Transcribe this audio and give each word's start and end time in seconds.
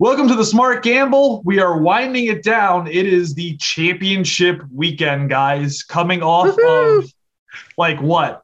Welcome 0.00 0.26
to 0.26 0.34
the 0.34 0.44
Smart 0.44 0.82
Gamble. 0.82 1.40
We 1.44 1.60
are 1.60 1.78
winding 1.78 2.26
it 2.26 2.42
down. 2.42 2.88
It 2.88 3.06
is 3.06 3.32
the 3.34 3.56
championship 3.58 4.60
weekend, 4.72 5.30
guys, 5.30 5.84
coming 5.84 6.20
off 6.20 6.56
Woohoo! 6.56 7.04
of 7.04 7.14
like 7.78 8.02
what? 8.02 8.42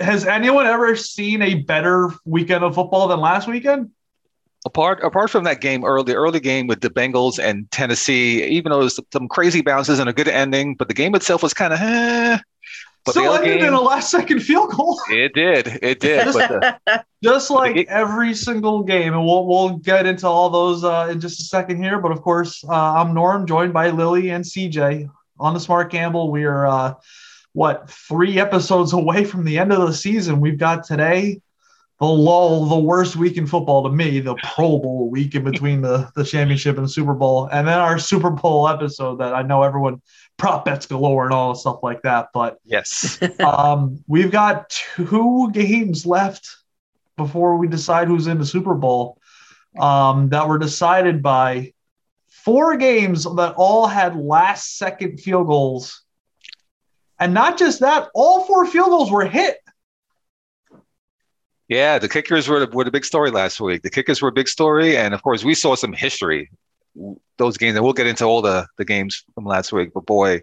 Has 0.00 0.24
anyone 0.24 0.64
ever 0.64 0.96
seen 0.96 1.42
a 1.42 1.56
better 1.56 2.08
weekend 2.24 2.64
of 2.64 2.74
football 2.74 3.08
than 3.08 3.20
last 3.20 3.46
weekend? 3.46 3.90
Apart 4.64 5.04
apart 5.04 5.28
from 5.28 5.44
that 5.44 5.60
game 5.60 5.84
early, 5.84 6.14
early 6.14 6.40
game 6.40 6.66
with 6.66 6.80
the 6.80 6.88
Bengals 6.88 7.38
and 7.38 7.70
Tennessee, 7.70 8.42
even 8.44 8.72
though 8.72 8.80
it 8.80 8.84
was 8.84 9.00
some 9.12 9.28
crazy 9.28 9.60
bounces 9.60 9.98
and 9.98 10.08
a 10.08 10.14
good 10.14 10.28
ending, 10.28 10.76
but 10.76 10.88
the 10.88 10.94
game 10.94 11.14
itself 11.14 11.42
was 11.42 11.52
kind 11.52 11.74
of 11.74 11.78
eh. 11.82 12.38
But 13.04 13.16
other 13.16 13.42
ended 13.42 13.60
game, 13.60 13.68
in 13.68 13.74
a 13.74 13.80
last 13.80 14.10
second 14.10 14.40
field 14.40 14.70
goal. 14.70 15.00
it 15.10 15.32
did, 15.34 15.78
it 15.82 16.00
did. 16.00 16.26
The, 16.26 17.04
Just 17.24 17.50
like 17.50 17.86
every 17.88 18.34
single 18.34 18.82
game. 18.82 19.14
And 19.14 19.24
we'll, 19.24 19.46
we'll 19.46 19.76
get 19.78 20.06
into 20.06 20.26
all 20.26 20.50
those 20.50 20.84
uh, 20.84 21.08
in 21.10 21.20
just 21.20 21.40
a 21.40 21.44
second 21.44 21.82
here. 21.82 21.98
But 21.98 22.12
of 22.12 22.22
course, 22.22 22.64
uh, 22.64 22.72
I'm 22.72 23.12
Norm, 23.12 23.46
joined 23.46 23.72
by 23.72 23.90
Lily 23.90 24.30
and 24.30 24.44
CJ 24.44 25.10
on 25.38 25.54
the 25.54 25.60
Smart 25.60 25.90
Gamble. 25.90 26.30
We 26.30 26.44
are, 26.44 26.66
uh, 26.66 26.94
what, 27.52 27.90
three 27.90 28.38
episodes 28.38 28.92
away 28.94 29.24
from 29.24 29.44
the 29.44 29.58
end 29.58 29.72
of 29.72 29.86
the 29.86 29.94
season. 29.94 30.40
We've 30.40 30.58
got 30.58 30.84
today 30.84 31.40
the 32.00 32.06
lull, 32.06 32.64
the 32.64 32.78
worst 32.78 33.16
week 33.16 33.36
in 33.36 33.46
football 33.46 33.82
to 33.82 33.90
me, 33.90 34.20
the 34.20 34.34
Pro 34.36 34.78
Bowl 34.78 35.10
week 35.10 35.34
in 35.34 35.44
between 35.44 35.82
the, 35.82 36.10
the 36.16 36.24
championship 36.24 36.76
and 36.76 36.86
the 36.86 36.90
Super 36.90 37.12
Bowl. 37.12 37.46
And 37.52 37.68
then 37.68 37.78
our 37.78 37.98
Super 37.98 38.30
Bowl 38.30 38.66
episode 38.66 39.16
that 39.16 39.34
I 39.34 39.42
know 39.42 39.62
everyone 39.62 40.00
prop 40.38 40.64
bets 40.64 40.86
galore 40.86 41.26
and 41.26 41.34
all 41.34 41.52
the 41.52 41.58
stuff 41.58 41.80
like 41.82 42.00
that. 42.02 42.28
But 42.32 42.58
yes, 42.64 43.20
um, 43.40 44.02
we've 44.08 44.30
got 44.30 44.70
two 44.70 45.50
games 45.52 46.06
left 46.06 46.56
before 47.18 47.58
we 47.58 47.68
decide 47.68 48.08
who's 48.08 48.28
in 48.28 48.38
the 48.38 48.46
Super 48.46 48.74
Bowl 48.74 49.18
um, 49.78 50.30
that 50.30 50.48
were 50.48 50.58
decided 50.58 51.22
by 51.22 51.74
four 52.28 52.78
games 52.78 53.24
that 53.24 53.54
all 53.58 53.86
had 53.86 54.16
last 54.16 54.78
second 54.78 55.20
field 55.20 55.48
goals. 55.48 56.02
And 57.18 57.34
not 57.34 57.58
just 57.58 57.80
that, 57.80 58.08
all 58.14 58.44
four 58.44 58.64
field 58.64 58.88
goals 58.88 59.10
were 59.10 59.26
hit. 59.26 59.58
Yeah, 61.70 62.00
the 62.00 62.08
kickers 62.08 62.48
were 62.48 62.66
the, 62.66 62.76
were 62.76 62.82
the 62.82 62.90
big 62.90 63.04
story 63.04 63.30
last 63.30 63.60
week. 63.60 63.82
The 63.82 63.90
kickers 63.90 64.20
were 64.20 64.28
a 64.28 64.32
big 64.32 64.48
story, 64.48 64.96
and 64.96 65.14
of 65.14 65.22
course, 65.22 65.44
we 65.44 65.54
saw 65.54 65.76
some 65.76 65.92
history. 65.92 66.50
Those 67.38 67.56
games, 67.56 67.76
and 67.76 67.84
we'll 67.84 67.92
get 67.92 68.08
into 68.08 68.24
all 68.24 68.42
the 68.42 68.66
the 68.76 68.84
games 68.84 69.24
from 69.36 69.44
last 69.44 69.72
week. 69.72 69.90
But 69.94 70.04
boy, 70.04 70.42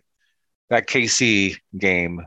that 0.70 0.88
KC 0.88 1.58
game 1.78 2.26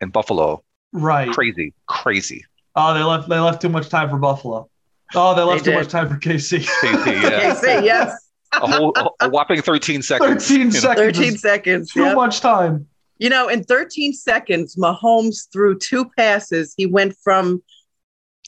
in 0.00 0.10
Buffalo, 0.10 0.64
Right. 0.92 1.30
crazy, 1.30 1.72
crazy. 1.86 2.44
Oh, 2.74 2.94
they 2.94 3.02
left 3.04 3.28
they 3.28 3.38
left 3.38 3.62
too 3.62 3.68
much 3.68 3.88
time 3.88 4.10
for 4.10 4.18
Buffalo. 4.18 4.68
Oh, 5.14 5.34
they 5.36 5.42
left 5.42 5.64
They 5.64 5.70
too 5.70 5.78
much 5.78 5.88
time 5.88 6.08
for 6.08 6.16
KC. 6.16 6.66
KC, 6.66 7.06
yeah. 7.22 7.54
KC, 7.54 7.84
yes. 7.84 8.28
a 8.54 8.66
whole 8.66 8.92
a 9.20 9.30
whopping 9.30 9.62
13 9.62 10.02
seconds. 10.02 10.48
13 10.48 10.58
you 10.58 10.64
know. 10.64 10.70
seconds. 10.70 11.16
13 11.18 11.36
seconds. 11.38 11.92
Too 11.92 12.02
yep. 12.02 12.16
much 12.16 12.40
time. 12.40 12.88
You 13.18 13.30
know, 13.30 13.48
in 13.48 13.62
13 13.62 14.12
seconds, 14.12 14.74
Mahomes 14.74 15.50
threw 15.52 15.78
two 15.78 16.10
passes. 16.18 16.74
He 16.76 16.86
went 16.86 17.16
from 17.22 17.62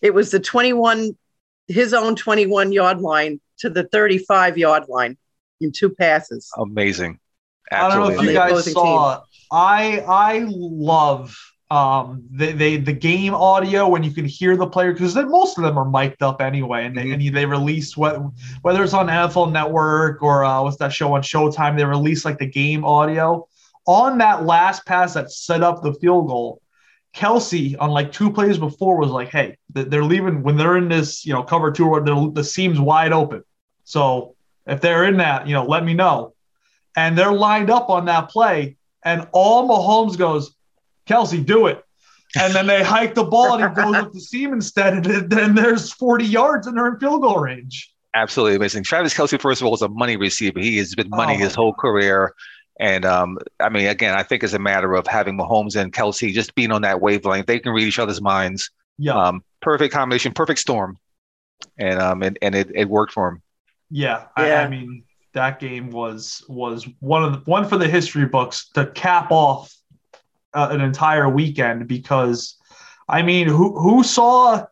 it 0.02 0.14
was 0.14 0.30
the 0.30 0.40
21, 0.40 1.16
his 1.66 1.92
own 1.94 2.16
21 2.16 2.72
yard 2.72 3.00
line 3.00 3.40
to 3.58 3.70
the 3.70 3.84
35 3.84 4.58
yard 4.58 4.84
line 4.88 5.16
in 5.60 5.72
two 5.72 5.90
passes. 5.90 6.50
Amazing. 6.56 7.18
I 7.70 7.88
don't 7.88 7.98
know 8.08 8.14
if 8.14 8.22
you 8.22 8.32
guys 8.32 8.50
opposing 8.50 8.72
saw. 8.74 9.22
I 9.50 10.00
I 10.00 10.44
love 10.48 11.36
um 11.70 12.24
the, 12.30 12.52
they 12.52 12.78
the 12.78 12.94
game 12.94 13.34
audio 13.34 13.86
when 13.88 14.02
you 14.02 14.10
can 14.10 14.24
hear 14.24 14.56
the 14.56 14.66
player 14.66 14.92
because 14.92 15.14
most 15.16 15.58
of 15.58 15.64
them 15.64 15.76
are 15.76 15.84
mic'd 15.84 16.22
up 16.22 16.40
anyway, 16.40 16.86
and 16.86 16.96
they 16.96 17.04
Mhm. 17.06 17.26
and 17.26 17.36
they 17.36 17.44
release 17.44 17.94
what 17.96 18.22
whether 18.62 18.82
it's 18.82 18.94
on 18.94 19.08
NFL 19.08 19.52
Network 19.52 20.22
or 20.22 20.44
uh, 20.44 20.62
what's 20.62 20.78
that 20.78 20.92
show 20.92 21.12
on 21.12 21.20
Showtime, 21.22 21.76
they 21.76 21.84
release 21.84 22.24
like 22.24 22.38
the 22.38 22.46
game 22.46 22.84
audio 22.86 23.46
on 23.86 24.18
that 24.18 24.46
last 24.46 24.86
pass 24.86 25.12
that 25.14 25.30
set 25.30 25.62
up 25.62 25.82
the 25.82 25.92
field 25.94 26.28
goal. 26.28 26.62
Kelce 27.14 27.74
on 27.78 27.90
like 27.90 28.12
two 28.12 28.30
plays 28.30 28.56
before 28.58 28.96
was 28.98 29.10
like, 29.10 29.28
"Hey, 29.28 29.46
th- 29.46 29.57
they're 29.70 30.04
leaving 30.04 30.42
when 30.42 30.56
they're 30.56 30.76
in 30.76 30.88
this 30.88 31.24
you 31.26 31.32
know 31.32 31.42
cover 31.42 31.70
two 31.70 31.86
or 31.86 32.00
the 32.00 32.44
seam's 32.44 32.80
wide 32.80 33.12
open, 33.12 33.42
so 33.84 34.34
if 34.66 34.80
they're 34.80 35.04
in 35.04 35.16
that, 35.18 35.46
you 35.46 35.54
know, 35.54 35.64
let 35.64 35.84
me 35.84 35.94
know." 35.94 36.34
and 36.96 37.16
they're 37.16 37.32
lined 37.32 37.70
up 37.70 37.90
on 37.90 38.06
that 38.06 38.28
play, 38.28 38.76
and 39.04 39.28
all 39.30 39.68
Mahomes 39.68 40.18
goes, 40.18 40.56
Kelce, 41.06 41.44
do 41.46 41.68
it. 41.68 41.84
And 42.36 42.52
then 42.52 42.66
they 42.66 42.82
hike 42.82 43.14
the 43.14 43.22
ball 43.22 43.54
and 43.54 43.62
he 43.76 43.82
goes 43.82 43.94
up 43.94 44.12
the 44.12 44.20
seam 44.20 44.52
instead, 44.52 45.06
and 45.06 45.30
then 45.30 45.54
there's 45.54 45.92
40 45.92 46.24
yards 46.24 46.66
and 46.66 46.76
they're 46.76 46.88
in 46.88 46.98
field 46.98 47.22
goal 47.22 47.38
range. 47.38 47.94
Absolutely 48.14 48.56
amazing. 48.56 48.82
Travis 48.82 49.14
Kelce, 49.14 49.40
first 49.40 49.60
of 49.60 49.68
all, 49.68 49.74
is 49.74 49.82
a 49.82 49.88
money 49.88 50.16
receiver. 50.16 50.58
He 50.58 50.78
has 50.78 50.94
been 50.96 51.08
money 51.10 51.34
Oh. 51.34 51.38
his 51.38 51.54
whole 51.54 51.72
career. 51.74 52.34
And 52.80 53.04
um, 53.04 53.38
I 53.60 53.68
mean, 53.68 53.86
again, 53.86 54.14
I 54.14 54.24
think 54.24 54.42
it's 54.42 54.54
a 54.54 54.58
matter 54.58 54.94
of 54.94 55.06
having 55.06 55.38
Mahomes 55.38 55.76
and 55.80 55.92
Kelce 55.92 56.32
just 56.32 56.54
being 56.56 56.72
on 56.72 56.82
that 56.82 57.00
wavelength. 57.00 57.46
They 57.46 57.60
can 57.60 57.72
read 57.72 57.86
each 57.86 58.00
other's 58.00 58.20
minds. 58.20 58.70
Yeah, 58.98 59.14
Um, 59.14 59.44
perfect 59.60 59.92
combination, 59.92 60.32
perfect 60.32 60.60
storm. 60.60 60.98
And 61.76 62.00
um, 62.00 62.22
and, 62.22 62.38
and 62.40 62.54
it, 62.54 62.70
it 62.74 62.88
worked 62.88 63.12
for 63.12 63.28
him. 63.28 63.42
yeah. 63.90 64.26
I, 64.36 64.48
Yeah. 64.48 64.62
I 64.62 64.68
mean, 64.68 65.04
that 65.34 65.60
game 65.60 65.90
was 65.90 66.44
was 66.48 66.86
one 67.00 67.24
of 67.24 67.32
the 67.32 67.38
one 67.50 67.68
for 67.68 67.76
the 67.76 67.88
history 67.88 68.26
books 68.26 68.68
to 68.74 68.86
cap 68.86 69.30
off 69.30 69.74
uh, 70.54 70.68
an 70.70 70.80
entire 70.80 71.28
weekend 71.28 71.88
because, 71.88 72.56
I 73.08 73.22
mean, 73.22 73.48
who 73.48 73.78
who 73.78 74.02
saw? 74.02 74.66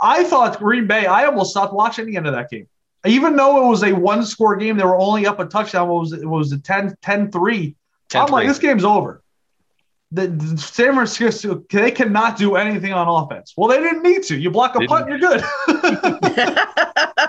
I 0.00 0.24
thought 0.24 0.58
Green 0.58 0.86
Bay. 0.86 1.06
I 1.06 1.24
almost 1.24 1.50
stopped 1.50 1.72
watching 1.72 2.06
the 2.06 2.16
end 2.16 2.26
of 2.26 2.32
that 2.34 2.50
game. 2.50 2.68
Even 3.04 3.36
though 3.36 3.64
it 3.64 3.68
was 3.68 3.82
a 3.82 3.92
one 3.92 4.24
score 4.24 4.56
game, 4.56 4.76
they 4.76 4.84
were 4.84 4.98
only 4.98 5.26
up 5.26 5.40
a 5.40 5.46
touchdown. 5.46 5.88
What 5.88 6.00
was 6.00 6.12
it? 6.12 6.22
It 6.22 6.26
was 6.26 6.52
a 6.52 6.58
10 6.58 6.96
10 7.02 7.30
3. 7.30 7.76
I'm 8.14 8.28
like, 8.28 8.46
this 8.48 8.58
game's 8.58 8.84
over. 8.84 9.22
The, 10.10 10.26
the 10.28 10.56
San 10.56 10.94
Francisco, 10.94 11.62
they 11.70 11.90
cannot 11.90 12.38
do 12.38 12.56
anything 12.56 12.92
on 12.94 13.06
offense. 13.24 13.52
Well, 13.56 13.68
they 13.68 13.78
didn't 13.78 14.02
need 14.02 14.22
to. 14.24 14.38
You 14.38 14.50
block 14.50 14.74
a 14.74 14.80
punt, 14.86 15.08
you're 15.08 15.18
good. 15.18 15.44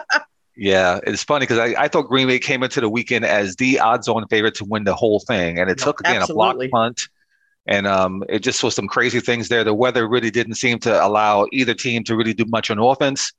Yeah, 0.62 1.00
it's 1.08 1.24
funny 1.24 1.44
because 1.44 1.58
I, 1.58 1.84
I 1.84 1.88
thought 1.88 2.10
Green 2.10 2.28
Bay 2.28 2.38
came 2.38 2.64
into 2.64 2.82
the 2.82 2.90
weekend 2.90 3.24
as 3.24 3.56
the 3.56 3.80
odds-on 3.80 4.28
favorite 4.28 4.56
to 4.56 4.66
win 4.66 4.84
the 4.84 4.94
whole 4.94 5.22
thing, 5.22 5.58
and 5.58 5.70
it 5.70 5.80
Yep, 5.80 5.86
took 5.86 6.00
again 6.02 6.22
absolutely. 6.22 6.66
a 6.66 6.70
block 6.70 6.84
punt, 6.84 7.02
and 7.66 7.88
um, 7.88 8.26
it 8.28 8.40
just 8.40 8.62
was 8.62 8.76
some 8.76 8.86
crazy 8.90 9.22
things 9.22 9.48
there. 9.48 9.64
The 9.64 9.74
weather 9.74 10.06
really 10.06 10.30
didn't 10.30 10.56
seem 10.56 10.78
to 10.80 11.06
allow 11.06 11.48
either 11.54 11.74
team 11.74 12.04
to 12.06 12.16
really 12.18 12.34
do 12.34 12.44
much 12.44 12.70
on 12.70 12.78
offense, 12.78 13.32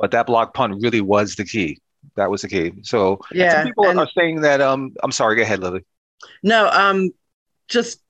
but 0.00 0.10
that 0.10 0.26
block 0.26 0.52
punt 0.52 0.74
really 0.82 1.00
was 1.00 1.36
the 1.36 1.44
key. 1.44 1.78
That 2.16 2.28
was 2.28 2.42
the 2.42 2.48
key. 2.48 2.72
So 2.82 3.20
Yeah, 3.30 3.52
some 3.58 3.66
people 3.68 3.88
and- 3.88 4.00
are 4.00 4.08
saying 4.18 4.40
that. 4.40 4.60
Um, 4.60 4.94
I'm 5.04 5.12
sorry. 5.12 5.36
Go 5.36 5.42
ahead, 5.42 5.60
Lily. 5.60 5.84
no, 6.42 6.68
um, 6.70 7.10
just 7.68 8.00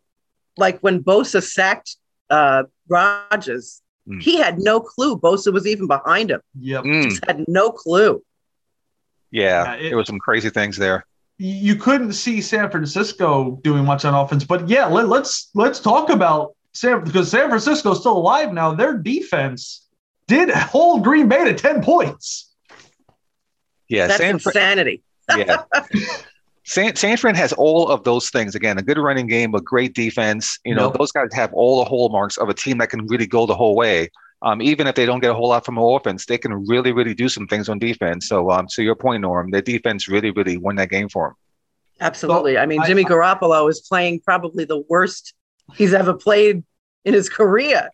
like 0.56 0.78
when 0.80 1.02
Bosa 1.02 1.42
sacked 1.42 1.96
uh 2.30 2.64
Rodgers, 2.88 3.80
Mm. 4.06 4.20
he 4.22 4.36
had 4.36 4.58
no 4.58 4.80
clue 4.80 5.16
Bosa 5.16 5.50
was 5.50 5.66
even 5.66 5.86
behind 5.86 6.30
him. 6.30 6.40
yep. 6.60 6.84
Mm, 6.84 7.04
Just 7.04 7.24
had 7.24 7.42
no 7.48 7.70
clue. 7.70 8.22
yeah, 9.30 9.64
Yeah, 9.64 9.74
it- 9.76 9.88
there 9.88 9.96
was 9.96 10.06
some 10.06 10.18
crazy 10.18 10.50
things 10.50 10.76
there. 10.76 11.06
you 11.38 11.74
couldn't 11.76 12.12
see 12.12 12.40
San 12.42 12.70
Francisco 12.70 13.58
doing 13.64 13.84
much 13.84 14.04
on 14.04 14.12
offense, 14.14 14.44
but 14.44 14.68
yeah, 14.68 14.84
let, 14.86 15.08
let's 15.08 15.48
let's 15.54 15.80
talk 15.80 16.10
about 16.10 16.54
San 16.74 17.02
because 17.02 17.30
San 17.30 17.48
Francisco's 17.48 18.00
still 18.00 18.16
alive 18.18 18.52
now. 18.52 18.74
Their 18.74 18.98
defense 18.98 19.86
did 20.28 20.50
hold 20.50 21.02
Green 21.02 21.26
Bay 21.28 21.44
to 21.44 21.54
ten 21.54 21.82
points. 21.82 22.52
Yeah, 23.88 24.06
That's 24.06 24.18
San 24.20 24.38
Fran- 24.38 24.54
insanity. 24.54 25.02
yeah. 25.36 25.62
San, 26.66 26.96
San 26.96 27.16
Fran 27.18 27.34
has 27.34 27.52
all 27.52 27.88
of 27.88 28.04
those 28.04 28.30
things. 28.30 28.54
Again, 28.54 28.78
a 28.78 28.82
good 28.82 28.98
running 28.98 29.26
game, 29.26 29.54
a 29.54 29.60
great 29.60 29.94
defense. 29.94 30.58
You 30.64 30.74
know, 30.74 30.86
Yep. 30.88 30.98
those 30.98 31.12
guys 31.12 31.28
have 31.34 31.52
all 31.52 31.78
the 31.78 31.84
hallmarks 31.84 32.36
of 32.38 32.48
a 32.48 32.54
team 32.54 32.78
that 32.78 32.88
can 32.90 33.06
really 33.06 33.26
go 33.26 33.46
the 33.46 33.54
whole 33.54 33.76
way. 33.76 34.10
Um, 34.42 34.60
even 34.62 34.86
if 34.86 34.94
they 34.94 35.06
don't 35.06 35.20
get 35.20 35.30
a 35.30 35.34
whole 35.34 35.48
lot 35.48 35.64
from 35.64 35.78
offense, 35.78 36.26
they 36.26 36.38
can 36.38 36.66
really, 36.66 36.92
really 36.92 37.14
do 37.14 37.28
some 37.28 37.46
things 37.46 37.68
on 37.68 37.78
defense. 37.78 38.28
So, 38.28 38.50
um, 38.50 38.66
to 38.72 38.82
your 38.82 38.94
point, 38.94 39.22
Norm, 39.22 39.50
their 39.50 39.62
defense 39.62 40.08
really, 40.08 40.30
really 40.30 40.56
won 40.56 40.76
that 40.76 40.90
game 40.90 41.08
for 41.08 41.28
them. 41.28 41.36
Absolutely. 42.00 42.58
I 42.58 42.66
mean, 42.66 42.80
I- 42.80 42.86
Jimmy 42.86 43.04
Garoppolo 43.04 43.68
is 43.70 43.80
playing 43.80 44.20
probably 44.20 44.64
the 44.64 44.82
worst 44.88 45.34
he's 45.76 45.94
ever 45.94 46.12
played 46.12 46.62
in 47.04 47.14
his 47.14 47.28
career, 47.28 47.88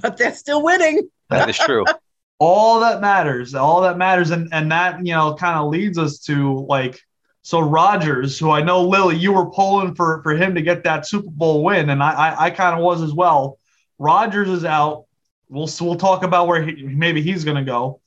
but 0.00 0.16
they're 0.18 0.34
still 0.34 0.62
winning. 0.62 1.08
That 1.30 1.48
is 1.48 1.58
true. 1.58 1.84
all 2.38 2.80
that 2.80 3.00
matters 3.00 3.54
all 3.54 3.82
that 3.82 3.96
matters 3.96 4.30
and 4.32 4.48
and 4.52 4.72
that 4.72 4.98
you 5.06 5.12
know 5.14 5.32
kind 5.36 5.56
of 5.60 5.68
leads 5.70 5.96
us 5.96 6.18
to 6.18 6.66
like 6.68 7.00
so 7.42 7.58
Rodgers, 7.58 8.38
who 8.38 8.50
I 8.50 8.62
know 8.62 8.82
Lily, 8.82 9.16
you 9.16 9.32
were 9.32 9.50
pulling 9.50 9.94
for 9.96 10.22
for 10.22 10.32
him 10.34 10.54
to 10.54 10.62
get 10.62 10.84
that 10.84 11.06
Super 11.06 11.30
Bowl 11.30 11.64
win, 11.64 11.90
and 11.90 12.02
I 12.02 12.12
I, 12.12 12.44
I 12.44 12.50
kind 12.50 12.76
of 12.76 12.84
was 12.84 13.02
as 13.02 13.12
well. 13.12 13.58
Rodgers 13.98 14.48
is 14.48 14.64
out. 14.64 15.06
We'll 15.48 15.68
we'll 15.80 15.96
talk 15.96 16.22
about 16.22 16.46
where 16.46 16.62
he, 16.62 16.84
maybe 16.84 17.20
he's 17.20 17.44
going 17.44 17.56
to 17.56 17.64
go. 17.64 18.00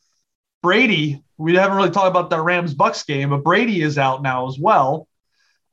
Brady, 0.63 1.21
we 1.37 1.55
haven't 1.55 1.75
really 1.75 1.91
talked 1.91 2.07
about 2.07 2.29
that 2.29 2.41
Rams 2.41 2.73
Bucks 2.73 3.03
game, 3.03 3.29
but 3.29 3.43
Brady 3.43 3.81
is 3.81 3.97
out 3.97 4.23
now 4.23 4.47
as 4.47 4.57
well. 4.57 5.07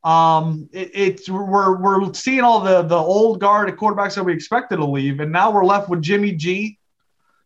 Um, 0.03 0.69
it, 0.73 0.91
it's 0.93 1.29
we're 1.29 1.77
we're 1.77 2.13
seeing 2.15 2.41
all 2.41 2.61
the 2.61 2.83
the 2.83 2.97
old 2.97 3.41
guard 3.41 3.71
at 3.71 3.77
quarterbacks 3.77 4.17
that 4.17 4.25
we 4.25 4.33
expected 4.33 4.79
to 4.79 4.85
leave, 4.85 5.21
and 5.21 5.31
now 5.31 5.53
we're 5.53 5.65
left 5.65 5.89
with 5.89 6.03
Jimmy 6.03 6.33
G, 6.33 6.79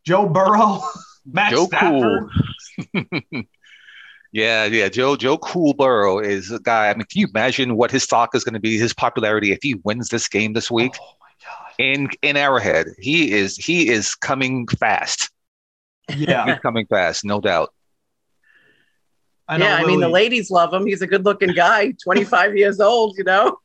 Joe 0.02 0.26
Burrow, 0.26 0.80
Matt 1.26 1.50
Joe 1.50 1.66
Stafford. 1.66 2.30
Cool. 2.94 3.42
Yeah, 4.36 4.66
yeah. 4.66 4.90
Joe 4.90 5.16
Joe 5.16 5.38
Coolborough 5.38 6.22
is 6.22 6.52
a 6.52 6.58
guy. 6.60 6.90
I 6.90 6.94
mean, 6.94 7.06
can 7.10 7.20
you 7.22 7.26
imagine 7.34 7.74
what 7.76 7.90
his 7.90 8.02
stock 8.02 8.34
is 8.34 8.44
going 8.44 8.52
to 8.52 8.60
be? 8.60 8.76
His 8.76 8.92
popularity 8.92 9.50
if 9.50 9.60
he 9.62 9.76
wins 9.82 10.10
this 10.10 10.28
game 10.28 10.52
this 10.52 10.70
week 10.70 10.92
Oh 11.00 11.14
my 11.20 11.28
god. 11.42 11.72
in 11.78 12.08
in 12.20 12.36
Arrowhead. 12.36 12.88
He 12.98 13.32
is 13.32 13.56
he 13.56 13.88
is 13.88 14.14
coming 14.14 14.66
fast. 14.66 15.30
Yeah. 16.14 16.44
He's 16.44 16.58
coming 16.58 16.86
fast, 16.86 17.24
no 17.24 17.40
doubt. 17.40 17.72
I 19.48 19.56
yeah, 19.56 19.76
I 19.76 19.86
mean 19.86 20.00
the 20.00 20.08
ladies 20.10 20.50
love 20.50 20.74
him. 20.74 20.84
He's 20.84 21.00
a 21.00 21.06
good-looking 21.06 21.54
guy, 21.54 21.92
25 22.04 22.56
years 22.58 22.78
old. 22.78 23.16
You 23.16 23.24
know. 23.24 23.58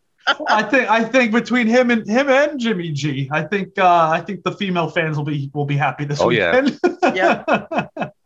I 0.48 0.64
think 0.64 0.90
I 0.90 1.04
think 1.04 1.34
between 1.34 1.68
him 1.68 1.92
and 1.92 2.08
him 2.08 2.30
and 2.30 2.58
Jimmy 2.60 2.92
G, 2.94 3.28
I 3.32 3.42
think 3.42 3.78
uh, 3.78 4.10
I 4.10 4.22
think 4.22 4.44
the 4.44 4.54
female 4.54 4.88
fans 4.90 5.18
will 5.18 5.26
be 5.26 5.52
will 5.54 5.66
be 5.66 5.76
happy 5.76 6.06
this 6.06 6.22
Oh, 6.22 6.30
yeah. 6.30 6.62
weekend. 6.62 6.80
Yeah. 7.16 7.44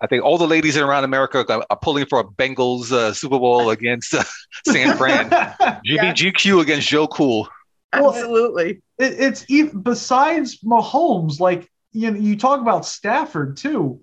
I 0.01 0.07
think 0.07 0.23
all 0.23 0.37
the 0.37 0.47
ladies 0.47 0.77
around 0.77 1.03
America 1.05 1.45
are, 1.47 1.65
are 1.69 1.79
pulling 1.81 2.05
for 2.05 2.19
a 2.19 2.23
Bengals 2.23 2.91
uh, 2.91 3.13
Super 3.13 3.39
Bowl 3.39 3.69
against 3.69 4.13
uh, 4.13 4.23
San 4.67 4.97
Fran. 4.97 5.29
Jimmy 5.85 6.07
Yeah. 6.07 6.13
GQ 6.13 6.61
against 6.61 6.87
Joe 6.87 7.07
Cool. 7.07 7.47
Well, 7.93 8.13
Absolutely. 8.13 8.81
it, 8.97 9.13
it's 9.19 9.45
even 9.47 9.81
besides 9.81 10.59
Mahomes, 10.61 11.39
like 11.39 11.69
you 11.93 12.11
know, 12.11 12.19
you 12.19 12.35
talk 12.37 12.59
about 12.59 12.85
Stafford 12.85 13.55
too. 13.57 14.01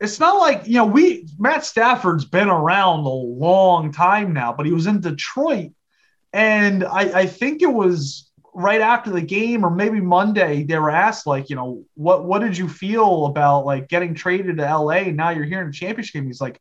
It's 0.00 0.20
not 0.20 0.38
like 0.38 0.66
you 0.66 0.74
know 0.74 0.86
we 0.86 1.28
Matt 1.38 1.64
Stafford's 1.64 2.24
been 2.24 2.48
around 2.48 3.00
a 3.00 3.08
long 3.08 3.92
time 3.92 4.32
now, 4.32 4.52
but 4.52 4.64
he 4.64 4.72
was 4.72 4.86
in 4.86 5.00
Detroit, 5.00 5.72
and 6.32 6.84
I, 6.84 7.20
I 7.20 7.26
think 7.26 7.62
it 7.62 7.72
was 7.72 8.29
right 8.54 8.80
after 8.80 9.10
the 9.10 9.20
game 9.20 9.64
or 9.64 9.70
maybe 9.70 10.00
Monday 10.00 10.64
they 10.64 10.78
were 10.78 10.90
asked 10.90 11.26
like 11.26 11.48
you 11.48 11.56
know 11.56 11.84
what 11.94 12.24
what 12.24 12.40
did 12.40 12.56
you 12.56 12.68
feel 12.68 13.26
about 13.26 13.64
like 13.64 13.88
getting 13.88 14.14
traded 14.14 14.58
to 14.58 14.76
LA? 14.76 15.04
Now 15.04 15.30
you're 15.30 15.44
here 15.44 15.60
in 15.60 15.68
the 15.68 15.72
championship 15.72 16.14
game. 16.14 16.26
He's 16.26 16.40
like, 16.40 16.60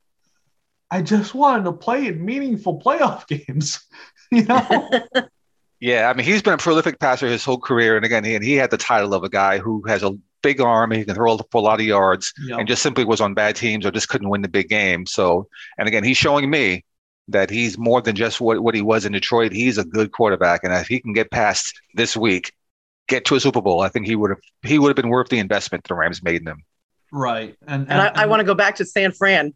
I 0.91 1.01
just 1.01 1.33
wanted 1.33 1.65
to 1.65 1.73
play 1.73 2.07
in 2.07 2.23
meaningful 2.23 2.79
playoff 2.79 3.27
games, 3.47 3.79
you 4.31 4.43
know. 4.45 4.89
Yeah, 5.81 6.09
I 6.09 6.13
mean 6.13 6.25
he's 6.25 6.41
been 6.41 6.55
a 6.55 6.57
prolific 6.57 6.99
passer 6.99 7.27
his 7.27 7.45
whole 7.45 7.57
career, 7.57 7.95
and 7.95 8.03
again, 8.03 8.25
he 8.25 8.35
and 8.35 8.43
he 8.43 8.55
had 8.55 8.69
the 8.69 8.77
title 8.77 9.13
of 9.13 9.23
a 9.23 9.29
guy 9.29 9.59
who 9.59 9.81
has 9.87 10.03
a 10.03 10.11
big 10.41 10.59
arm, 10.59 10.91
he 10.91 11.05
can 11.05 11.15
throw 11.15 11.37
for 11.37 11.57
a 11.57 11.61
lot 11.61 11.79
of 11.79 11.85
yards, 11.85 12.33
know? 12.39 12.57
and 12.57 12.67
just 12.67 12.81
simply 12.81 13.05
was 13.05 13.21
on 13.21 13.33
bad 13.33 13.55
teams 13.55 13.85
or 13.85 13.91
just 13.91 14.09
couldn't 14.09 14.29
win 14.29 14.41
the 14.41 14.49
big 14.49 14.67
game. 14.67 15.05
So, 15.05 15.47
and 15.77 15.87
again, 15.87 16.03
he's 16.03 16.17
showing 16.17 16.49
me 16.49 16.83
that 17.31 17.49
he's 17.49 17.77
more 17.77 18.01
than 18.01 18.15
just 18.15 18.39
what, 18.41 18.59
what 18.61 18.75
he 18.75 18.81
was 18.81 19.05
in 19.05 19.11
Detroit. 19.11 19.51
He's 19.51 19.77
a 19.77 19.83
good 19.85 20.11
quarterback, 20.11 20.63
and 20.63 20.73
if 20.73 20.87
he 20.87 20.99
can 20.99 21.13
get 21.13 21.31
past 21.31 21.79
this 21.95 22.15
week, 22.17 22.53
get 23.07 23.25
to 23.25 23.35
a 23.35 23.39
Super 23.39 23.61
Bowl, 23.61 23.81
I 23.81 23.89
think 23.89 24.05
he 24.05 24.15
would 24.15 24.29
have 24.31 24.39
he 24.63 24.79
would 24.79 24.89
have 24.89 24.95
been 24.95 25.09
worth 25.09 25.29
the 25.29 25.39
investment 25.39 25.83
the 25.87 25.95
Rams 25.95 26.21
made 26.23 26.41
in 26.41 26.47
him. 26.47 26.63
right, 27.11 27.55
and 27.67 27.89
And 27.89 28.01
I, 28.01 28.23
I 28.23 28.25
want 28.25 28.39
to 28.41 28.43
go 28.45 28.53
back 28.55 28.75
to 28.77 28.85
San 28.85 29.11
Fran. 29.11 29.53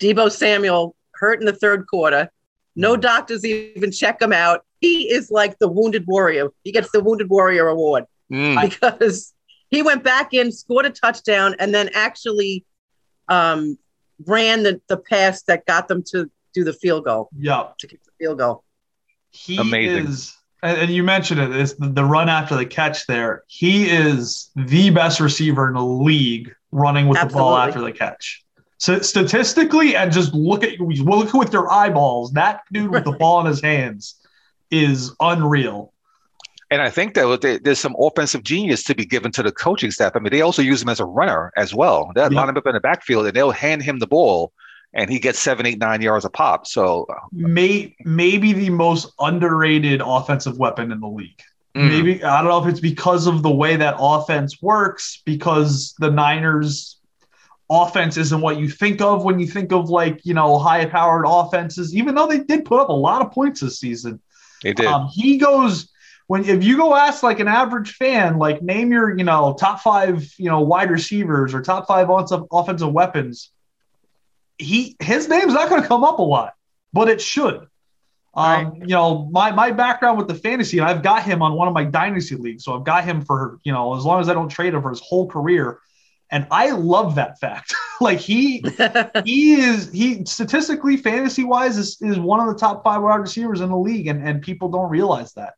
Deebo 0.00 0.30
Samuel 0.30 0.94
hurt 1.14 1.40
in 1.40 1.46
the 1.46 1.52
third 1.52 1.86
quarter. 1.86 2.30
No 2.76 2.96
doctors 2.96 3.44
even 3.44 3.92
check 3.92 4.22
him 4.22 4.32
out. 4.32 4.64
He 4.80 5.12
is 5.12 5.30
like 5.30 5.58
the 5.58 5.68
wounded 5.68 6.04
warrior. 6.06 6.48
He 6.64 6.72
gets 6.72 6.90
the 6.92 7.00
wounded 7.02 7.28
warrior 7.28 7.68
award 7.68 8.04
Mm. 8.32 8.60
because 8.70 9.34
he 9.70 9.82
went 9.82 10.04
back 10.04 10.32
in, 10.32 10.52
scored 10.52 10.86
a 10.86 10.90
touchdown, 10.90 11.56
and 11.58 11.74
then 11.74 11.90
actually 11.94 12.64
um, 13.28 13.76
ran 14.24 14.62
the, 14.62 14.80
the 14.88 14.96
pass 14.96 15.42
that 15.42 15.66
got 15.66 15.88
them 15.88 16.02
to 16.12 16.30
do 16.54 16.64
the 16.64 16.72
field 16.72 17.04
goal, 17.04 17.28
yeah. 17.36 17.68
to 17.78 17.86
kick 17.86 18.02
the 18.04 18.10
field 18.18 18.38
goal. 18.38 18.64
He 19.30 19.56
Amazing. 19.56 20.06
is, 20.06 20.36
and, 20.62 20.78
and 20.78 20.90
you 20.90 21.02
mentioned 21.02 21.40
it, 21.40 21.54
is 21.54 21.76
the, 21.76 21.88
the 21.88 22.04
run 22.04 22.28
after 22.28 22.56
the 22.56 22.66
catch 22.66 23.06
there. 23.06 23.44
He 23.46 23.88
is 23.88 24.50
the 24.56 24.90
best 24.90 25.20
receiver 25.20 25.68
in 25.68 25.74
the 25.74 25.84
league 25.84 26.52
running 26.72 27.08
with 27.08 27.20
the 27.20 27.26
ball 27.26 27.56
after 27.56 27.80
the 27.80 27.92
catch. 27.92 28.44
So 28.78 28.98
statistically, 29.00 29.94
and 29.94 30.10
just 30.10 30.32
look 30.32 30.64
at 30.64 30.72
you 30.78 31.04
look 31.04 31.34
with 31.34 31.52
your 31.52 31.70
eyeballs, 31.70 32.32
that 32.32 32.62
dude 32.72 32.90
with 32.90 33.04
the 33.04 33.12
ball 33.12 33.40
in 33.40 33.46
his 33.46 33.60
hands 33.60 34.16
is 34.70 35.14
unreal. 35.20 35.92
And 36.70 36.80
I 36.80 36.88
think 36.88 37.14
that 37.14 37.40
there- 37.42 37.58
there's 37.58 37.80
some 37.80 37.96
offensive 37.98 38.42
genius 38.44 38.84
to 38.84 38.94
be 38.94 39.04
given 39.04 39.32
to 39.32 39.42
the 39.42 39.50
coaching 39.52 39.90
staff. 39.90 40.12
I 40.14 40.20
mean, 40.20 40.30
they 40.30 40.40
also 40.40 40.62
use 40.62 40.80
him 40.80 40.88
as 40.88 41.00
a 41.00 41.04
runner 41.04 41.52
as 41.56 41.74
well. 41.74 42.10
They 42.14 42.22
will 42.22 42.32
Yeah. 42.32 42.40
line 42.40 42.48
him 42.48 42.56
up 42.56 42.66
in 42.66 42.74
the 42.74 42.80
backfield 42.80 43.26
and 43.26 43.34
they'll 43.34 43.50
hand 43.50 43.82
him 43.82 43.98
the 43.98 44.06
ball, 44.06 44.52
and 44.92 45.10
he 45.10 45.18
gets 45.18 45.38
seven, 45.38 45.66
eight, 45.66 45.78
nine 45.78 46.02
yards 46.02 46.24
a 46.24 46.30
pop. 46.30 46.66
So 46.66 47.06
May, 47.32 47.94
maybe 48.04 48.52
the 48.52 48.70
most 48.70 49.12
underrated 49.18 50.02
offensive 50.04 50.58
weapon 50.58 50.90
in 50.92 51.00
the 51.00 51.08
league. 51.08 51.40
mm, 51.76 51.88
Maybe 51.88 52.24
I 52.24 52.42
don't 52.42 52.50
know 52.50 52.62
if 52.62 52.68
it's 52.68 52.80
because 52.80 53.26
of 53.26 53.42
the 53.42 53.50
way 53.50 53.76
that 53.76 53.96
offense 53.98 54.60
works, 54.60 55.22
because 55.24 55.94
the 55.98 56.10
Niners 56.10 56.98
offense 57.70 58.16
isn't 58.16 58.40
what 58.40 58.58
you 58.58 58.68
think 58.68 59.00
of 59.00 59.24
when 59.24 59.38
you 59.38 59.46
think 59.46 59.72
of 59.72 59.88
like, 59.90 60.20
you 60.24 60.34
know, 60.34 60.58
high 60.58 60.84
powered 60.86 61.24
offenses, 61.26 61.94
even 61.94 62.14
though 62.16 62.26
they 62.26 62.40
did 62.40 62.64
put 62.64 62.80
up 62.80 62.88
a 62.88 62.92
lot 62.92 63.22
of 63.22 63.30
points 63.30 63.60
this 63.60 63.78
season. 63.78 64.20
they 64.62 64.72
did. 64.72 64.86
Um, 64.86 65.08
he 65.12 65.38
goes 65.38 65.88
when 66.26 66.44
if 66.44 66.62
you 66.62 66.76
go 66.76 66.94
ask 66.94 67.22
like 67.22 67.40
an 67.40 67.48
average 67.48 67.92
fan, 67.94 68.38
like 68.38 68.62
name 68.62 68.92
your, 68.92 69.16
you 69.16 69.24
know, 69.24 69.56
top 69.58 69.80
five, 69.80 70.28
you 70.36 70.50
know, 70.50 70.60
wide 70.60 70.90
receivers 70.90 71.54
or 71.54 71.62
top 71.62 71.86
five 71.86 72.10
offensive 72.10 72.44
offensive 72.52 72.92
weapons, 72.92 73.50
he 74.60 74.96
his 75.00 75.28
name's 75.28 75.54
not 75.54 75.68
going 75.68 75.82
to 75.82 75.88
come 75.88 76.04
up 76.04 76.18
a 76.18 76.22
lot, 76.22 76.54
but 76.92 77.08
it 77.08 77.20
should. 77.20 77.66
Um, 78.32 78.76
you 78.76 78.86
know, 78.86 79.28
my 79.32 79.50
my 79.50 79.72
background 79.72 80.16
with 80.16 80.28
the 80.28 80.34
fantasy, 80.34 80.78
and 80.78 80.86
I've 80.86 81.02
got 81.02 81.24
him 81.24 81.42
on 81.42 81.54
one 81.54 81.66
of 81.66 81.74
my 81.74 81.84
dynasty 81.84 82.36
leagues, 82.36 82.64
so 82.64 82.76
I've 82.76 82.84
got 82.84 83.04
him 83.04 83.22
for 83.22 83.58
you 83.64 83.72
know 83.72 83.96
as 83.96 84.04
long 84.04 84.20
as 84.20 84.28
I 84.28 84.34
don't 84.34 84.48
trade 84.48 84.72
him 84.72 84.82
for 84.82 84.90
his 84.90 85.00
whole 85.00 85.26
career, 85.26 85.80
and 86.30 86.46
I 86.50 86.70
love 86.70 87.16
that 87.16 87.40
fact. 87.40 87.74
like 88.00 88.18
he 88.18 88.64
he 89.24 89.54
is 89.54 89.90
he 89.90 90.24
statistically 90.24 90.96
fantasy 90.96 91.42
wise 91.42 91.76
is, 91.76 92.00
is 92.00 92.18
one 92.18 92.38
of 92.40 92.46
the 92.46 92.58
top 92.58 92.84
five 92.84 93.02
wide 93.02 93.16
receivers 93.16 93.60
in 93.60 93.68
the 93.68 93.76
league, 93.76 94.06
and 94.06 94.26
and 94.26 94.42
people 94.42 94.68
don't 94.68 94.90
realize 94.90 95.32
that. 95.32 95.54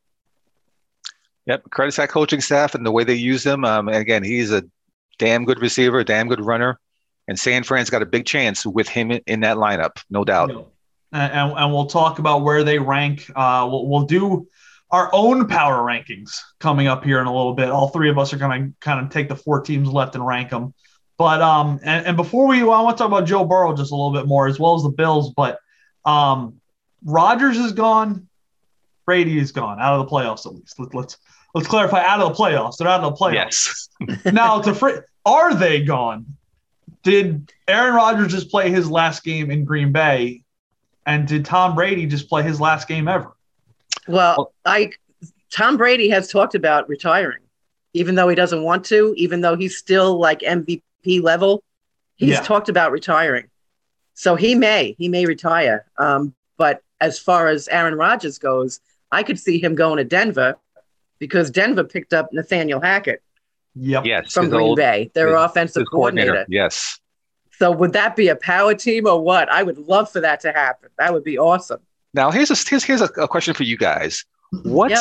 Yep, 1.44 1.70
credits 1.70 1.96
that 1.96 2.08
coaching 2.08 2.40
staff 2.40 2.74
and 2.74 2.86
the 2.86 2.92
way 2.92 3.04
they 3.04 3.14
use 3.14 3.44
him. 3.44 3.64
Um, 3.64 3.88
and 3.88 3.98
again, 3.98 4.22
he's 4.22 4.52
a 4.52 4.64
damn 5.18 5.44
good 5.44 5.60
receiver, 5.60 6.04
damn 6.04 6.28
good 6.28 6.40
runner, 6.40 6.78
and 7.28 7.38
San 7.38 7.62
Fran's 7.62 7.90
got 7.90 8.02
a 8.02 8.06
big 8.06 8.26
chance 8.26 8.66
with 8.66 8.88
him 8.88 9.10
in, 9.10 9.20
in 9.26 9.40
that 9.40 9.56
lineup, 9.56 10.02
no 10.10 10.24
doubt. 10.24 10.50
And, 11.12 11.32
and, 11.32 11.52
and 11.56 11.72
we'll 11.72 11.86
talk 11.86 12.18
about 12.18 12.42
where 12.42 12.64
they 12.64 12.78
rank. 12.78 13.30
Uh, 13.34 13.66
we'll, 13.70 13.86
we'll 13.86 14.06
do 14.06 14.48
our 14.90 15.10
own 15.12 15.48
power 15.48 15.78
rankings 15.78 16.38
coming 16.60 16.86
up 16.86 17.04
here 17.04 17.20
in 17.20 17.26
a 17.26 17.34
little 17.34 17.54
bit. 17.54 17.70
All 17.70 17.88
three 17.88 18.10
of 18.10 18.18
us 18.18 18.32
are 18.32 18.36
going 18.36 18.68
to 18.68 18.74
kind 18.80 19.04
of 19.04 19.10
take 19.10 19.28
the 19.28 19.36
four 19.36 19.60
teams 19.60 19.88
left 19.88 20.14
and 20.14 20.26
rank 20.26 20.50
them. 20.50 20.74
But 21.18 21.40
um, 21.40 21.78
and, 21.82 22.06
and 22.06 22.16
before 22.16 22.46
we, 22.48 22.62
well, 22.62 22.72
I 22.72 22.82
want 22.82 22.96
to 22.96 23.02
talk 23.02 23.08
about 23.08 23.26
Joe 23.26 23.44
Burrow 23.44 23.74
just 23.74 23.92
a 23.92 23.94
little 23.94 24.12
bit 24.12 24.26
more, 24.26 24.48
as 24.48 24.58
well 24.58 24.74
as 24.74 24.82
the 24.82 24.88
Bills. 24.88 25.32
But 25.34 25.58
um, 26.04 26.60
Rodgers 27.04 27.56
is 27.58 27.72
gone, 27.72 28.28
Brady 29.06 29.38
is 29.38 29.52
gone 29.52 29.78
out 29.80 30.00
of 30.00 30.06
the 30.06 30.12
playoffs 30.12 30.46
at 30.46 30.54
least. 30.54 30.80
Let, 30.80 30.94
let's 30.94 31.18
let's 31.54 31.68
clarify 31.68 32.02
out 32.04 32.20
of 32.20 32.36
the 32.36 32.42
playoffs. 32.42 32.78
They're 32.78 32.88
out 32.88 33.04
of 33.04 33.12
the 33.12 33.24
playoffs. 33.24 33.88
Yes. 34.00 34.32
now 34.32 34.60
to 34.62 34.74
fr- 34.74 35.06
are 35.24 35.54
they 35.54 35.84
gone? 35.84 36.26
Did 37.02 37.52
Aaron 37.66 37.94
Rodgers 37.94 38.32
just 38.32 38.50
play 38.50 38.70
his 38.70 38.90
last 38.90 39.24
game 39.24 39.50
in 39.50 39.64
Green 39.64 39.92
Bay, 39.92 40.42
and 41.04 41.26
did 41.26 41.44
Tom 41.44 41.74
Brady 41.74 42.06
just 42.06 42.28
play 42.28 42.42
his 42.42 42.60
last 42.60 42.86
game 42.86 43.08
ever? 43.08 43.32
Well, 44.06 44.52
I 44.64 44.92
Tom 45.52 45.76
Brady 45.76 46.08
has 46.10 46.28
talked 46.30 46.54
about 46.54 46.88
retiring, 46.88 47.40
even 47.92 48.14
though 48.14 48.28
he 48.28 48.36
doesn't 48.36 48.62
want 48.62 48.84
to, 48.86 49.14
even 49.16 49.40
though 49.40 49.56
he's 49.56 49.76
still 49.76 50.18
like 50.18 50.40
MVP 50.40 50.82
level. 51.22 51.62
He's 52.16 52.30
Yeah. 52.30 52.42
talked 52.42 52.68
about 52.68 52.92
retiring, 52.92 53.48
so 54.14 54.36
he 54.36 54.54
may 54.54 54.94
he 54.98 55.08
may 55.08 55.26
retire. 55.26 55.86
Um, 55.98 56.34
but 56.56 56.82
as 57.00 57.18
far 57.18 57.48
as 57.48 57.66
Aaron 57.68 57.94
Rodgers 57.96 58.38
goes, 58.38 58.78
I 59.10 59.24
could 59.24 59.38
see 59.40 59.58
him 59.58 59.74
going 59.74 59.96
to 59.96 60.04
Denver 60.04 60.56
because 61.18 61.50
Denver 61.50 61.82
picked 61.84 62.14
up 62.14 62.32
Nathaniel 62.32 62.80
Hackett 62.80 63.22
Yep. 63.74 64.04
Yes. 64.04 64.32
from 64.32 64.44
his 64.46 64.52
Green 64.54 64.66
old- 64.68 64.76
Bay, 64.76 65.10
their 65.14 65.28
his- 65.28 65.36
offensive 65.44 65.80
his 65.82 65.88
coordinator. 65.88 66.44
Yes. 66.48 66.98
So 67.58 67.70
would 67.70 67.92
that 67.92 68.16
be 68.16 68.28
a 68.28 68.36
power 68.36 68.74
team 68.74 69.06
or 69.06 69.20
what? 69.22 69.48
I 69.50 69.62
would 69.62 69.78
love 69.78 70.10
for 70.10 70.20
that 70.20 70.40
to 70.40 70.52
happen. 70.52 70.88
That 70.98 71.12
would 71.12 71.24
be 71.24 71.38
awesome. 71.38 71.80
Now 72.14 72.30
here's 72.30 72.50
a 72.50 72.56
here's, 72.68 72.82
here's 72.84 73.00
a, 73.00 73.06
a 73.20 73.28
question 73.28 73.54
for 73.54 73.62
you 73.62 73.76
guys. 73.76 74.24
What 74.64 74.92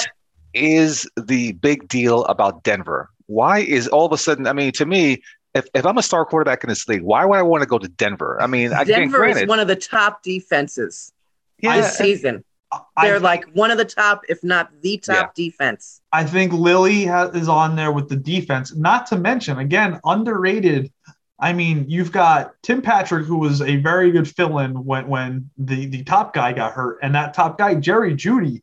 is 0.53 1.09
Yep. 1.17 1.27
the 1.27 1.51
big 1.53 1.87
deal 1.87 2.23
about 2.25 2.63
Denver? 2.63 3.09
Why 3.25 3.59
is 3.59 3.87
all 3.87 4.05
of 4.05 4.11
a 4.11 4.17
sudden? 4.17 4.45
I 4.47 4.53
mean, 4.53 4.71
to 4.73 4.85
me, 4.85 5.21
if, 5.55 5.65
if 5.73 5.85
I'm 5.85 5.97
a 5.97 6.03
star 6.03 6.23
quarterback 6.25 6.63
in 6.63 6.69
this 6.69 6.87
league, 6.87 7.01
why 7.01 7.25
would 7.25 7.37
I 7.37 7.41
want 7.41 7.61
to 7.63 7.67
go 7.67 7.77
to 7.79 7.87
Denver? 7.87 8.41
I 8.41 8.47
mean, 8.47 8.71
again, 8.71 8.85
Denver 9.01 9.25
is 9.25 9.33
granted, 9.33 9.49
one 9.49 9.59
of 9.59 9.67
the 9.67 9.75
top 9.75 10.23
defenses 10.23 11.11
yeah, 11.59 11.77
this 11.77 11.97
season. 11.97 12.43
They're 13.01 13.19
like 13.19 13.45
one 13.53 13.71
of 13.71 13.77
the 13.77 13.85
top, 13.85 14.21
if 14.29 14.43
not 14.43 14.69
the 14.81 14.97
top 14.97 15.35
defense. 15.35 16.01
I 16.11 16.23
think 16.23 16.53
Lilly 16.53 17.05
is 17.05 17.49
on 17.49 17.75
there 17.75 17.91
with 17.91 18.09
the 18.09 18.15
defense. 18.15 18.75
Not 18.75 19.07
to 19.07 19.17
mention, 19.17 19.59
again, 19.59 19.99
underrated. 20.05 20.91
I 21.39 21.53
mean, 21.53 21.85
you've 21.89 22.11
got 22.11 22.53
Tim 22.61 22.81
Patrick, 22.81 23.25
who 23.25 23.37
was 23.37 23.61
a 23.61 23.77
very 23.77 24.11
good 24.11 24.27
fill-in 24.29 24.85
when 24.85 25.07
when 25.07 25.49
the 25.57 25.87
the 25.87 26.03
top 26.03 26.33
guy 26.33 26.53
got 26.53 26.73
hurt, 26.73 26.99
and 27.01 27.15
that 27.15 27.33
top 27.33 27.57
guy 27.57 27.75
Jerry 27.75 28.13
Jeudy. 28.13 28.61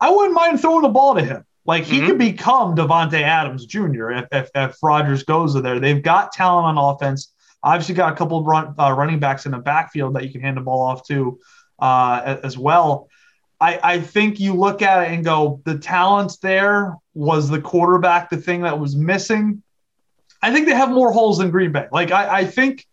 I 0.00 0.10
wouldn't 0.10 0.34
mind 0.34 0.60
throwing 0.60 0.82
the 0.82 0.88
ball 0.88 1.14
to 1.14 1.22
him. 1.24 1.44
Like 1.64 1.84
he 1.84 2.00
Mhm. 2.00 2.06
could 2.06 2.18
become 2.18 2.74
Davante 2.76 3.20
Adams 3.22 3.66
Jr. 3.66 4.10
if 4.10 4.26
if, 4.32 4.50
if 4.54 4.76
Rodgers 4.82 5.22
goes 5.24 5.60
there. 5.60 5.78
They've 5.80 6.02
got 6.02 6.32
talent 6.32 6.78
on 6.78 6.94
offense. 6.94 7.32
Obviously, 7.62 7.94
got 7.94 8.12
a 8.12 8.16
couple 8.16 8.38
of 8.38 8.46
run, 8.46 8.74
uh, 8.78 8.92
running 8.92 9.20
backs 9.20 9.46
in 9.46 9.52
the 9.52 9.58
backfield 9.58 10.14
that 10.14 10.24
you 10.24 10.32
can 10.32 10.40
hand 10.40 10.56
the 10.56 10.60
ball 10.62 10.80
off 10.80 11.06
to 11.06 11.38
uh, 11.82 12.38
as 12.44 12.56
well. 12.56 13.08
I, 13.60 13.78
I 13.82 14.00
think 14.00 14.40
you 14.40 14.54
look 14.54 14.82
at 14.82 15.02
it 15.02 15.12
and 15.12 15.24
go, 15.24 15.60
the 15.64 15.78
talent 15.78 16.38
there 16.40 16.96
was 17.12 17.48
the 17.48 17.60
quarterback 17.60 18.30
the 18.30 18.36
thing 18.36 18.62
that 18.62 18.78
was 18.78 18.96
missing. 18.96 19.62
I 20.40 20.52
think 20.52 20.66
they 20.66 20.74
have 20.74 20.90
more 20.90 21.12
holes 21.12 21.38
than 21.38 21.50
Green 21.50 21.72
Bay. 21.72 21.88
Like 21.92 22.12
I, 22.12 22.38
I 22.38 22.44
think, 22.44 22.86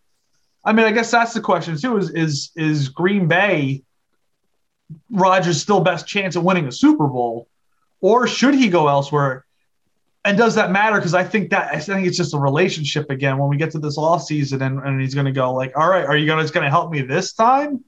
I 0.64 0.72
mean, 0.72 0.86
I 0.86 0.92
guess 0.92 1.10
that's 1.10 1.34
the 1.34 1.40
question 1.40 1.78
too. 1.78 1.96
Is 1.96 2.10
is 2.10 2.50
is 2.56 2.88
Green 2.88 3.26
Bay 3.28 3.82
Rodgers 5.08 5.60
still 5.60 5.80
best 5.80 6.06
chance 6.06 6.36
of 6.36 6.42
winning 6.44 6.66
a 6.66 6.72
Super 6.72 7.06
Bowl, 7.06 7.48
or 8.00 8.26
should 8.26 8.54
he 8.54 8.68
go 8.68 8.88
elsewhere? 8.88 9.44
And 10.24 10.36
does 10.36 10.56
that 10.56 10.70
matter? 10.70 10.96
Because 10.96 11.14
I 11.14 11.24
think 11.24 11.50
that 11.50 11.74
I 11.74 11.80
think 11.80 12.06
it's 12.06 12.16
just 12.16 12.34
a 12.34 12.38
relationship 12.38 13.08
again 13.10 13.38
when 13.38 13.48
we 13.48 13.56
get 13.56 13.70
to 13.72 13.78
this 13.78 13.96
off 13.96 14.24
season 14.24 14.62
and, 14.62 14.78
and 14.80 15.00
he's 15.00 15.14
going 15.14 15.26
to 15.26 15.32
go 15.32 15.54
like, 15.54 15.76
all 15.76 15.88
right, 15.88 16.04
are 16.04 16.16
you 16.16 16.26
guys 16.26 16.50
going 16.50 16.64
to 16.64 16.70
help 16.70 16.92
me 16.92 17.02
this 17.02 17.32
time? 17.32 17.84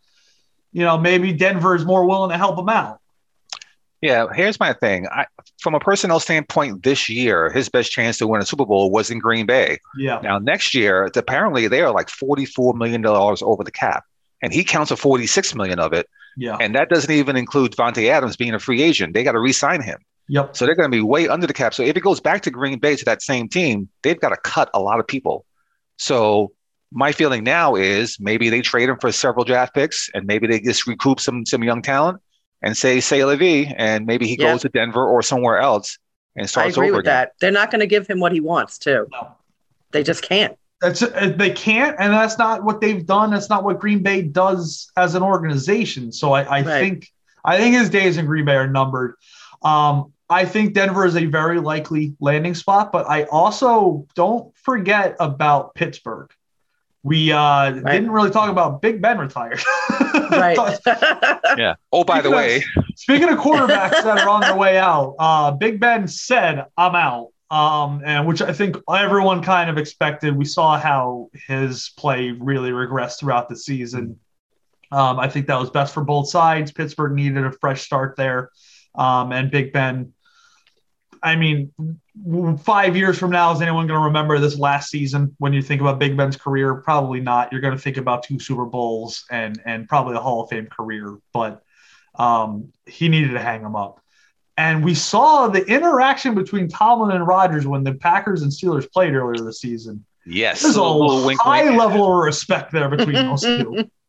You 0.72 0.82
know, 0.82 0.98
maybe 0.98 1.32
Denver 1.32 1.74
is 1.74 1.84
more 1.84 2.06
willing 2.06 2.30
to 2.30 2.38
help 2.38 2.58
him 2.58 2.68
out. 2.68 2.98
Yeah, 4.00 4.26
here's 4.34 4.58
my 4.58 4.72
thing. 4.72 5.06
I, 5.06 5.26
from 5.60 5.74
a 5.76 5.80
personnel 5.80 6.18
standpoint, 6.18 6.82
this 6.82 7.08
year 7.08 7.50
his 7.50 7.68
best 7.68 7.92
chance 7.92 8.18
to 8.18 8.26
win 8.26 8.42
a 8.42 8.44
Super 8.44 8.66
Bowl 8.66 8.90
was 8.90 9.10
in 9.10 9.20
Green 9.20 9.46
Bay. 9.46 9.78
Yeah. 9.96 10.20
Now 10.22 10.38
next 10.38 10.74
year, 10.74 11.08
apparently 11.14 11.68
they 11.68 11.82
are 11.82 11.92
like 11.92 12.08
forty-four 12.08 12.74
million 12.74 13.00
dollars 13.00 13.42
over 13.42 13.62
the 13.62 13.70
cap, 13.70 14.04
and 14.42 14.52
he 14.52 14.64
counts 14.64 14.90
a 14.90 14.96
forty-six 14.96 15.54
million 15.54 15.78
of 15.78 15.92
it. 15.92 16.08
Yeah. 16.36 16.56
And 16.60 16.74
that 16.74 16.88
doesn't 16.88 17.12
even 17.12 17.36
include 17.36 17.72
Davante 17.72 18.08
Adams 18.08 18.36
being 18.36 18.54
a 18.54 18.58
free 18.58 18.82
agent. 18.82 19.14
They 19.14 19.22
got 19.22 19.32
to 19.32 19.40
re-sign 19.40 19.82
him. 19.82 19.98
Yep. 20.28 20.56
So 20.56 20.64
they're 20.64 20.74
going 20.74 20.90
to 20.90 20.96
be 20.96 21.02
way 21.02 21.28
under 21.28 21.46
the 21.46 21.52
cap. 21.52 21.74
So 21.74 21.82
if 21.82 21.94
it 21.96 22.00
goes 22.00 22.20
back 22.20 22.42
to 22.42 22.50
Green 22.50 22.78
Bay 22.78 22.96
to 22.96 23.04
that 23.04 23.20
same 23.20 23.48
team, 23.48 23.88
they've 24.02 24.18
got 24.18 24.30
to 24.30 24.38
cut 24.38 24.70
a 24.72 24.80
lot 24.80 24.98
of 24.98 25.06
people. 25.06 25.44
So 25.98 26.52
my 26.92 27.12
feeling 27.12 27.44
now 27.44 27.74
is 27.74 28.18
maybe 28.20 28.50
they 28.50 28.60
trade 28.60 28.88
him 28.88 28.98
for 29.00 29.10
several 29.12 29.44
draft 29.44 29.74
picks 29.74 30.08
and 30.14 30.26
maybe 30.26 30.46
they 30.46 30.60
just 30.60 30.86
recoup 30.86 31.20
some 31.20 31.44
some 31.46 31.62
young 31.64 31.82
talent 31.82 32.20
and 32.62 32.76
say 32.76 33.00
say 33.00 33.24
Levy 33.24 33.66
and 33.76 34.06
maybe 34.06 34.26
he 34.26 34.36
Yeah. 34.38 34.52
goes 34.52 34.62
to 34.62 34.68
Denver 34.68 35.06
or 35.06 35.22
somewhere 35.22 35.58
else 35.58 35.98
and 36.36 36.48
starts 36.48 36.68
I 36.68 36.70
agree 36.70 36.88
over 36.88 36.98
with 36.98 37.06
again. 37.06 37.14
that. 37.14 37.32
They're 37.40 37.50
not 37.50 37.70
going 37.70 37.80
to 37.80 37.86
give 37.86 38.06
him 38.06 38.20
what 38.20 38.32
he 38.32 38.40
wants 38.40 38.78
to. 38.78 39.06
No. 39.10 39.36
They 39.92 40.02
just 40.02 40.22
can't. 40.22 40.56
That's 40.80 41.02
uh, 41.02 41.32
they 41.36 41.50
can't, 41.50 41.94
and 42.00 42.12
that's 42.12 42.38
not 42.38 42.64
what 42.64 42.80
they've 42.80 43.04
done. 43.06 43.30
That's 43.30 43.48
not 43.48 43.62
what 43.62 43.78
Green 43.78 44.02
Bay 44.02 44.22
does 44.22 44.90
as 44.96 45.14
an 45.14 45.22
organization. 45.22 46.10
So 46.12 46.32
I, 46.32 46.42
I 46.42 46.62
Right. 46.62 46.80
think 46.80 47.08
I 47.44 47.56
think 47.58 47.76
his 47.76 47.88
days 47.90 48.16
in 48.16 48.26
Green 48.26 48.44
Bay 48.44 48.56
are 48.56 48.66
numbered. 48.66 49.14
Um, 49.62 50.12
I 50.28 50.44
think 50.44 50.72
Denver 50.72 51.04
is 51.04 51.14
a 51.16 51.26
very 51.26 51.60
likely 51.60 52.14
landing 52.20 52.54
spot, 52.54 52.90
but 52.90 53.06
I 53.08 53.24
also 53.24 54.06
don't 54.16 54.56
forget 54.56 55.14
about 55.20 55.74
Pittsburgh. 55.74 56.30
We 57.04 57.32
uh, 57.32 57.70
didn't 57.70 58.10
really 58.12 58.30
talk 58.30 58.48
about 58.48 58.80
Big 58.80 59.02
Ben 59.02 59.18
retired. 59.18 59.60
Right. 60.32 60.56
Yeah. 61.58 61.74
Oh, 61.92 62.04
by 62.04 62.22
the 62.22 62.30
way, 62.30 62.56
of- 62.56 62.84
Speaking 62.96 63.28
of 63.28 63.38
quarterbacks 63.38 64.02
that 64.02 64.18
are 64.18 64.28
on 64.28 64.40
their 64.40 64.56
way 64.56 64.78
out, 64.78 65.14
uh, 65.18 65.50
Big 65.50 65.78
Ben 65.80 66.08
said, 66.08 66.64
"I'm 66.78 66.94
out," 66.94 67.28
um, 67.50 68.00
and 68.04 68.26
which 68.26 68.40
I 68.40 68.52
think 68.52 68.76
everyone 68.90 69.42
kind 69.42 69.68
of 69.68 69.76
expected. 69.76 70.34
We 70.36 70.44
saw 70.46 70.78
how 70.78 71.28
his 71.48 71.90
play 71.98 72.30
really 72.30 72.70
regressed 72.70 73.18
throughout 73.20 73.48
the 73.50 73.56
season. 73.56 74.18
Um, 74.90 75.18
I 75.18 75.28
think 75.28 75.46
that 75.48 75.58
was 75.60 75.68
best 75.70 75.92
for 75.92 76.02
both 76.04 76.28
sides. 76.30 76.72
Pittsburgh 76.72 77.12
needed 77.12 77.44
a 77.44 77.52
fresh 77.52 77.82
start 77.82 78.16
there, 78.16 78.50
um, 78.94 79.32
and 79.32 79.50
Big 79.50 79.72
Ben. 79.72 80.12
I 81.22 81.36
mean, 81.36 81.72
five 82.58 82.96
years 82.96 83.18
from 83.18 83.30
now, 83.30 83.52
is 83.52 83.62
anyone 83.62 83.86
going 83.86 84.00
to 84.00 84.04
remember 84.06 84.38
this 84.38 84.58
last 84.58 84.90
season 84.90 85.34
when 85.38 85.52
you 85.52 85.62
think 85.62 85.80
about 85.80 85.98
Big 85.98 86.16
Ben's 86.16 86.36
career? 86.36 86.74
Probably 86.74 87.20
not. 87.20 87.52
You're 87.52 87.60
going 87.60 87.76
to 87.76 87.80
think 87.80 87.96
about 87.96 88.24
two 88.24 88.40
Super 88.40 88.64
Bowls 88.64 89.24
and 89.30 89.60
and 89.64 89.88
probably 89.88 90.16
a 90.16 90.20
Hall 90.20 90.42
of 90.42 90.50
Fame 90.50 90.66
career, 90.66 91.18
but 91.32 91.62
um, 92.16 92.72
he 92.86 93.08
needed 93.08 93.32
to 93.32 93.40
hang 93.40 93.62
him 93.62 93.76
up. 93.76 94.00
And 94.56 94.84
we 94.84 94.94
saw 94.94 95.48
the 95.48 95.64
interaction 95.64 96.34
between 96.34 96.68
Tomlin 96.68 97.14
and 97.16 97.26
Rodgers 97.26 97.66
when 97.66 97.84
the 97.84 97.94
Packers 97.94 98.42
and 98.42 98.50
Steelers 98.50 98.90
played 98.90 99.14
earlier 99.14 99.42
this 99.42 99.60
season. 99.60 100.04
yes. 100.26 100.62
There's 100.62 100.76
a 100.76 100.82
little 100.82 101.36
high 101.38 101.64
wink. 101.64 101.78
level 101.78 102.18
of 102.18 102.24
respect 102.24 102.72
there 102.72 102.88
between 102.88 103.14
those 103.14 103.42
two. 103.42 103.90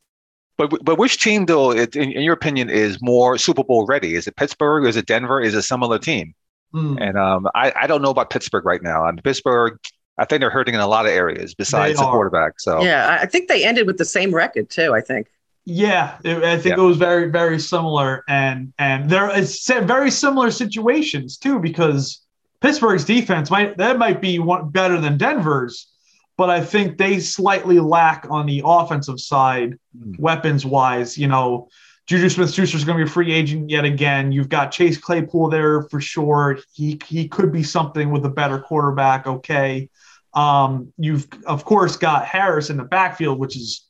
But 0.55 0.85
but 0.85 0.99
which 0.99 1.19
team 1.19 1.47
though, 1.47 1.71
in, 1.71 1.89
in 1.95 2.21
your 2.21 2.35
opinion, 2.35 2.69
is 2.69 3.01
more 3.01 3.39
Super 3.39 3.63
Bowl 3.63 3.87
ready? 3.87 4.13
Is 4.13 4.27
it 4.27 4.35
Pittsburgh? 4.35 4.85
Is 4.85 4.95
it 4.95 5.07
Denver? 5.07 5.41
Is 5.41 5.55
it 5.55 5.63
some 5.63 5.81
other 5.81 5.97
team? 5.97 6.35
Hmm. 6.73 6.97
And 6.99 7.17
um, 7.17 7.47
I, 7.55 7.71
I 7.81 7.87
don't 7.87 8.01
know 8.01 8.09
about 8.09 8.29
Pittsburgh 8.29 8.65
right 8.65 8.81
now. 8.81 9.05
And 9.07 9.23
Pittsburgh, 9.23 9.77
I 10.17 10.25
think 10.25 10.39
they're 10.41 10.49
hurting 10.49 10.73
in 10.73 10.79
a 10.79 10.87
lot 10.87 11.05
of 11.05 11.11
areas 11.11 11.53
besides 11.53 11.99
the 11.99 12.05
quarterback. 12.05 12.59
So 12.59 12.81
yeah, 12.83 13.07
I- 13.07 13.21
I 13.23 13.25
think 13.27 13.47
they 13.47 13.63
ended 13.63 13.87
with 13.87 13.97
the 13.97 14.05
same 14.05 14.33
record 14.33 14.69
too. 14.69 14.93
I 14.93 15.01
think. 15.01 15.27
Yeah, 15.65 16.17
it, 16.25 16.43
I 16.43 16.57
think 16.57 16.75
Yeah. 16.75 16.83
it 16.83 16.85
was 16.87 16.97
very, 16.97 17.29
very 17.31 17.57
similar, 17.59 18.23
and 18.27 18.73
and 18.79 19.09
there 19.09 19.29
is 19.37 19.63
se- 19.63 19.85
very 19.85 20.11
similar 20.11 20.51
situations 20.51 21.37
too 21.37 21.57
because 21.59 22.19
Pittsburgh's 22.59 23.05
defense 23.05 23.49
might 23.49 23.77
that 23.77 23.97
might 23.97 24.19
be 24.19 24.39
one 24.39 24.69
better 24.71 24.99
than 24.99 25.17
Denver's, 25.17 25.87
but 26.37 26.49
I 26.49 26.59
think 26.65 26.97
they 26.97 27.19
slightly 27.19 27.79
lack 27.79 28.27
on 28.29 28.45
the 28.45 28.61
offensive 28.65 29.19
side, 29.21 29.77
Hmm. 29.97 30.13
weapons 30.19 30.65
wise. 30.65 31.17
You 31.17 31.27
know, 31.27 31.69
Juju 32.05 32.29
Smith-Schuster 32.29 32.77
is 32.77 32.83
going 32.83 32.97
to 32.97 33.05
be 33.05 33.09
a 33.09 33.11
free 33.11 33.31
agent 33.31 33.69
yet 33.69 33.85
again. 33.85 34.31
You've 34.31 34.49
got 34.49 34.71
Chase 34.71 34.97
Claypool 34.97 35.49
there 35.49 35.83
for 35.83 36.01
sure. 36.01 36.59
He 36.73 36.99
he 37.05 37.27
could 37.29 37.51
be 37.51 37.63
something 37.63 38.11
with 38.11 38.25
a 38.25 38.29
better 38.29 38.59
quarterback. 38.59 39.25
Okay, 39.25 39.89
um, 40.33 40.91
you've 40.97 41.27
of 41.45 41.63
course 41.63 41.95
got 41.95 42.25
Harris 42.25 42.69
in 42.69 42.77
the 42.77 42.83
backfield, 42.83 43.39
which 43.39 43.55
is 43.55 43.85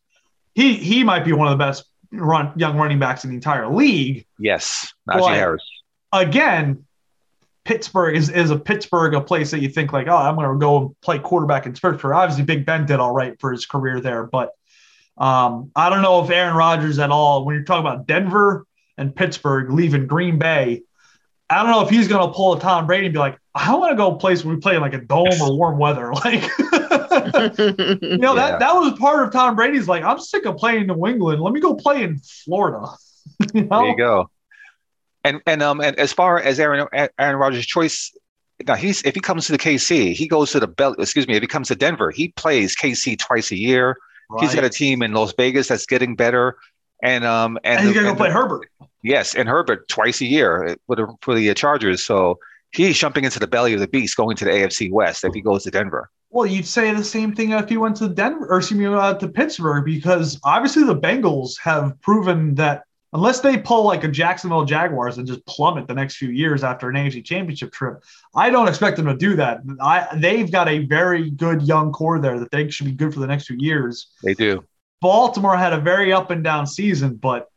he 0.54 0.76
he 0.76 1.04
might 1.04 1.26
be 1.26 1.34
one 1.34 1.48
of 1.48 1.58
the 1.58 1.64
best 1.64 1.86
run 2.12 2.54
young 2.56 2.78
running 2.78 3.00
backs 3.00 3.24
in 3.24 3.32
the 3.32 3.36
entire 3.36 3.68
league. 3.68 4.28
yes, 4.38 4.94
Najee. 5.10 5.34
Harris. 5.34 5.64
Again, 6.12 6.86
Pittsburgh 7.66 8.16
is 8.16 8.30
is 8.30 8.52
a 8.52 8.60
Pittsburgh 8.60 9.16
a 9.16 9.22
place 9.22 9.50
that 9.52 9.62
you 9.62 9.70
think 9.70 9.92
like, 9.92 10.08
oh, 10.08 10.16
I'm 10.16 10.36
going 10.36 10.48
to 10.48 10.60
go 10.60 10.78
and 10.78 11.02
play 11.02 11.18
quarterback 11.18 11.66
in 11.66 11.74
Pittsburgh. 11.74 12.14
Obviously, 12.14 12.44
Big 12.44 12.66
Ben 12.66 12.86
did 12.86 13.00
all 13.00 13.14
right 13.14 13.40
for 13.40 13.52
his 13.52 13.66
career 13.66 14.00
there, 14.00 14.24
but 14.24 14.52
um, 15.18 15.72
I 15.76 15.90
don't 15.90 16.02
know 16.02 16.24
if 16.24 16.30
Aaron 16.30 16.56
Rodgers 16.56 17.00
at 17.00 17.12
all. 17.12 17.46
When 17.46 17.56
you're 17.56 17.64
talking 17.64 17.86
about 17.86 18.08
Denver 18.08 18.66
and 18.98 19.16
Pittsburgh 19.16 19.72
leaving 19.72 20.08
Green 20.08 20.40
Bay, 20.40 20.84
I 21.50 21.62
don't 21.62 21.72
know 21.72 21.82
if 21.82 21.90
he's 21.90 22.08
going 22.08 22.28
to 22.28 22.34
pull 22.34 22.54
a 22.54 22.60
Tom 22.60 22.88
Brady 22.88 23.08
and 23.08 23.14
be 23.14 23.20
like, 23.20 23.38
I 23.54 23.76
want 23.76 23.92
to 23.92 23.96
go 23.96 24.12
a 24.12 24.18
place 24.18 24.44
where 24.44 24.56
we 24.56 24.60
play 24.60 24.76
in 24.76 24.82
like 24.82 24.94
a 24.94 25.02
dome 25.02 25.40
or 25.42 25.56
warm 25.56 25.78
weather, 25.78 26.14
like. 26.26 26.44
You 27.14 28.18
know, 28.18 28.36
Yeah. 28.36 28.52
that, 28.52 28.60
that 28.60 28.74
was 28.74 28.98
part 28.98 29.24
of 29.24 29.32
Tom 29.32 29.56
Brady's 29.56 29.88
like, 29.88 30.04
I'm 30.04 30.20
sick 30.20 30.46
of 30.46 30.58
playing 30.58 30.82
in 30.82 30.88
New 30.88 31.08
England. 31.08 31.42
Let 31.42 31.54
me 31.54 31.60
go 31.60 31.76
play 31.76 32.04
in 32.04 32.18
Florida. 32.18 32.88
you 33.54 33.66
know? 33.66 33.82
There 33.82 33.90
you 33.92 33.98
go. 33.98 34.30
And 35.24 35.42
and 35.46 35.62
um 35.62 35.80
and 35.80 35.98
as 35.98 36.12
far 36.12 36.40
as 36.40 36.60
Aaron 36.60 36.88
Aaron 37.18 37.36
Rodgers' 37.38 37.66
choice, 37.66 38.12
now 38.68 38.76
he's 38.76 39.04
if 39.04 39.14
he 39.14 39.22
comes 39.22 39.46
to 39.46 39.52
the 39.52 39.58
KC, 39.58 40.14
he 40.14 40.28
goes 40.28 40.52
to 40.52 40.60
the 40.60 40.68
belt. 40.68 40.98
Excuse 41.00 41.28
me, 41.28 41.36
if 41.36 41.42
he 41.42 41.48
comes 41.48 41.70
to 41.70 41.76
Denver, 41.76 42.12
he 42.12 42.30
plays 42.30 42.76
KC 42.76 43.18
twice 43.20 43.52
a 43.52 43.58
year. 43.58 43.96
He's 44.40 44.56
got 44.56 44.64
a 44.64 44.70
team 44.70 45.02
in 45.04 45.14
Las 45.14 45.34
Vegas 45.38 45.68
that's 45.68 45.86
getting 45.86 46.16
better, 46.16 46.58
and 47.02 47.24
um 47.24 47.58
and, 47.64 47.80
and 47.80 47.88
he's 47.88 47.94
going 47.94 48.06
to 48.06 48.10
and 48.12 48.18
go 48.18 48.24
play 48.24 48.30
the- 48.30 48.36
Herbert. 48.36 48.70
Yes, 49.02 49.36
and 49.36 49.50
Herbert 49.50 49.88
twice 49.90 50.22
a 50.22 50.26
year 50.26 50.78
for 50.88 50.96
the 50.96 51.08
for 51.22 51.36
the 51.36 51.54
Chargers. 51.54 52.04
So 52.04 52.40
he's 52.72 52.98
jumping 52.98 53.26
into 53.26 53.40
the 53.40 53.48
belly 53.48 53.74
of 53.74 53.80
the 53.80 53.88
beast, 53.88 54.16
going 54.18 54.38
to 54.38 54.46
the 54.46 54.52
AFC 54.52 54.92
West 54.92 55.24
if 55.24 55.34
he 55.34 55.42
goes 55.42 55.64
to 55.64 55.72
Denver. 55.72 56.10
Well, 56.30 56.48
you'd 56.48 56.66
say 56.66 56.92
the 56.94 57.04
same 57.04 57.36
thing 57.36 57.52
if 57.52 57.70
he 57.70 57.78
went 57.78 57.98
to 57.98 58.10
Denver 58.10 58.48
or 58.50 58.58
excuse 58.58 58.80
me, 58.80 58.86
uh, 58.88 59.14
to 59.16 59.28
Pittsburgh 59.28 59.86
because 59.86 60.40
obviously 60.44 60.84
the 60.84 60.96
Bengals 60.96 61.60
have 61.62 62.00
proven 62.02 62.56
that 62.56 62.84
unless 63.14 63.40
they 63.40 63.58
pull 63.58 63.84
like 63.86 64.04
a 64.04 64.08
Jacksonville 64.08 64.66
Jaguars 64.66 65.18
and 65.18 65.28
just 65.28 65.46
plummet 65.46 65.88
the 65.88 65.94
next 65.94 66.18
few 66.18 66.30
years 66.30 66.64
after 66.64 66.90
an 66.90 66.96
AFC 66.96 67.24
Championship 67.24 67.72
trip, 67.72 68.04
I 68.36 68.50
don't 68.50 68.68
expect 68.68 68.98
them 68.98 69.06
to 69.06 69.16
do 69.16 69.36
that. 69.36 69.62
I 69.82 70.08
they've 70.16 70.52
got 70.52 70.68
a 70.68 70.80
very 70.80 71.30
good 71.30 71.62
young 71.62 71.92
core 71.92 72.20
there 72.20 72.40
that 72.40 72.52
they 72.52 72.70
should 72.70 72.86
be 72.86 72.92
good 72.92 73.14
for 73.14 73.20
the 73.20 73.28
next 73.28 73.48
few 73.48 73.58
years. 73.60 74.08
They 74.24 74.34
do. 74.34 74.66
Baltimore 75.02 75.58
had 75.58 75.74
a 75.74 75.80
very 75.80 76.14
up 76.14 76.32
and 76.32 76.44
down 76.44 76.66
season, 76.66 77.16
but 77.16 77.50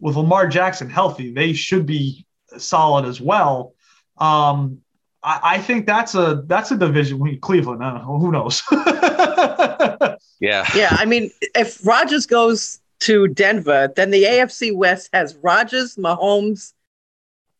with 0.00 0.16
Lamar 0.16 0.46
Jackson 0.48 0.90
healthy, 0.90 1.32
they 1.32 1.52
should 1.52 1.86
be 1.86 2.26
solid 2.56 3.04
as 3.04 3.20
well. 3.20 3.74
Um, 4.18 4.78
I, 5.22 5.40
I 5.42 5.58
think 5.58 5.86
that's 5.86 6.14
a 6.14 6.42
that's 6.46 6.70
a 6.70 6.76
division. 6.76 7.18
We 7.18 7.36
Cleveland, 7.38 7.84
I 7.84 7.98
know, 7.98 8.18
who 8.18 8.32
knows? 8.32 8.62
Yeah. 10.40 10.66
yeah, 10.74 10.96
I 10.98 11.04
mean, 11.04 11.30
if 11.40 11.84
Rodgers 11.84 12.26
goes 12.26 12.80
to 13.00 13.28
Denver, 13.28 13.92
then 13.94 14.10
the 14.10 14.24
AFC 14.24 14.74
West 14.74 15.10
has 15.12 15.36
Rodgers, 15.42 15.96
Mahomes, 15.96 16.72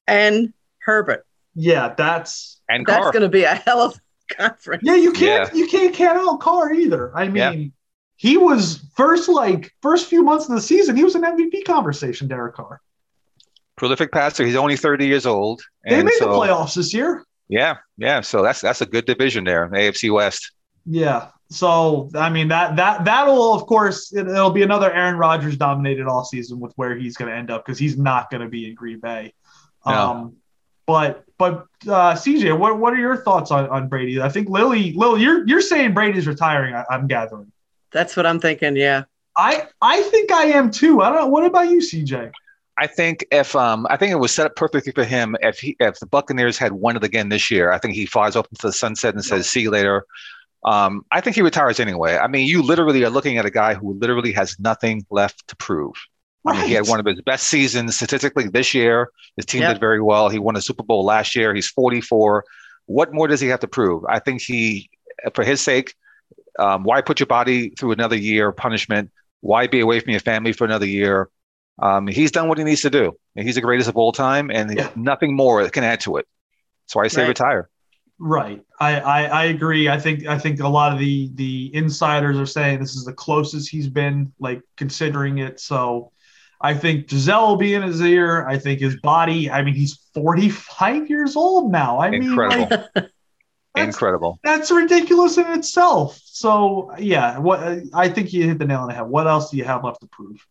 and 0.06 0.52
Herbert. 0.80 1.26
yeah, 1.54 1.94
that's 1.96 2.60
And 2.68 2.86
That's 2.86 3.10
going 3.10 3.22
to 3.22 3.28
be 3.28 3.44
a 3.44 3.54
hell 3.54 3.80
of 3.80 4.00
a 4.30 4.34
conference. 4.34 4.82
yeah. 4.84 4.94
You 4.96 5.12
can't 5.12 5.52
you 5.54 5.66
can't 5.68 5.94
count 5.94 6.18
out 6.18 6.40
Carr 6.40 6.72
either. 6.72 7.16
I 7.16 7.28
mean, 7.28 7.34
Yeah. 7.60 7.68
he 8.16 8.36
was 8.36 8.84
first 8.96 9.28
like 9.28 9.72
first 9.82 10.08
few 10.08 10.22
months 10.22 10.48
of 10.48 10.54
the 10.54 10.60
season, 10.60 10.96
he 10.96 11.04
was 11.04 11.14
an 11.14 11.22
MVP 11.22 11.64
conversation. 11.64 12.26
Derek 12.28 12.54
Carr. 12.54 12.80
prolific 13.76 14.10
passer. 14.12 14.44
He's 14.44 14.56
only 14.56 14.76
30 14.76 15.06
years 15.06 15.26
old. 15.26 15.62
They 15.84 15.96
And 15.96 16.04
made 16.06 16.14
so, 16.18 16.26
the 16.26 16.32
playoffs 16.32 16.74
this 16.74 16.92
year. 16.92 17.24
Yeah, 17.48 17.76
yeah. 17.96 18.20
So 18.22 18.42
that's 18.42 18.60
that's 18.60 18.80
a 18.80 18.86
good 18.86 19.06
division 19.06 19.44
there, 19.44 19.68
AFC 19.68 20.12
West. 20.12 20.52
Yeah. 20.84 21.28
So 21.50 22.10
I 22.14 22.28
mean 22.28 22.48
that 22.48 22.76
that 22.76 23.04
that'll 23.04 23.54
of 23.54 23.66
course 23.66 24.12
it, 24.12 24.26
will 24.26 24.50
be 24.50 24.62
another 24.62 24.92
Aaron 24.92 25.16
Rodgers 25.16 25.56
dominated 25.56 26.06
all 26.06 26.24
season 26.24 26.60
with 26.60 26.72
where 26.76 26.94
he's 26.96 27.16
going 27.16 27.30
to 27.30 27.36
end 27.36 27.50
up 27.50 27.64
because 27.64 27.78
he's 27.78 27.96
not 27.96 28.30
going 28.30 28.42
to 28.42 28.48
be 28.48 28.68
in 28.68 28.74
Green 28.74 29.00
Bay. 29.00 29.32
No. 29.86 29.92
Um, 29.92 30.36
but 30.86 31.24
but 31.38 31.66
uh, 31.86 32.14
CJ, 32.14 32.58
what 32.58 32.78
what 32.78 32.92
are 32.92 32.98
your 32.98 33.16
thoughts 33.16 33.50
on, 33.50 33.68
on 33.68 33.88
Brady? 33.88 34.20
I 34.20 34.28
think 34.28 34.48
Lily 34.48 34.92
Lily, 34.92 35.22
you're 35.22 35.46
you're 35.46 35.60
saying 35.60 35.94
Brady's 35.94 36.26
retiring. 36.26 36.74
I, 36.74 36.84
I'm 36.90 37.06
gathering. 37.06 37.50
That's 37.92 38.16
what 38.16 38.26
I'm 38.26 38.40
thinking. 38.40 38.76
Yeah. 38.76 39.04
I 39.36 39.68
I 39.80 40.02
think 40.02 40.32
I 40.32 40.44
am 40.44 40.70
too. 40.70 41.00
I 41.00 41.10
don't 41.10 41.20
know. 41.20 41.26
What 41.28 41.44
about 41.44 41.70
you, 41.70 41.78
CJ? 41.78 42.32
I 42.76 42.86
think 42.86 43.24
if 43.30 43.56
um 43.56 43.86
I 43.88 43.96
think 43.96 44.12
it 44.12 44.16
was 44.16 44.34
set 44.34 44.46
up 44.46 44.56
perfectly 44.56 44.92
for 44.92 45.04
him 45.04 45.36
if 45.40 45.58
he 45.58 45.76
if 45.80 45.98
the 45.98 46.06
Buccaneers 46.06 46.58
had 46.58 46.72
won 46.72 46.96
it 46.96 47.04
again 47.04 47.28
this 47.28 47.50
year, 47.50 47.72
I 47.72 47.78
think 47.78 47.94
he 47.94 48.04
flies 48.04 48.36
off 48.36 48.46
into 48.50 48.66
the 48.66 48.72
sunset 48.72 49.14
and 49.14 49.24
says, 49.24 49.48
"See 49.48 49.62
you 49.62 49.70
later." 49.70 50.04
Um, 50.64 51.02
I 51.10 51.20
think 51.20 51.36
he 51.36 51.42
retires 51.42 51.80
anyway. 51.80 52.16
I 52.16 52.26
mean, 52.26 52.46
you 52.46 52.62
literally 52.62 53.04
are 53.04 53.10
looking 53.10 53.38
at 53.38 53.46
a 53.46 53.50
guy 53.50 53.74
who 53.74 53.94
literally 53.94 54.32
has 54.32 54.58
nothing 54.58 55.06
left 55.10 55.46
to 55.48 55.56
prove. 55.56 55.94
Right. 56.44 56.56
I 56.56 56.58
mean, 56.60 56.68
he 56.68 56.74
had 56.74 56.88
one 56.88 57.00
of 57.00 57.06
his 57.06 57.20
best 57.22 57.46
seasons 57.46 57.96
statistically 57.96 58.48
this 58.48 58.74
year. 58.74 59.10
His 59.36 59.46
team 59.46 59.62
yep. 59.62 59.74
did 59.74 59.80
very 59.80 60.00
well. 60.00 60.28
He 60.28 60.38
won 60.38 60.56
a 60.56 60.62
Super 60.62 60.82
Bowl 60.82 61.04
last 61.04 61.36
year. 61.36 61.54
He's 61.54 61.68
44. 61.68 62.44
What 62.86 63.12
more 63.12 63.28
does 63.28 63.40
he 63.40 63.48
have 63.48 63.60
to 63.60 63.68
prove? 63.68 64.04
I 64.08 64.18
think 64.18 64.42
he, 64.42 64.90
for 65.34 65.44
his 65.44 65.60
sake, 65.60 65.94
um, 66.58 66.84
why 66.84 67.02
put 67.02 67.20
your 67.20 67.26
body 67.26 67.70
through 67.70 67.92
another 67.92 68.16
year 68.16 68.48
of 68.48 68.56
punishment? 68.56 69.10
Why 69.40 69.66
be 69.66 69.80
away 69.80 70.00
from 70.00 70.10
your 70.10 70.20
family 70.20 70.52
for 70.52 70.64
another 70.64 70.86
year? 70.86 71.28
Um, 71.80 72.08
he's 72.08 72.32
done 72.32 72.48
what 72.48 72.58
he 72.58 72.64
needs 72.64 72.82
to 72.82 72.90
do. 72.90 73.16
He's 73.36 73.54
the 73.54 73.60
greatest 73.60 73.88
of 73.88 73.96
all 73.96 74.10
time, 74.10 74.50
and 74.50 74.76
yeah. 74.76 74.90
nothing 74.96 75.36
more 75.36 75.68
can 75.70 75.84
add 75.84 76.00
to 76.00 76.16
it. 76.16 76.26
So 76.86 77.00
I 77.00 77.06
say 77.08 77.22
right. 77.22 77.28
retire. 77.28 77.68
Right. 78.18 78.64
I, 78.80 79.00
I, 79.00 79.22
I 79.24 79.44
agree. 79.44 79.88
I 79.88 79.98
think 79.98 80.26
I 80.26 80.38
think 80.38 80.60
a 80.60 80.68
lot 80.68 80.92
of 80.92 80.98
the 80.98 81.30
the 81.34 81.70
insiders 81.74 82.36
are 82.38 82.46
saying 82.46 82.80
this 82.80 82.96
is 82.96 83.04
the 83.04 83.12
closest 83.12 83.70
he's 83.70 83.88
been, 83.88 84.32
like 84.40 84.60
considering 84.76 85.38
it. 85.38 85.60
So 85.60 86.10
I 86.60 86.74
think 86.74 87.06
Gisele 87.06 87.46
will 87.46 87.56
be 87.56 87.74
in 87.74 87.82
his 87.82 88.00
ear. 88.00 88.46
I 88.46 88.58
think 88.58 88.80
his 88.80 88.96
body. 89.00 89.50
I 89.50 89.62
mean, 89.62 89.74
he's 89.74 90.08
45 90.14 91.08
years 91.08 91.36
old 91.36 91.70
now. 91.70 91.98
I 91.98 92.08
Incredible. 92.08 92.58
mean, 92.58 92.68
like, 92.70 92.84
that's, 93.74 93.96
Incredible. 93.96 94.40
That's 94.42 94.70
ridiculous 94.72 95.38
in 95.38 95.46
itself. 95.52 96.20
So 96.24 96.90
yeah, 96.98 97.38
what 97.38 97.60
I 97.94 98.08
think 98.08 98.32
you 98.32 98.48
hit 98.48 98.58
the 98.58 98.64
nail 98.64 98.80
on 98.80 98.88
the 98.88 98.94
head. 98.94 99.06
What 99.06 99.28
else 99.28 99.50
do 99.50 99.56
you 99.56 99.64
have 99.64 99.84
left 99.84 100.00
to 100.00 100.08
prove? 100.08 100.44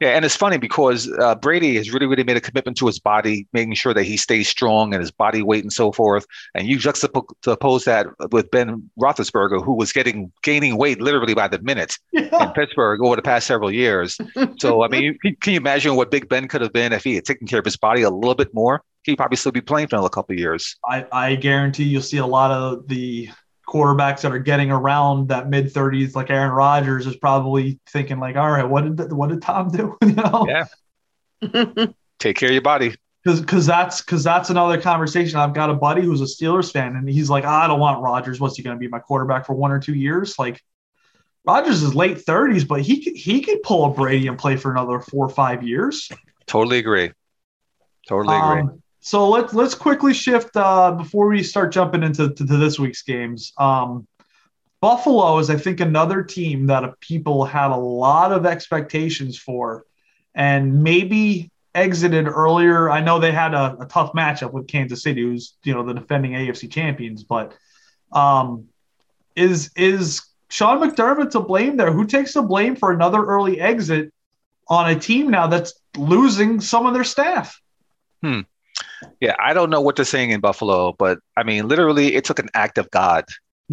Yeah, 0.00 0.10
and 0.10 0.24
it's 0.24 0.36
funny 0.36 0.58
because 0.58 1.10
uh, 1.18 1.34
Brady 1.36 1.76
has 1.76 1.92
really, 1.92 2.06
really 2.06 2.24
made 2.24 2.36
a 2.36 2.40
commitment 2.40 2.76
to 2.78 2.86
his 2.86 2.98
body, 2.98 3.46
making 3.52 3.74
sure 3.74 3.94
that 3.94 4.04
he 4.04 4.16
stays 4.16 4.48
strong 4.48 4.92
and 4.92 5.00
his 5.00 5.10
body 5.10 5.42
weight 5.42 5.62
and 5.62 5.72
so 5.72 5.92
forth. 5.92 6.26
And 6.54 6.66
you 6.66 6.78
juxtapose 6.78 7.84
that 7.84 8.06
with 8.32 8.50
Ben 8.50 8.90
Roethlisberger, 8.98 9.64
who 9.64 9.74
was 9.74 9.92
getting 9.92 10.32
gaining 10.42 10.76
weight 10.76 11.00
literally 11.00 11.34
by 11.34 11.48
the 11.48 11.60
minute 11.60 11.98
yeah. 12.12 12.44
in 12.44 12.50
Pittsburgh 12.52 13.02
over 13.02 13.16
the 13.16 13.22
past 13.22 13.46
several 13.46 13.70
years. 13.70 14.18
so, 14.58 14.82
I 14.82 14.88
mean, 14.88 15.18
can 15.40 15.52
you 15.52 15.58
imagine 15.58 15.96
what 15.96 16.10
Big 16.10 16.28
Ben 16.28 16.48
could 16.48 16.60
have 16.60 16.72
been 16.72 16.92
if 16.92 17.04
he 17.04 17.14
had 17.14 17.24
taken 17.24 17.46
care 17.46 17.58
of 17.58 17.64
his 17.64 17.76
body 17.76 18.02
a 18.02 18.10
little 18.10 18.34
bit 18.34 18.52
more? 18.54 18.82
He'd 19.04 19.16
probably 19.16 19.36
still 19.36 19.52
be 19.52 19.60
playing 19.60 19.88
for 19.88 19.96
another 19.96 20.08
couple 20.08 20.32
of 20.32 20.38
years. 20.38 20.76
I, 20.88 21.06
I 21.12 21.34
guarantee 21.34 21.84
you'll 21.84 22.00
see 22.00 22.16
a 22.16 22.26
lot 22.26 22.50
of 22.50 22.88
the 22.88 23.28
quarterbacks 23.66 24.22
that 24.22 24.32
are 24.32 24.38
getting 24.38 24.70
around 24.70 25.28
that 25.28 25.48
mid 25.48 25.72
30s, 25.72 26.14
like 26.14 26.30
Aaron 26.30 26.52
Rodgers, 26.52 27.06
is 27.06 27.16
probably 27.16 27.78
thinking 27.88 28.18
like, 28.18 28.36
all 28.36 28.50
right, 28.50 28.68
what 28.68 28.96
did 28.96 29.12
what 29.12 29.30
did 29.30 29.42
Tom 29.42 29.70
do? 29.70 29.96
you 30.02 30.12
know? 30.12 30.46
Yeah. 30.48 31.86
Take 32.18 32.36
care 32.36 32.48
of 32.48 32.52
your 32.52 32.62
body. 32.62 32.94
Because 33.24 33.40
because 33.40 33.66
that's 33.66 34.02
because 34.02 34.22
that's 34.22 34.50
another 34.50 34.80
conversation. 34.80 35.38
I've 35.38 35.54
got 35.54 35.70
a 35.70 35.74
buddy 35.74 36.02
who's 36.02 36.20
a 36.20 36.24
Steelers 36.24 36.70
fan, 36.70 36.96
and 36.96 37.08
he's 37.08 37.30
like, 37.30 37.44
I 37.44 37.66
don't 37.66 37.80
want 37.80 38.02
Rodgers. 38.02 38.38
What's 38.38 38.56
he 38.56 38.62
going 38.62 38.76
to 38.76 38.80
be 38.80 38.88
my 38.88 38.98
quarterback 38.98 39.46
for 39.46 39.54
one 39.54 39.70
or 39.70 39.80
two 39.80 39.94
years? 39.94 40.38
Like 40.38 40.62
Rodgers 41.46 41.82
is 41.82 41.94
late 41.94 42.18
30s, 42.18 42.66
but 42.66 42.82
he 42.82 43.02
could, 43.02 43.16
he 43.16 43.40
could 43.42 43.62
pull 43.62 43.84
a 43.86 43.90
Brady 43.90 44.28
and 44.28 44.38
play 44.38 44.56
for 44.56 44.70
another 44.70 45.00
four 45.00 45.26
or 45.26 45.30
five 45.30 45.62
years. 45.62 46.10
Totally 46.46 46.78
agree. 46.78 47.12
Totally 48.08 48.36
agree. 48.36 48.60
Um, 48.60 48.82
so 49.04 49.28
let's 49.28 49.52
let's 49.52 49.74
quickly 49.74 50.14
shift 50.14 50.56
uh, 50.56 50.90
before 50.92 51.28
we 51.28 51.42
start 51.42 51.72
jumping 51.72 52.02
into 52.02 52.30
to, 52.30 52.46
to 52.46 52.56
this 52.56 52.78
week's 52.78 53.02
games. 53.02 53.52
Um, 53.58 54.06
Buffalo 54.80 55.38
is, 55.38 55.50
I 55.50 55.56
think, 55.56 55.80
another 55.80 56.22
team 56.22 56.68
that 56.68 56.98
people 57.00 57.44
had 57.44 57.70
a 57.70 57.76
lot 57.76 58.32
of 58.32 58.46
expectations 58.46 59.36
for, 59.36 59.84
and 60.34 60.82
maybe 60.82 61.50
exited 61.74 62.26
earlier. 62.26 62.90
I 62.90 63.00
know 63.00 63.18
they 63.18 63.30
had 63.30 63.52
a, 63.52 63.76
a 63.78 63.84
tough 63.84 64.14
matchup 64.14 64.52
with 64.52 64.68
Kansas 64.68 65.02
City, 65.02 65.20
who's 65.20 65.54
you 65.64 65.74
know 65.74 65.84
the 65.84 65.92
defending 65.92 66.32
AFC 66.32 66.72
champions, 66.72 67.24
but 67.24 67.54
um, 68.10 68.68
is 69.36 69.70
is 69.76 70.22
Sean 70.48 70.80
McDermott 70.80 71.32
to 71.32 71.40
blame 71.40 71.76
there? 71.76 71.92
Who 71.92 72.06
takes 72.06 72.32
the 72.32 72.40
blame 72.40 72.74
for 72.74 72.90
another 72.90 73.22
early 73.22 73.60
exit 73.60 74.14
on 74.66 74.88
a 74.88 74.98
team 74.98 75.30
now 75.30 75.46
that's 75.46 75.74
losing 75.94 76.58
some 76.58 76.86
of 76.86 76.94
their 76.94 77.04
staff? 77.04 77.60
Hmm. 78.22 78.40
Yeah, 79.20 79.36
I 79.42 79.54
don't 79.54 79.70
know 79.70 79.80
what 79.80 79.96
they're 79.96 80.04
saying 80.04 80.30
in 80.30 80.40
Buffalo, 80.40 80.94
but 80.98 81.18
I 81.36 81.42
mean, 81.42 81.68
literally, 81.68 82.14
it 82.14 82.24
took 82.24 82.38
an 82.38 82.48
act 82.54 82.78
of 82.78 82.90
God 82.90 83.24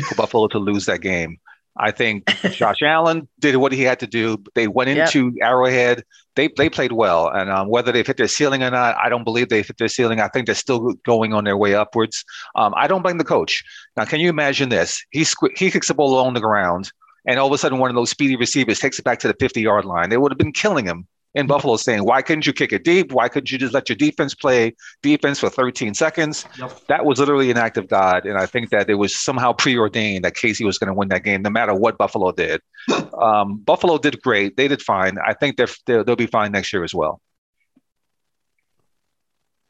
for 0.08 0.16
Buffalo 0.16 0.48
to 0.48 0.60
lose 0.60 0.86
that 0.86 1.02
game. 1.02 1.38
I 1.78 1.92
think 1.92 2.26
Josh 2.52 2.82
Allen 2.84 3.28
did 3.40 3.56
what 3.56 3.72
he 3.72 3.84
had 3.84 4.00
to 4.02 4.08
do. 4.08 4.38
They 4.56 4.68
went 4.68 4.90
into 4.90 5.32
yep. 5.36 5.50
Arrowhead. 5.50 6.04
They 6.36 6.50
they 6.56 6.70
played 6.70 6.94
well, 6.94 7.28
and 7.28 7.50
um, 7.50 7.68
whether 7.68 7.92
they've 7.92 8.08
hit 8.08 8.18
their 8.18 8.28
ceiling 8.28 8.64
or 8.64 8.72
not, 8.72 8.96
I 8.98 9.10
don't 9.10 9.26
believe 9.26 9.50
they've 9.50 9.68
hit 9.68 9.78
their 9.78 9.90
ceiling. 9.90 10.22
I 10.22 10.30
think 10.30 10.46
they're 10.46 10.56
still 10.56 10.94
going 11.06 11.34
on 11.34 11.44
their 11.44 11.58
way 11.58 11.76
upwards. 11.76 12.24
Um, 12.56 12.74
I 12.78 12.88
don't 12.88 13.02
blame 13.02 13.18
the 13.18 13.26
coach. 13.26 13.64
Now, 13.98 14.06
can 14.06 14.22
you 14.22 14.30
imagine 14.30 14.70
this? 14.70 15.04
He 15.12 15.22
squ- 15.22 15.58
he 15.58 15.70
kicks 15.72 15.90
the 15.90 15.94
ball 15.94 16.16
on 16.16 16.34
the 16.34 16.40
ground, 16.40 16.90
and 17.26 17.38
all 17.38 17.48
of 17.48 17.54
a 17.54 17.58
sudden, 17.58 17.80
one 17.80 17.90
of 17.90 17.96
those 17.96 18.10
speedy 18.10 18.38
receivers 18.38 18.80
takes 18.80 18.98
it 18.98 19.04
back 19.04 19.20
to 19.20 19.28
the 19.28 19.36
50 19.40 19.62
yard 19.62 19.84
line. 19.84 20.10
They 20.10 20.18
would 20.18 20.32
have 20.32 20.40
been 20.40 20.54
killing 20.54 20.86
him 20.86 21.06
in 21.34 21.48
Buffalo 21.48 21.78
saying, 21.78 22.04
why 22.04 22.22
couldn't 22.22 22.46
you 22.46 22.54
kick 22.54 22.74
it 22.74 22.84
deep? 22.84 23.14
Why 23.14 23.30
couldn't 23.30 23.52
you 23.52 23.58
just 23.58 23.74
let 23.74 23.88
your 23.88 23.96
defense 23.96 24.36
play 24.36 24.76
defense 25.02 25.40
for 25.40 25.50
13 25.50 25.94
seconds? 25.94 26.46
Yep. 26.60 26.88
That 26.88 27.06
was 27.06 27.20
literally 27.20 27.50
an 27.52 27.58
act 27.58 27.78
of 27.78 27.88
God. 27.88 28.26
And 28.26 28.38
I 28.38 28.46
think 28.46 28.70
that 28.72 28.90
it 28.90 28.96
was 28.96 29.16
somehow 29.16 29.54
preordained 29.54 30.26
that 30.26 30.36
KC 30.36 30.66
was 30.66 30.78
going 30.78 30.90
to 30.90 30.94
win 30.94 31.08
that 31.10 31.24
game, 31.24 31.42
no 31.42 31.50
matter 31.50 31.74
what 31.74 31.98
Buffalo 31.98 32.32
did. 32.32 32.62
um, 33.22 33.60
Buffalo 33.60 33.98
did 33.98 34.22
great. 34.22 34.58
They 34.58 34.68
did 34.68 34.82
fine. 34.82 35.18
I 35.26 35.34
think 35.34 35.58
they're, 35.58 35.68
they're, 35.86 36.04
they'll 36.04 36.16
be 36.16 36.28
fine 36.28 36.52
next 36.52 36.74
year 36.74 36.84
as 36.84 36.94
well. 36.94 37.22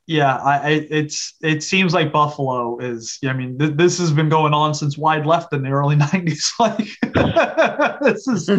Yeah, 0.07 0.35
I, 0.37 0.87
it's 0.89 1.35
it 1.41 1.63
seems 1.63 1.93
like 1.93 2.11
Buffalo 2.11 2.79
is. 2.79 3.17
I 3.23 3.31
mean, 3.31 3.57
th- 3.57 3.75
this 3.75 3.97
has 3.99 4.11
been 4.11 4.27
going 4.27 4.53
on 4.53 4.73
since 4.73 4.97
Wide 4.97 5.25
left 5.25 5.53
in 5.53 5.61
the 5.61 5.69
early 5.69 5.95
'90s. 5.97 6.51
Like 6.59 6.97
this 8.01 8.27
is 8.27 8.49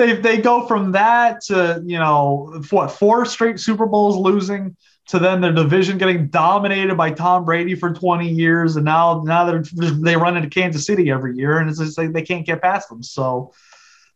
they 0.00 0.14
they 0.14 0.38
go 0.38 0.66
from 0.66 0.92
that 0.92 1.42
to 1.42 1.82
you 1.84 1.98
know 1.98 2.62
what 2.70 2.90
four 2.90 3.24
straight 3.26 3.60
Super 3.60 3.86
Bowls 3.86 4.16
losing 4.16 4.76
to 5.08 5.18
then 5.18 5.40
their 5.40 5.52
division 5.52 5.98
getting 5.98 6.28
dominated 6.28 6.96
by 6.96 7.10
Tom 7.10 7.44
Brady 7.44 7.74
for 7.74 7.92
20 7.92 8.28
years, 8.28 8.76
and 8.76 8.84
now 8.84 9.22
now 9.24 9.44
they're 9.44 9.62
they 9.92 10.16
run 10.16 10.36
into 10.36 10.48
Kansas 10.48 10.86
City 10.86 11.10
every 11.10 11.36
year, 11.36 11.58
and 11.58 11.68
it's 11.68 11.78
just 11.78 11.98
like 11.98 12.12
they 12.12 12.22
can't 12.22 12.46
get 12.46 12.62
past 12.62 12.88
them. 12.88 13.02
So 13.02 13.52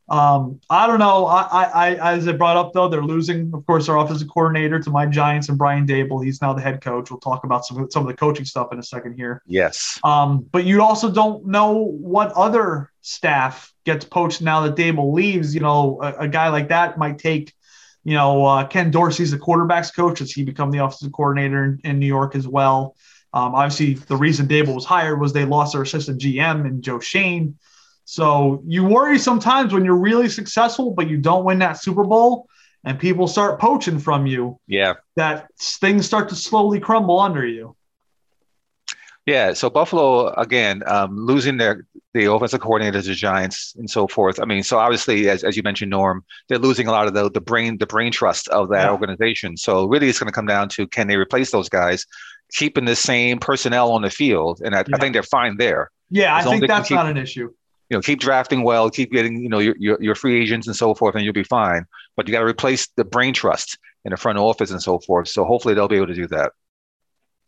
um, 0.09 0.61
I 0.69 0.87
don't 0.87 0.99
know. 0.99 1.25
I, 1.27 1.65
I, 1.65 2.15
as 2.15 2.29
I 2.29 2.33
brought 2.33 2.57
up 2.57 2.73
though, 2.73 2.89
they're 2.89 3.03
losing, 3.03 3.51
of 3.55 3.65
course, 3.67 3.87
their 3.87 3.97
offensive 3.97 4.29
coordinator 4.29 4.79
to 4.79 4.91
my 4.91 5.07
Giants 5.07 5.49
and 5.49 5.57
Brian 5.57 5.87
Daboll. 5.87 6.23
He's 6.23 6.43
now 6.43 6.53
the 6.53 6.61
head 6.61 6.83
coach. 6.83 7.11
We'll 7.11 7.21
talk 7.21 7.45
about 7.45 7.65
some 7.65 7.91
some 7.91 8.03
of 8.03 8.09
the 8.09 8.15
coaching 8.15 8.45
stuff 8.45 8.73
in 8.73 8.79
a 8.79 8.83
second 8.83 9.15
here. 9.15 9.43
Yes. 9.47 9.99
Um, 10.05 10.47
but 10.53 10.65
you 10.65 10.83
also 10.83 11.11
don't 11.11 11.47
know 11.47 11.73
what 11.73 12.33
other 12.33 12.91
staff 13.01 13.73
gets 13.85 14.05
poached 14.05 14.43
now 14.43 14.61
that 14.63 14.77
Daboll 14.77 15.15
leaves. 15.15 15.55
You 15.55 15.61
know, 15.61 15.99
a, 16.03 16.25
a 16.25 16.29
guy 16.29 16.49
like 16.49 16.69
that 16.69 16.99
might 16.99 17.19
take. 17.19 17.55
You 18.07 18.13
know, 18.13 18.45
uh, 18.45 18.67
Ken 18.67 18.91
Dorsey's 18.91 19.31
the 19.31 19.39
quarterbacks 19.39 19.95
coach 19.95 20.21
as 20.21 20.31
he 20.31 20.45
become 20.45 20.71
the 20.71 20.85
offensive 20.85 21.13
coordinator 21.13 21.65
in, 21.65 21.81
in 21.85 21.99
New 21.99 22.07
York 22.07 22.35
as 22.35 22.47
well. 22.47 22.97
Um, 23.33 23.55
obviously, 23.55 23.95
the 23.95 24.17
reason 24.17 24.47
Dable 24.47 24.75
was 24.75 24.85
hired 24.85 25.19
was 25.19 25.33
they 25.33 25.47
lost 25.47 25.73
their 25.73 25.83
assistant 25.83 26.21
GM 26.21 26.67
and 26.67 26.83
Joe 26.83 27.01
Schoen. 27.01 27.59
So 28.05 28.63
you 28.67 28.85
worry 28.85 29.19
sometimes 29.19 29.73
when 29.73 29.85
you're 29.85 29.97
really 29.97 30.29
successful, 30.29 30.93
but 30.93 31.09
you 31.09 31.17
don't 31.17 31.45
win 31.45 31.59
that 31.61 31.75
Super 31.75 32.05
Bowl 32.05 32.49
and 32.85 32.99
people 32.99 33.27
start 33.27 33.59
poaching 33.59 33.99
from 33.99 34.27
you. 34.27 34.59
Yeah. 34.67 34.95
That 35.17 35.49
things 35.59 36.05
start 36.07 36.29
to 36.29 36.37
slowly 36.37 36.81
crumble 36.81 37.19
under 37.19 37.47
you. 37.47 37.75
Yeah. 39.27 39.55
So 39.55 39.71
Buffalo, 39.71 40.29
again, 40.35 40.83
um, 40.87 41.17
losing 41.17 41.57
their 41.57 41.87
the 42.13 42.31
offensive 42.31 42.61
coordinator 42.61 43.01
to 43.01 43.09
the 43.09 43.15
Giants 43.15 43.75
and 43.77 43.89
so 43.91 44.07
forth. 44.07 44.39
I 44.39 44.45
mean, 44.45 44.63
so 44.63 44.79
obviously, 44.79 45.29
as, 45.31 45.43
as 45.43 45.57
you 45.57 45.65
mentioned, 45.65 45.91
Norm, 45.91 46.25
they're 46.49 46.59
losing 46.59 46.87
a 46.87 46.93
lot 46.93 47.09
of 47.09 47.15
the, 47.15 47.31
the 47.31 47.41
brain 47.41 47.79
the 47.79 47.87
brain 47.87 48.13
trust 48.13 48.49
of 48.49 48.69
that 48.69 48.85
yeah. 48.85 48.93
organization. 48.93 49.57
So 49.57 49.87
really, 49.87 50.11
it's 50.11 50.19
going 50.19 50.29
to 50.29 50.33
come 50.33 50.47
down 50.47 50.69
to 50.71 50.87
can 50.87 51.09
they 51.09 51.17
replace 51.17 51.51
those 51.51 51.71
guys, 51.71 52.07
keeping 52.53 52.85
the 52.85 52.95
same 52.95 53.39
personnel 53.39 53.93
on 53.93 54.03
the 54.03 54.11
field, 54.11 54.61
and 54.63 54.75
I, 54.75 54.81
yeah. 54.81 54.95
I 54.95 54.99
think 54.99 55.15
they're 55.15 55.23
fine 55.23 55.57
there. 55.57 55.91
Yeah, 56.11 56.39
as 56.39 56.47
I 56.47 56.51
think 56.51 56.69
that's 56.69 56.89
keep, 56.89 56.97
not 56.97 57.07
an 57.07 57.17
issue 57.17 57.51
you 57.95 57.99
know, 57.99 58.03
keep 58.03 58.19
drafting 58.19 58.65
well, 58.65 58.91
keep 58.91 59.13
getting, 59.13 59.41
you 59.41 59.49
know, 59.49 59.61
your, 59.61 59.77
your, 59.79 60.03
your 60.03 60.15
free 60.17 60.43
agents 60.43 60.67
and 60.67 60.75
so 60.75 60.97
forth, 60.97 61.15
and 61.15 61.25
you'll 61.25 61.33
be 61.33 61.45
fine. 61.45 61.87
But 62.17 62.27
you 62.27 62.33
got 62.33 62.41
to 62.41 62.45
replace 62.45 62.89
the 62.97 63.05
brain 63.05 63.33
trust 63.33 63.79
in 64.05 64.11
the 64.11 64.17
front 64.17 64.37
office 64.37 64.73
and 64.73 64.83
so 64.83 64.99
forth. 64.99 65.29
So 65.29 65.45
hopefully 65.45 65.75
they'll 65.75 65.87
be 65.87 65.95
able 65.95 66.09
to 66.09 66.15
do 66.15 66.27
that. 66.27 66.51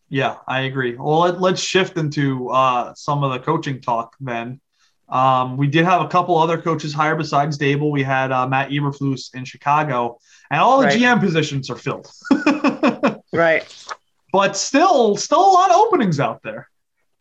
Yeah, 0.09 0.37
I 0.47 0.61
agree. 0.61 0.95
Well, 0.95 1.19
let, 1.19 1.55
us 1.55 1.61
shift 1.61 1.99
into 1.99 2.49
uh, 2.51 2.95
some 2.95 3.25
of 3.25 3.33
the 3.33 3.41
coaching 3.41 3.81
talk 3.81 4.15
then. 4.21 4.61
Um, 5.09 5.57
we 5.57 5.67
did 5.67 5.85
have 5.85 6.01
a 6.01 6.07
couple 6.07 6.39
other 6.39 6.63
coaches 6.63 6.95
hired 6.95 7.19
besides 7.19 7.59
Daboll. 7.59 7.91
We 7.91 8.05
had 8.05 8.31
uh, 8.31 8.47
Matt 8.47 8.71
Eberflus 8.71 9.35
in 9.35 9.45
Chicago, 9.45 10.19
and 10.53 10.61
all 10.61 10.79
the 10.79 10.87
Right. 10.87 11.01
GM 11.01 11.19
positions 11.19 11.71
are 11.71 11.77
filled. 11.77 12.09
Right. 13.33 13.67
but 14.33 14.57
still, 14.57 15.17
still 15.17 15.41
a 15.41 15.53
lot 15.53 15.71
of 15.71 15.77
openings 15.77 16.21
out 16.21 16.41
there. 16.45 16.69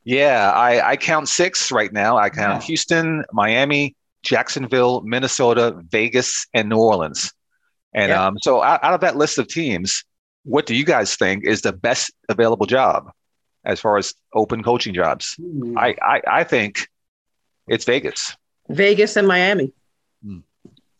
Yeah, 0.06 0.52
I, 0.52 0.92
I 0.92 0.98
count 0.98 1.28
six 1.28 1.72
right 1.72 1.92
now. 1.92 2.18
I 2.18 2.30
count 2.30 2.62
Yeah. 2.62 2.68
Houston, 2.68 3.26
Miami, 3.34 3.96
Jacksonville, 4.24 5.02
Minnesota, 5.02 5.76
Vegas, 5.90 6.46
and 6.54 6.70
New 6.70 6.78
Orleans. 6.78 7.34
And 7.94 8.10
Yeah. 8.10 8.26
um, 8.28 8.38
so 8.42 8.62
out, 8.62 8.84
out 8.84 8.94
of 8.94 9.02
that 9.02 9.18
list 9.18 9.38
of 9.40 9.48
teams, 9.48 10.04
what 10.44 10.66
do 10.68 10.76
you 10.76 10.86
guys 10.86 11.16
think 11.16 11.44
is 11.44 11.62
the 11.62 11.74
best 11.74 12.12
available 12.30 12.68
job 12.68 13.10
as 13.66 13.80
far 13.80 13.98
as 13.98 14.14
open 14.36 14.62
coaching 14.64 14.94
jobs? 14.94 15.36
I, 15.76 15.96
I, 16.02 16.22
I 16.28 16.44
think 16.44 16.88
it's 17.68 17.84
Vegas. 17.86 18.36
Vegas 18.70 19.16
and 19.16 19.28
Miami. 19.28 19.72
Hmm. 20.24 20.40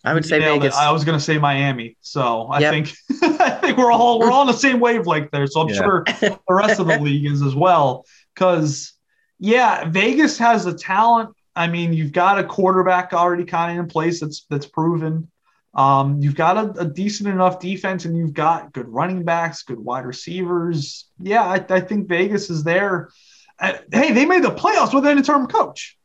I 0.04 0.14
would 0.16 0.26
say 0.26 0.40
Nailed 0.40 0.58
it. 0.58 0.62
Vegas. 0.62 0.76
I 0.78 0.92
was 0.92 1.04
going 1.04 1.18
to 1.18 1.24
say 1.24 1.38
Miami. 1.38 1.96
So 2.02 2.48
I 2.52 2.60
Yep. 2.60 2.72
think 2.74 2.94
I 3.40 3.50
think 3.62 3.78
we're 3.78 3.92
all 3.92 4.20
we're 4.20 4.32
all 4.32 4.42
on 4.42 4.48
the 4.48 4.54
same 4.54 4.80
wavelength 4.80 5.30
there. 5.32 5.46
So 5.48 5.62
I'm 5.62 5.70
Yeah. 5.70 5.76
sure 5.76 6.04
the 6.22 6.40
rest 6.50 6.80
of 6.80 6.88
the 6.88 6.98
league 7.02 7.26
is 7.26 7.42
as 7.44 7.56
well. 7.56 8.06
Because 8.34 8.94
yeah, 9.40 9.90
Vegas 9.90 10.38
has 10.38 10.66
the 10.66 10.74
talent. 10.74 11.30
I 11.56 11.68
mean, 11.68 11.94
you've 11.94 12.12
got 12.12 12.38
a 12.40 12.44
quarterback 12.44 13.14
already 13.14 13.46
kind 13.46 13.78
of 13.78 13.84
in 13.86 13.90
place 13.90 14.20
that's 14.20 14.46
that's 14.50 14.66
proven. 14.66 15.30
Um, 15.74 16.22
you've 16.22 16.36
got 16.36 16.58
a, 16.58 16.82
a 16.82 16.86
decent 16.86 17.28
enough 17.30 17.60
defense, 17.60 18.06
and 18.06 18.18
you've 18.18 18.34
got 18.34 18.72
good 18.74 18.88
running 18.88 19.24
backs, 19.24 19.64
good 19.64 19.80
wide 19.80 20.06
receivers. 20.06 21.06
Yeah, 21.20 21.44
I, 21.44 21.66
I 21.70 21.82
think 21.82 22.08
Vegas 22.08 22.50
is 22.50 22.64
there. 22.64 23.10
Uh, 23.60 23.74
hey, 23.92 24.12
they 24.14 24.26
made 24.26 24.44
the 24.44 24.52
playoffs 24.52 24.94
with 24.94 25.06
an 25.06 25.18
interim 25.18 25.48
coach. 25.48 25.98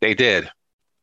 They 0.00 0.14
did. 0.14 0.50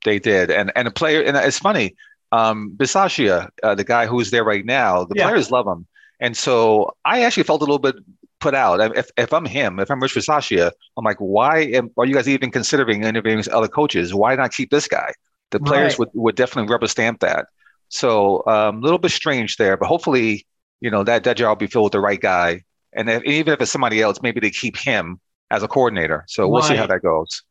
They 0.06 0.20
did. 0.20 0.52
And 0.52 0.72
and 0.76 0.88
a 0.88 0.92
player, 0.92 1.22
and 1.24 1.36
it's 1.38 1.60
funny, 1.60 1.96
um, 2.32 2.74
Bisaccia, 2.78 3.50
uh, 3.64 3.76
the 3.76 3.84
guy 3.84 4.06
who's 4.06 4.32
there 4.32 4.44
right 4.44 4.66
now, 4.66 5.06
the 5.06 5.16
Yeah. 5.16 5.28
players 5.28 5.50
love 5.52 5.68
him. 5.68 5.88
And 6.20 6.38
so 6.38 6.96
I 7.04 7.24
actually 7.24 7.44
felt 7.44 7.62
a 7.62 7.66
little 7.66 7.80
bit 7.80 7.96
put 8.44 8.54
out. 8.54 8.98
If, 9.02 9.10
if 9.18 9.32
I'm 9.38 9.46
him, 9.46 9.80
if 9.80 9.90
I'm 9.90 10.02
Rich 10.02 10.16
Bisaccia, 10.16 10.72
I'm 10.98 11.06
like, 11.06 11.18
why 11.20 11.62
am, 11.78 11.90
are 11.98 12.06
you 12.06 12.14
guys 12.14 12.28
even 12.28 12.52
considering 12.52 13.04
interviewing 13.04 13.44
other 13.52 13.68
coaches? 13.80 14.14
Why 14.14 14.36
not 14.36 14.52
keep 14.52 14.70
this 14.70 14.88
guy? 14.88 15.14
The 15.52 15.60
players 15.60 15.94
Right. 15.94 16.00
would, 16.00 16.10
would 16.24 16.36
definitely 16.36 16.72
rubber 16.72 16.88
stamp 16.88 17.22
that. 17.22 17.48
So 17.90 18.44
um, 18.48 18.78
a 18.78 18.82
little 18.82 19.00
bit 19.00 19.12
strange 19.12 19.58
there, 19.58 19.78
but 19.78 19.88
hopefully, 19.88 20.46
you 20.82 20.92
know, 20.92 21.04
that, 21.04 21.24
that 21.24 21.38
job 21.38 21.50
will 21.50 21.68
be 21.68 21.72
filled 21.72 21.86
with 21.86 21.94
the 21.94 22.00
right 22.10 22.20
guy. 22.20 22.64
And 22.92 23.10
if, 23.10 23.24
even 23.24 23.54
if 23.54 23.62
it's 23.62 23.72
somebody 23.72 24.02
else, 24.02 24.20
maybe 24.22 24.40
they 24.40 24.52
keep 24.52 24.78
him 24.78 25.20
as 25.50 25.64
a 25.64 25.68
coordinator. 25.68 26.26
So 26.28 26.48
we'll 26.48 26.62
see 26.70 26.76
how 26.76 26.88
that 26.88 27.02
goes. 27.02 27.44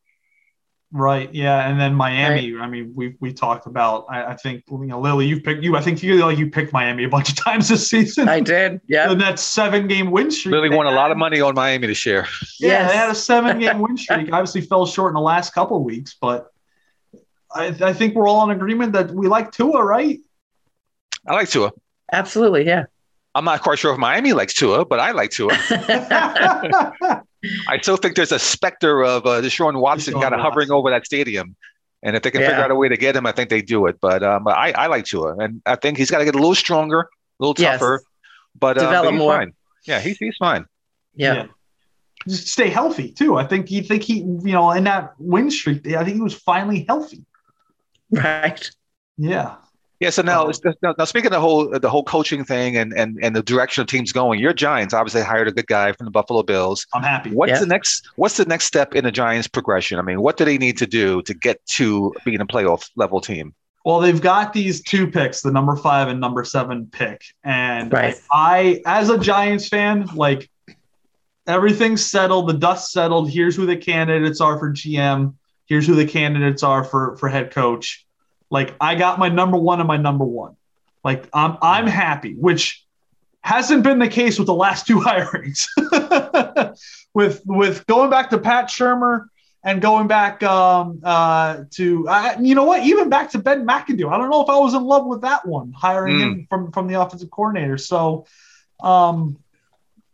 Right. 0.94 1.34
Yeah. 1.34 1.66
And 1.70 1.80
then 1.80 1.94
Miami. 1.94 2.54
I 2.60 2.66
mean, 2.66 2.92
we 2.94 3.16
we 3.18 3.32
talked 3.32 3.66
about. 3.66 4.04
I, 4.10 4.24
I 4.32 4.36
think 4.36 4.62
you 4.70 4.78
know, 4.86 5.00
Lily, 5.00 5.26
you've 5.26 5.42
picked 5.42 5.62
you. 5.64 5.74
I 5.74 5.80
think 5.80 6.02
you 6.02 6.16
like 6.16 6.36
you 6.36 6.50
picked 6.50 6.70
Miami 6.74 7.04
a 7.04 7.08
bunch 7.08 7.30
of 7.30 7.36
times 7.44 7.68
this 7.68 7.88
season. 7.88 8.28
I 8.28 8.40
did. 8.40 8.78
Yeah. 8.88 9.10
And 9.10 9.18
that 9.22 9.38
seven 9.38 9.88
game 9.88 10.10
win 10.10 10.30
streak. 10.30 10.52
Really 10.52 10.68
they 10.68 10.76
won 10.76 10.86
a 10.86 10.90
lot 10.90 11.10
of 11.10 11.16
money 11.16 11.40
on 11.40 11.54
Miami 11.54 11.86
this 11.86 12.04
year. 12.04 12.26
Yeah, 12.60 12.68
Yes. 12.68 12.90
they 12.90 12.96
had 12.98 13.10
a 13.10 13.14
seven 13.14 13.58
game 13.58 13.78
win 13.80 13.96
streak. 13.96 14.30
Obviously, 14.32 14.60
fell 14.60 14.84
short 14.84 15.10
in 15.12 15.14
the 15.14 15.20
last 15.22 15.54
couple 15.54 15.78
of 15.78 15.82
weeks, 15.82 16.14
but 16.20 16.48
I, 17.54 17.74
I 17.80 17.92
think 17.94 18.14
we're 18.14 18.28
all 18.28 18.48
in 18.50 18.54
agreement 18.54 18.92
that 18.92 19.10
we 19.12 19.28
like 19.28 19.50
Tua, 19.50 19.82
right? 19.82 20.18
I 21.26 21.32
like 21.32 21.48
Tua. 21.48 21.72
Absolutely. 22.12 22.66
Yeah. 22.66 22.84
I'm 23.34 23.46
not 23.46 23.62
quite 23.62 23.78
sure 23.78 23.94
if 23.94 23.98
Miami 23.98 24.34
likes 24.34 24.52
Tua, 24.52 24.84
but 24.84 25.00
I 25.00 25.12
like 25.12 25.30
Tua. 25.30 25.56
I 27.68 27.78
still 27.80 27.96
think 27.96 28.16
there's 28.16 28.32
a 28.32 28.38
specter 28.38 29.02
of 29.04 29.26
uh, 29.26 29.40
Deshaun 29.40 29.80
Watson 29.80 30.14
kind 30.14 30.34
of 30.34 30.40
hovering 30.40 30.70
over 30.70 30.90
that 30.90 31.04
stadium. 31.06 31.56
And 32.04 32.16
if 32.16 32.22
they 32.22 32.30
can 32.30 32.40
Yeah. 32.40 32.48
figure 32.48 32.64
out 32.64 32.70
a 32.70 32.74
way 32.74 32.88
to 32.88 32.96
get 32.96 33.14
him, 33.16 33.26
I 33.26 33.32
think 33.32 33.48
they 33.50 33.62
do 33.62 33.86
it. 33.86 34.00
But 34.00 34.22
um, 34.22 34.46
I, 34.48 34.72
I 34.72 34.86
like 34.88 35.04
Tua, 35.04 35.36
and 35.38 35.62
I 35.66 35.76
think 35.76 35.98
he's 35.98 36.10
got 36.10 36.18
to 36.18 36.24
get 36.24 36.34
a 36.34 36.38
little 36.38 36.54
stronger, 36.54 37.00
a 37.00 37.06
little 37.38 37.54
Yes. 37.60 37.78
tougher. 37.78 38.02
But, 38.58 38.78
uh, 38.78 39.02
but 39.02 39.10
he's 39.10 39.18
more. 39.18 39.36
fine. 39.36 39.52
Yeah, 39.86 40.00
he's 40.00 40.18
he's 40.18 40.36
fine. 40.36 40.66
Yeah. 41.14 41.46
Just 42.28 42.48
stay 42.48 42.68
healthy 42.68 43.10
too. 43.12 43.36
I 43.36 43.44
think 43.44 43.70
you 43.70 43.82
think 43.82 44.02
he, 44.04 44.18
you 44.18 44.52
know, 44.52 44.70
in 44.70 44.84
that 44.84 45.14
win 45.18 45.50
streak, 45.50 45.86
I 45.88 46.04
think 46.04 46.16
he 46.16 46.22
was 46.22 46.34
finally 46.34 46.84
healthy. 46.88 47.24
Right. 48.10 48.70
Yeah. 49.16 49.56
Yeah. 50.02 50.10
So 50.10 50.22
now, 50.22 50.42
Um, 50.44 50.50
it's- 50.50 50.74
now, 50.82 50.94
now 50.98 51.04
speaking 51.04 51.26
of 51.28 51.32
the 51.32 51.40
whole 51.40 51.78
the 51.78 51.88
whole 51.88 52.02
coaching 52.02 52.44
thing 52.44 52.76
and 52.76 52.92
and 52.92 53.18
and 53.22 53.36
the 53.36 53.42
direction 53.42 53.82
of 53.82 53.86
teams 53.86 54.10
going, 54.12 54.40
your 54.40 54.52
Giants 54.52 54.92
obviously 54.92 55.22
hired 55.22 55.46
a 55.48 55.52
good 55.52 55.68
guy 55.68 55.92
from 55.92 56.06
the 56.06 56.10
Buffalo 56.10 56.42
Bills. 56.42 56.86
I'm 56.92 57.02
happy. 57.04 57.30
What's 57.30 57.50
Yeah. 57.52 57.58
the 57.60 57.66
next? 57.66 58.08
What's 58.16 58.36
the 58.36 58.44
next 58.44 58.64
step 58.66 58.94
in 58.94 59.04
the 59.04 59.12
Giants' 59.12 59.46
progression? 59.46 59.98
I 59.98 60.02
mean, 60.02 60.20
what 60.20 60.36
do 60.36 60.44
they 60.44 60.58
need 60.58 60.76
to 60.78 60.86
do 60.86 61.22
to 61.22 61.34
get 61.34 61.64
to 61.76 62.12
being 62.24 62.40
a 62.40 62.46
playoff 62.46 62.90
level 62.96 63.20
team? 63.20 63.54
Well, 63.84 64.00
they've 64.00 64.20
got 64.20 64.52
these 64.52 64.82
two 64.82 65.06
picks, 65.08 65.42
the 65.42 65.50
number 65.52 65.76
five 65.76 66.08
and 66.08 66.20
number 66.20 66.44
seven 66.44 66.88
pick. 66.92 67.22
And 67.44 67.92
Right. 67.92 68.16
I, 68.32 68.80
as 68.86 69.08
a 69.08 69.18
Giants 69.18 69.68
fan, 69.68 70.08
like 70.14 70.48
everything's 71.46 72.04
settled, 72.04 72.48
the 72.48 72.54
dust 72.54 72.92
settled. 72.92 73.30
Here's 73.30 73.56
who 73.56 73.66
the 73.66 73.76
candidates 73.76 74.40
are 74.40 74.58
for 74.58 74.70
GM. 74.70 75.34
Here's 75.66 75.86
who 75.86 75.94
the 75.94 76.06
candidates 76.06 76.62
are 76.62 76.84
for 76.84 77.16
for 77.16 77.28
head 77.28 77.50
coach. 77.52 78.04
Like 78.52 78.74
I 78.78 78.94
got 78.94 79.18
my 79.18 79.30
number 79.30 79.56
one 79.56 79.80
and 79.80 79.88
my 79.88 79.96
number 79.96 80.26
one. 80.26 80.56
Like 81.02 81.26
I'm 81.32 81.56
I'm 81.62 81.86
happy, 81.86 82.34
which 82.34 82.84
hasn't 83.40 83.82
been 83.82 83.98
the 83.98 84.08
case 84.08 84.38
with 84.38 84.46
the 84.46 84.54
last 84.54 84.86
two 84.86 85.00
hirings. 85.00 85.66
with 87.14 87.42
with 87.46 87.86
going 87.86 88.10
back 88.10 88.28
to 88.30 88.38
Pat 88.38 88.66
Shurmur 88.66 89.26
and 89.64 89.80
going 89.80 90.06
back 90.06 90.42
um, 90.42 91.00
uh, 91.02 91.64
to 91.70 92.06
uh, 92.06 92.36
you 92.40 92.54
know 92.54 92.64
what, 92.64 92.82
even 92.82 93.08
back 93.08 93.30
to 93.30 93.38
Ben 93.38 93.66
McAdoo. 93.66 94.12
I 94.12 94.18
don't 94.18 94.28
know 94.28 94.42
if 94.42 94.50
I 94.50 94.58
was 94.58 94.74
in 94.74 94.84
love 94.84 95.06
with 95.06 95.22
that 95.22 95.46
one, 95.46 95.72
hiring 95.72 96.20
him 96.20 96.46
from 96.50 96.72
from 96.72 96.88
the 96.88 97.00
offensive 97.00 97.30
coordinator. 97.30 97.78
So, 97.78 98.26
um, 98.82 99.38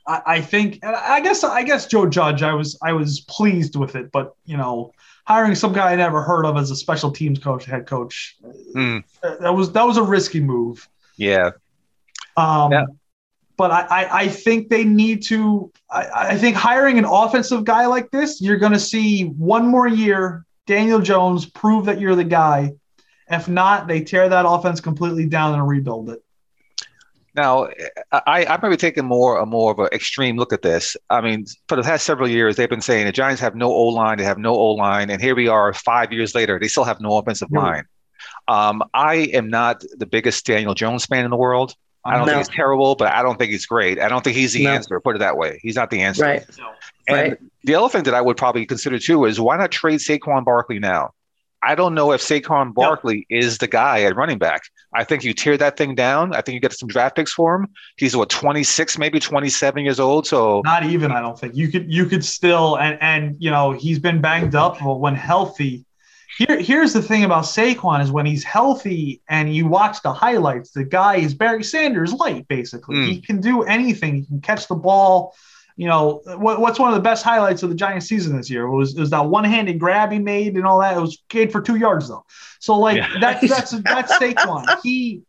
I, 0.07 0.22
I 0.27 0.40
think, 0.42 0.85
I 0.85 1.20
guess 1.20 1.42
I 1.42 1.64
guess 1.64 1.88
Joe 1.88 2.07
Judge, 2.09 2.42
I 2.42 2.55
was 2.55 2.79
I 2.83 2.92
was 2.92 3.18
pleased 3.18 3.74
with 3.74 3.96
it, 3.96 4.12
but 4.12 4.37
you 4.46 4.57
know, 4.57 4.92
hiring 5.28 5.54
some 5.54 5.74
guy 5.74 5.92
I 5.92 5.96
never 5.96 6.22
heard 6.22 6.46
of 6.46 6.56
as 6.56 6.70
a 6.70 6.76
special 6.76 7.10
teams 7.10 7.38
coach, 7.38 7.66
head 7.66 7.86
coach, 7.86 8.36
uh, 9.22 9.36
that 9.40 9.54
was 9.54 9.72
that 9.72 9.86
was 9.86 9.98
a 9.98 10.02
risky 10.02 10.40
move. 10.40 10.88
Yeah, 11.16 11.50
Um, 12.36 12.72
Yeah. 12.72 12.86
But 13.58 13.72
I, 13.72 13.80
I, 13.80 14.20
I 14.20 14.28
think 14.28 14.68
they 14.68 14.84
need 14.84 15.24
to. 15.24 15.70
I, 15.90 16.30
I 16.30 16.38
think 16.38 16.56
hiring 16.56 16.96
an 16.96 17.04
offensive 17.04 17.64
guy 17.64 17.86
like 17.86 18.10
this, 18.10 18.40
you're 18.40 18.56
going 18.56 18.72
to 18.72 18.80
see 18.80 19.24
one 19.24 19.66
more 19.66 19.88
year, 19.88 20.46
Daniel 20.66 21.00
Jones 21.00 21.44
prove 21.44 21.86
that 21.86 22.00
you're 22.00 22.14
the 22.14 22.24
guy. 22.24 22.72
If 23.28 23.48
not, 23.48 23.88
they 23.88 24.00
tear 24.02 24.28
that 24.28 24.46
offense 24.48 24.80
completely 24.80 25.26
down 25.26 25.54
and 25.54 25.68
rebuild 25.68 26.08
it. 26.08 26.22
Now, 27.38 27.68
I, 28.11 28.44
I 28.46 28.59
might 28.61 28.70
be 28.70 28.77
taking 28.77 29.05
more 29.05 29.38
a 29.38 29.46
more 29.46 29.70
of 29.70 29.79
an 29.79 29.88
extreme 29.92 30.37
look 30.37 30.53
at 30.53 30.62
this. 30.62 30.96
I 31.09 31.20
mean, 31.20 31.46
for 31.68 31.77
the 31.77 31.83
past 31.85 32.05
several 32.05 32.29
years, 32.29 32.57
they've 32.57 32.68
been 32.68 32.81
saying 32.81 33.07
the 33.07 33.12
Giants 33.12 33.40
have 33.40 33.55
no 33.55 33.68
O 33.70 33.85
line, 33.87 34.18
they 34.18 34.24
have 34.24 34.38
no 34.38 34.57
O 34.57 34.72
line, 34.72 35.09
and 35.09 35.22
here 35.22 35.37
we 35.37 35.46
are 35.46 35.72
five 35.72 36.12
years 36.12 36.35
later, 36.35 36.59
they 36.59 36.66
still 36.66 36.83
have 36.83 37.01
no 37.01 37.16
offensive 37.16 37.48
Yeah. 37.53 37.61
line. 37.61 37.85
Um, 38.48 38.83
I 38.92 39.14
am 39.33 39.48
not 39.51 39.85
the 39.98 40.07
biggest 40.07 40.44
Daniel 40.46 40.74
Jones 40.74 41.07
fan 41.07 41.24
in 41.24 41.31
the 41.31 41.37
world. 41.37 41.74
I 42.05 42.16
don't 42.16 42.27
No. 42.27 42.33
think 42.33 42.38
he's 42.48 42.57
terrible, 42.57 42.96
but 42.96 43.12
I 43.12 43.22
don't 43.22 43.38
think 43.38 43.53
he's 43.53 43.66
great. 43.66 44.01
I 44.01 44.09
don't 44.09 44.24
think 44.24 44.35
he's 44.37 44.55
the 44.55 44.64
No. 44.64 44.70
answer. 44.72 44.98
Put 44.98 45.14
it 45.14 45.20
that 45.20 45.37
way. 45.37 45.61
He's 45.62 45.77
not 45.77 45.90
the 45.90 46.01
answer. 46.03 46.24
Right. 46.24 46.44
And 47.07 47.16
Right. 47.33 47.38
the 47.62 47.77
other 47.77 47.88
thing 47.88 48.03
that 48.05 48.14
I 48.14 48.20
would 48.20 48.37
probably 48.37 48.66
consider 48.66 48.98
too 48.98 49.27
is 49.27 49.38
why 49.40 49.57
not 49.59 49.70
trade 49.70 50.01
Saquon 50.01 50.44
Barkley 50.44 50.81
now? 50.81 51.11
I 51.62 51.75
don't 51.75 51.94
know 51.94 52.12
if 52.12 52.21
Saquon 52.21 52.73
Barkley 52.73 53.27
is 53.29 53.59
the 53.59 53.66
guy 53.66 54.03
at 54.03 54.14
running 54.14 54.38
back. 54.38 54.62
I 54.94 55.05
think 55.05 55.25
you 55.25 55.35
tear 55.35 55.57
that 55.57 55.77
thing 55.77 55.94
down. 55.94 56.33
I 56.35 56.40
think 56.40 56.55
you 56.55 56.61
get 56.61 56.73
some 56.73 56.88
draft 56.88 57.16
picks 57.16 57.33
for 57.33 57.55
him. 57.57 57.66
He's 57.97 58.16
what 58.16 58.29
26, 58.31 58.97
maybe 58.99 59.18
27 59.18 59.85
years 59.85 59.99
old. 59.99 60.27
So 60.27 60.62
Not 60.64 60.85
even, 60.85 61.11
I 61.11 61.21
don't 61.21 61.38
think 61.38 61.57
you 61.57 61.68
could. 61.68 61.92
You 61.92 62.07
could 62.07 62.25
still, 62.25 62.77
and 62.79 62.97
and 63.01 63.37
you 63.38 63.51
know 63.51 63.73
he's 63.73 63.99
been 63.99 64.21
banged 64.21 64.55
up, 64.55 64.79
but 64.79 65.01
when 65.01 65.14
healthy, 65.16 65.85
here 66.38 66.61
here's 66.61 66.92
the 66.92 67.03
thing 67.03 67.25
about 67.25 67.44
Saquon 67.44 68.03
is 68.03 68.12
when 68.12 68.25
he's 68.27 68.44
healthy 68.44 69.21
and 69.29 69.53
you 69.55 69.66
watch 69.66 70.01
the 70.03 70.12
highlights, 70.12 70.71
the 70.71 70.85
guy 70.85 71.16
is 71.16 71.35
Barry 71.35 71.64
Sanders 71.64 72.12
light. 72.12 72.47
Basically, 72.49 72.97
Mm. 72.97 73.09
he 73.09 73.21
can 73.21 73.40
do 73.40 73.62
anything. 73.62 74.14
He 74.16 74.27
can 74.27 74.40
catch 74.40 74.68
the 74.68 74.77
ball. 74.77 75.35
You 75.78 75.86
know 75.86 76.20
what, 76.24 76.60
what's 76.60 76.80
one 76.80 76.88
of 76.90 76.96
the 76.96 77.00
best 77.02 77.22
highlights 77.24 77.62
of 77.62 77.68
the 77.68 77.76
Giants 77.76 78.06
season 78.06 78.36
this 78.36 78.50
year? 78.50 78.64
It 78.64 78.74
was 78.74 78.96
it 78.96 79.00
was 79.00 79.10
that 79.10 79.24
one 79.26 79.44
handed 79.44 79.78
grab 79.78 80.10
he 80.10 80.18
made 80.18 80.56
and 80.56 80.66
all 80.66 80.80
that. 80.80 80.96
It 80.96 81.00
was 81.00 81.22
gained 81.28 81.52
for 81.52 81.60
two 81.60 81.76
yards 81.76 82.08
though. 82.08 82.24
So 82.58 82.76
like 82.76 82.96
Yeah. 82.96 83.08
that's 83.20 83.48
that's 83.48 83.70
that's 83.82 84.12
Saquon. 84.18 84.66
He 84.82 85.22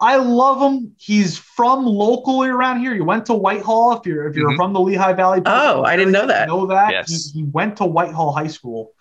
I 0.00 0.14
love 0.18 0.62
him. 0.62 0.92
He's 0.98 1.36
from 1.36 1.84
locally 1.84 2.48
around 2.48 2.78
here. 2.78 2.94
He 2.94 3.00
went 3.00 3.26
to 3.26 3.34
Whitehall. 3.34 3.98
If 3.98 4.06
you're 4.06 4.28
if 4.28 4.36
you're 4.36 4.52
Mhm. 4.52 4.56
from 4.56 4.72
the 4.72 4.78
Lehigh 4.78 5.14
Valley, 5.14 5.42
Oh, 5.44 5.82
I 5.82 5.96
didn't 5.96 6.12
know 6.12 6.28
that. 6.28 6.46
Know 6.46 6.66
that 6.66 6.92
Yes. 6.92 7.32
he, 7.32 7.40
he 7.40 7.42
went 7.42 7.78
to 7.78 7.84
Whitehall 7.84 8.30
High 8.30 8.46
School, 8.46 8.92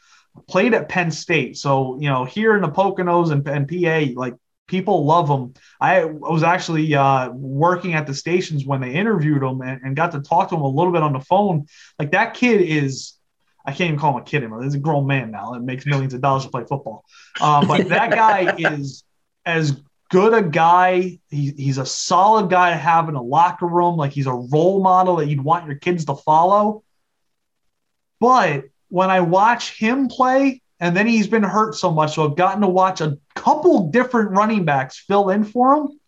played 0.48 0.74
at 0.74 0.90
Penn 0.90 1.12
State. 1.12 1.58
So 1.58 2.00
you 2.00 2.10
know 2.10 2.26
here 2.26 2.56
in 2.56 2.64
the 2.64 2.70
Poconos 2.70 3.30
and, 3.32 3.48
and 3.48 3.68
PA, 3.68 4.20
like 4.20 4.34
people 4.68 5.06
love 5.06 5.30
him. 5.30 5.54
I 5.80 6.06
was 6.06 6.44
actually 6.44 6.94
uh, 6.94 7.30
working 7.30 7.94
at 7.94 8.06
the 8.06 8.14
stations 8.14 8.66
when 8.66 8.82
they 8.82 8.94
interviewed 8.94 9.42
him 9.42 9.62
and, 9.62 9.82
and 9.84 9.96
got 9.96 10.12
to 10.12 10.22
talk 10.22 10.50
to 10.50 10.56
him 10.56 10.62
a 10.62 10.68
little 10.68 10.92
bit 10.92 11.04
on 11.04 11.14
the 11.14 11.20
phone. 11.20 11.68
Like 11.98 12.12
that 12.12 12.34
kid 12.34 12.62
is. 12.62 13.14
I 13.66 13.72
can't 13.72 13.90
even 13.90 14.00
call 14.00 14.16
him 14.16 14.22
a 14.22 14.24
kid 14.24 14.38
anymore. 14.38 14.64
He's 14.64 14.76
a 14.76 14.80
grown 14.80 15.08
man 15.08 15.30
now 15.30 15.52
and 15.52 15.66
makes 15.66 15.86
millions 15.86 16.14
of 16.14 16.22
dollars 16.22 16.46
to 16.46 16.50
play 16.50 16.64
football. 16.64 17.04
Um, 17.42 17.68
but 17.68 17.90
that 17.90 18.12
guy 18.12 18.56
is 18.58 19.04
as 19.46 19.82
good 20.10 20.34
a 20.34 20.42
guy. 20.42 21.20
He, 21.30 21.52
he's 21.52 21.78
a 21.78 21.86
solid 21.86 22.50
guy 22.50 22.70
to 22.70 22.78
have 22.78 23.10
in 23.10 23.16
a 23.16 23.22
locker 23.22 23.68
room. 23.68 23.98
Like 23.98 24.14
he's 24.14 24.28
a 24.28 24.34
role 24.34 24.82
model 24.82 25.18
that 25.18 25.28
you'd 25.28 25.44
want 25.44 25.68
your 25.68 25.76
kids 25.76 26.06
to 26.06 26.16
follow. 26.16 26.84
But 28.22 28.66
when 28.88 29.10
I 29.10 29.20
watch 29.20 29.78
him 29.78 30.08
play, 30.08 30.62
and 30.80 30.96
then 30.96 31.08
he's 31.08 31.28
been 31.28 31.44
hurt 31.44 31.76
so 31.76 31.92
much, 31.92 32.16
so 32.16 32.30
I've 32.30 32.38
gotten 32.38 32.62
to 32.62 32.68
watch 32.68 33.02
a 33.02 33.18
couple 33.36 33.90
different 33.90 34.32
running 34.32 34.66
backs 34.66 34.98
fill 35.00 35.30
in 35.30 35.44
for 35.44 35.74
him. 35.74 36.00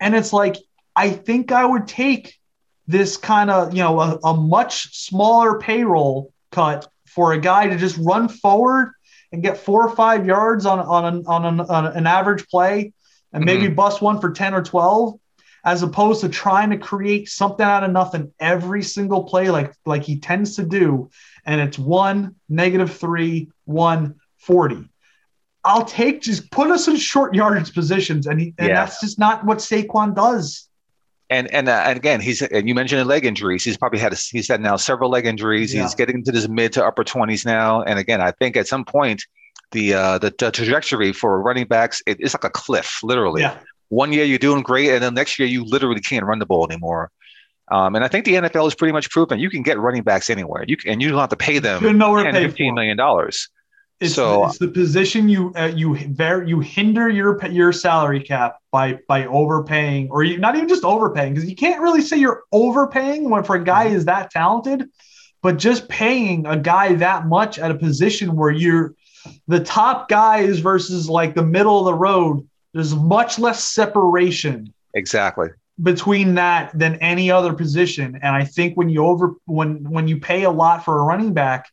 And 0.00 0.14
it's 0.14 0.32
like, 0.32 0.56
I 0.96 1.10
think 1.10 1.52
I 1.52 1.64
would 1.64 1.86
take 1.86 2.38
this 2.86 3.16
kind 3.16 3.50
of, 3.50 3.74
you 3.74 3.82
know, 3.82 4.00
a, 4.00 4.18
a 4.24 4.34
much 4.34 4.96
smaller 4.96 5.58
payroll 5.58 6.32
cut 6.50 6.88
for 7.06 7.32
a 7.32 7.40
guy 7.40 7.68
to 7.68 7.76
just 7.76 7.98
run 7.98 8.28
forward 8.28 8.92
and 9.32 9.42
get 9.42 9.58
four 9.58 9.86
or 9.86 9.94
five 9.94 10.26
yards 10.26 10.64
on, 10.66 10.78
on, 10.78 11.04
an, 11.04 11.24
on, 11.26 11.44
an, 11.44 11.60
on 11.60 11.86
an 11.86 12.06
average 12.06 12.46
play 12.48 12.92
and 13.32 13.44
maybe 13.44 13.66
mm-hmm. 13.66 13.74
bust 13.74 14.00
one 14.00 14.20
for 14.20 14.30
10 14.30 14.54
or 14.54 14.62
12 14.62 15.18
as 15.64 15.82
opposed 15.82 16.20
to 16.20 16.28
trying 16.28 16.70
to 16.70 16.78
create 16.78 17.28
something 17.28 17.64
out 17.64 17.84
of 17.84 17.90
nothing 17.90 18.32
every 18.38 18.82
single 18.82 19.24
play 19.24 19.50
like 19.50 19.72
like 19.84 20.02
he 20.02 20.18
tends 20.18 20.56
to 20.56 20.62
do 20.62 21.10
and 21.46 21.60
it's 21.60 21.78
one 21.78 22.34
negative 22.48 22.94
three 22.94 23.50
one 23.64 24.14
40 24.38 24.88
i'll 25.64 25.84
take 25.84 26.20
just 26.20 26.50
put 26.50 26.70
us 26.70 26.88
in 26.88 26.96
short 26.96 27.34
yardage 27.34 27.72
positions 27.74 28.26
and, 28.26 28.40
he, 28.40 28.54
and 28.58 28.68
yeah. 28.68 28.74
that's 28.74 29.00
just 29.00 29.18
not 29.18 29.44
what 29.44 29.58
Saquon 29.58 30.14
does 30.14 30.68
and 31.30 31.52
and, 31.52 31.68
uh, 31.68 31.84
and 31.86 31.96
again, 31.96 32.20
he's 32.20 32.42
and 32.42 32.68
you 32.68 32.74
mentioned 32.74 33.06
leg 33.08 33.24
injuries. 33.24 33.64
He's 33.64 33.76
probably 33.76 33.98
had 33.98 34.12
a, 34.12 34.16
he's 34.16 34.46
had 34.46 34.60
now 34.60 34.76
several 34.76 35.10
leg 35.10 35.26
injuries. 35.26 35.74
Yeah. 35.74 35.82
He's 35.82 35.94
getting 35.94 36.16
into 36.16 36.32
his 36.32 36.48
mid 36.48 36.72
to 36.74 36.84
upper 36.84 37.02
twenties 37.02 37.46
now. 37.46 37.82
And 37.82 37.98
again, 37.98 38.20
I 38.20 38.30
think 38.32 38.56
at 38.56 38.68
some 38.68 38.84
point 38.84 39.24
the 39.72 39.94
uh, 39.94 40.18
the, 40.18 40.34
the 40.38 40.50
trajectory 40.50 41.12
for 41.12 41.40
running 41.40 41.66
backs 41.66 42.02
it, 42.06 42.18
it's 42.20 42.34
like 42.34 42.44
a 42.44 42.50
cliff, 42.50 43.00
literally. 43.02 43.42
Yeah. 43.42 43.58
One 43.88 44.12
year 44.12 44.24
you're 44.24 44.38
doing 44.38 44.62
great, 44.62 44.90
and 44.90 45.02
then 45.02 45.14
next 45.14 45.38
year 45.38 45.48
you 45.48 45.64
literally 45.64 46.00
can't 46.00 46.24
run 46.24 46.38
the 46.38 46.46
ball 46.46 46.66
anymore. 46.70 47.10
Um, 47.70 47.94
and 47.94 48.04
I 48.04 48.08
think 48.08 48.24
the 48.26 48.34
NFL 48.34 48.68
is 48.68 48.74
pretty 48.74 48.92
much 48.92 49.10
proven 49.10 49.38
you 49.38 49.48
can 49.48 49.62
get 49.62 49.78
running 49.78 50.02
backs 50.02 50.28
anywhere. 50.28 50.64
You 50.66 50.76
can, 50.76 50.92
and 50.92 51.02
you 51.02 51.08
don't 51.08 51.18
have 51.18 51.30
to 51.30 51.36
pay 51.36 51.58
them 51.58 51.82
$10, 51.82 51.96
$15 51.96 52.74
million. 52.74 52.98
It's, 54.00 54.14
so 54.14 54.44
it's 54.46 54.58
the 54.58 54.68
position 54.68 55.28
you 55.28 55.52
uh, 55.56 55.72
you 55.74 55.96
very 55.96 56.48
you 56.48 56.58
hinder 56.60 57.08
your 57.08 57.42
your 57.46 57.72
salary 57.72 58.20
cap 58.20 58.58
by 58.72 58.98
by 59.06 59.24
overpaying 59.26 60.10
or 60.10 60.24
you 60.24 60.36
not 60.36 60.56
even 60.56 60.68
just 60.68 60.84
overpaying 60.84 61.32
because 61.32 61.48
you 61.48 61.54
can't 61.54 61.80
really 61.80 62.02
say 62.02 62.16
you're 62.16 62.42
overpaying 62.50 63.30
when 63.30 63.44
for 63.44 63.54
a 63.54 63.64
guy 63.64 63.84
is 63.84 64.04
that 64.06 64.32
talented, 64.32 64.90
but 65.42 65.58
just 65.58 65.88
paying 65.88 66.44
a 66.44 66.56
guy 66.56 66.94
that 66.94 67.26
much 67.26 67.58
at 67.58 67.70
a 67.70 67.74
position 67.74 68.34
where 68.34 68.50
you're 68.50 68.94
the 69.46 69.60
top 69.60 70.08
guys 70.08 70.58
versus 70.58 71.08
like 71.08 71.34
the 71.34 71.44
middle 71.44 71.78
of 71.78 71.84
the 71.86 71.94
road. 71.94 72.46
There's 72.74 72.94
much 72.94 73.38
less 73.38 73.62
separation. 73.62 74.74
Exactly 74.92 75.50
between 75.82 76.36
that 76.36 76.76
than 76.78 76.96
any 76.96 77.30
other 77.30 77.52
position. 77.52 78.18
And 78.22 78.34
I 78.34 78.44
think 78.44 78.76
when 78.76 78.88
you 78.88 79.04
over 79.04 79.34
when 79.46 79.90
when 79.90 80.08
you 80.08 80.20
pay 80.20 80.44
a 80.44 80.50
lot 80.50 80.84
for 80.84 80.98
a 80.98 81.02
running 81.02 81.34
back, 81.34 81.68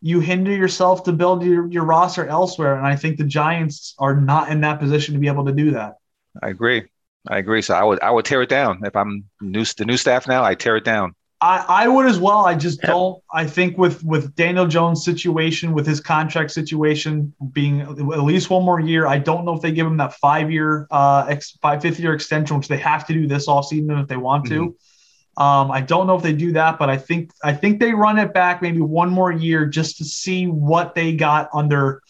you 0.00 0.20
hinder 0.20 0.52
yourself 0.52 1.04
to 1.04 1.12
build 1.12 1.42
your, 1.42 1.66
your 1.68 1.84
roster 1.84 2.26
elsewhere. 2.26 2.76
And 2.76 2.86
I 2.86 2.96
think 2.96 3.16
the 3.16 3.24
Giants 3.24 3.94
are 3.98 4.14
not 4.14 4.50
in 4.50 4.60
that 4.62 4.80
position 4.80 5.14
to 5.14 5.20
be 5.20 5.28
able 5.28 5.44
to 5.46 5.52
do 5.52 5.72
that. 5.72 5.96
I 6.42 6.48
agree. 6.48 6.84
I 7.28 7.38
agree. 7.38 7.62
So 7.62 7.74
I 7.74 7.82
would 7.82 8.00
I 8.02 8.10
would 8.10 8.24
tear 8.24 8.42
it 8.42 8.48
down. 8.48 8.80
If 8.84 8.96
I'm 8.96 9.24
new 9.40 9.64
the 9.64 9.84
new 9.84 9.96
staff 9.96 10.26
now, 10.26 10.44
I 10.44 10.54
tear 10.54 10.76
it 10.76 10.84
down. 10.84 11.14
I, 11.40 11.64
I 11.68 11.88
would 11.88 12.06
as 12.06 12.18
well. 12.18 12.46
I 12.46 12.56
just 12.56 12.80
don't. 12.80 13.22
I 13.32 13.46
think 13.46 13.78
with 13.78 14.02
with 14.02 14.34
Daniel 14.34 14.66
Jones' 14.66 15.04
situation, 15.04 15.72
with 15.72 15.86
his 15.86 16.00
contract 16.00 16.50
situation 16.50 17.32
being 17.52 17.80
at 17.80 17.96
least 17.96 18.50
one 18.50 18.64
more 18.64 18.80
year, 18.80 19.06
I 19.06 19.18
don't 19.18 19.44
know 19.44 19.54
if 19.54 19.62
they 19.62 19.70
give 19.70 19.86
him 19.86 19.98
that 19.98 20.14
five 20.14 20.50
year, 20.50 20.88
uh, 20.90 21.26
ex, 21.28 21.56
five 21.62 21.80
fifth 21.80 22.00
year 22.00 22.12
extension, 22.12 22.56
which 22.56 22.66
they 22.66 22.78
have 22.78 23.06
to 23.06 23.12
do 23.12 23.28
this 23.28 23.46
off 23.46 23.66
season 23.66 23.96
if 23.98 24.08
they 24.08 24.16
want 24.16 24.46
to. 24.46 24.60
Mm-hmm. 24.60 25.42
Um, 25.42 25.70
I 25.70 25.80
don't 25.80 26.08
know 26.08 26.16
if 26.16 26.22
they 26.24 26.32
do 26.32 26.50
that, 26.52 26.80
but 26.80 26.90
I 26.90 26.96
think 26.96 27.30
I 27.44 27.52
think 27.52 27.78
they 27.78 27.92
run 27.92 28.18
it 28.18 28.34
back 28.34 28.60
maybe 28.60 28.80
one 28.80 29.10
more 29.10 29.30
year 29.30 29.64
just 29.66 29.98
to 29.98 30.04
see 30.04 30.48
what 30.48 30.96
they 30.96 31.12
got 31.12 31.48
under 31.54 32.02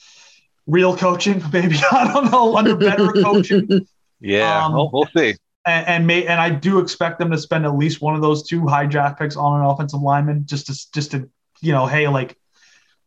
real 0.67 0.97
coaching. 0.97 1.43
Maybe 1.53 1.77
I 1.93 2.11
don't 2.11 2.31
know 2.33 2.57
under 2.57 2.77
better 2.77 3.13
coaching. 3.13 3.87
Yeah, 4.21 4.65
um, 4.65 4.73
we'll, 4.73 4.91
we'll, 4.93 5.09
see. 5.17 5.37
And, 5.69 5.87
and 5.87 6.07
may 6.07 6.27
and 6.27 6.41
I 6.41 6.51
do 6.51 6.79
expect 6.79 7.19
them 7.19 7.31
to 7.31 7.39
spend 7.39 7.67
at 7.67 7.77
least 7.77 8.01
one 8.01 8.15
of 8.15 8.23
those 8.23 8.43
two 8.43 8.67
high 8.67 8.87
draft 8.87 9.19
picks 9.19 9.37
on 9.37 9.61
an 9.61 9.67
offensive 9.67 10.01
lineman 10.01 10.47
just 10.47 10.67
to 10.67 10.93
just 10.93 11.11
to 11.13 11.29
you 11.61 11.73
know, 11.73 11.87
hey, 11.87 12.09
like 12.09 12.39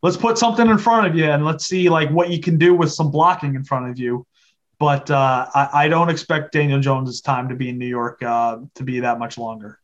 let's 0.02 0.16
put 0.16 0.38
something 0.38 0.68
in 0.68 0.78
front 0.78 1.06
of 1.06 1.16
you 1.16 1.24
and 1.24 1.44
let's 1.44 1.66
see 1.66 1.88
like 1.88 2.10
what 2.10 2.30
you 2.30 2.40
can 2.40 2.58
do 2.58 2.74
with 2.74 2.92
some 2.92 3.10
blocking 3.10 3.54
in 3.54 3.64
front 3.64 3.90
of 3.90 3.98
you. 3.98 4.26
But 4.78 5.10
uh, 5.10 5.46
I, 5.54 5.68
I, 5.84 5.88
don't 5.88 6.10
expect 6.10 6.52
Daniel 6.52 6.80
Jones's 6.80 7.20
time 7.20 7.48
to 7.50 7.54
be 7.54 7.68
in 7.68 7.78
New 7.78 7.86
York 7.86 8.20
uh, 8.20 8.58
to 8.74 8.82
be 8.82 8.98
that 9.00 9.20
much 9.20 9.38
longer. 9.38 9.78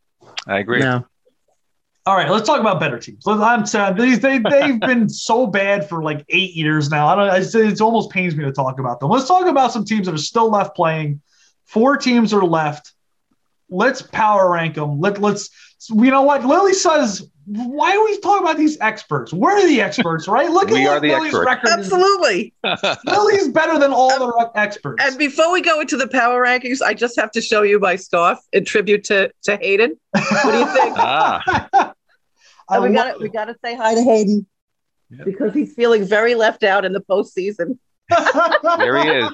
I 0.46 0.58
agree. 0.58 0.80
No. 0.80 1.06
All 2.04 2.16
right, 2.16 2.28
let's 2.28 2.46
talk 2.46 2.58
about 2.58 2.80
better 2.80 2.98
teams. 2.98 3.22
I'm 3.26 3.66
sad 3.66 3.96
these 3.96 4.18
they 4.18 4.38
they've 4.38 4.80
been 4.92 5.08
so 5.08 5.46
bad 5.46 5.88
for 5.88 6.02
like 6.02 6.24
eight 6.30 6.54
years 6.54 6.90
now. 6.90 7.06
I 7.06 7.14
don't. 7.14 7.54
It 7.54 7.80
almost 7.80 8.10
pains 8.10 8.34
me 8.34 8.44
to 8.44 8.52
talk 8.52 8.80
about 8.80 8.98
them. 8.98 9.10
Let's 9.10 9.28
talk 9.28 9.46
about 9.46 9.72
some 9.72 9.84
teams 9.84 10.06
that 10.06 10.14
are 10.14 10.18
still 10.18 10.50
left 10.50 10.74
playing. 10.74 11.20
Four 11.68 11.96
teams 11.96 12.32
are 12.34 12.44
left. 12.44 12.92
Let's 13.70 14.02
power 14.02 14.50
rank 14.50 14.74
them. 14.74 15.00
Let 15.00 15.20
let's. 15.20 15.50
You 15.88 16.10
know 16.10 16.22
what? 16.22 16.44
Lily 16.44 16.74
says 16.74 17.28
why 17.48 17.96
are 17.96 18.04
we 18.04 18.18
talking 18.20 18.42
about 18.42 18.58
these 18.58 18.78
experts? 18.80 19.32
We're 19.32 19.66
the 19.66 19.80
experts, 19.80 20.28
right? 20.28 20.50
Look 20.50 20.68
we 20.70 20.86
at 20.86 20.88
are 20.88 21.00
the 21.00 21.08
Lily's 21.08 21.34
experts. 21.34 21.46
record. 21.46 21.70
Absolutely. 21.70 22.52
Lily's 23.06 23.48
better 23.48 23.78
than 23.78 23.90
all 23.90 24.12
um, 24.12 24.18
the 24.20 24.50
experts. 24.54 25.02
And 25.02 25.16
before 25.16 25.50
we 25.50 25.62
go 25.62 25.80
into 25.80 25.96
the 25.96 26.08
power 26.08 26.44
rankings, 26.44 26.82
I 26.82 26.92
just 26.92 27.18
have 27.18 27.30
to 27.32 27.40
show 27.40 27.62
you 27.62 27.78
my 27.80 27.96
scarf 27.96 28.38
in 28.52 28.66
tribute 28.66 29.04
to, 29.04 29.32
to 29.44 29.56
Hayden. 29.56 29.96
What 30.10 30.52
do 30.52 30.58
you 30.58 30.66
think? 30.66 30.94
ah. 30.98 31.94
we 32.82 32.92
got 32.92 33.18
we 33.20 33.28
got 33.30 33.46
to 33.46 33.56
say 33.64 33.74
hi 33.74 33.94
to 33.94 34.02
Hayden 34.02 34.46
yep. 35.10 35.24
because 35.24 35.54
he's 35.54 35.72
feeling 35.72 36.04
very 36.04 36.34
left 36.34 36.64
out 36.64 36.84
in 36.84 36.92
the 36.92 37.00
postseason. 37.00 37.78
there 38.78 38.98
he 38.98 39.08
is. 39.08 39.30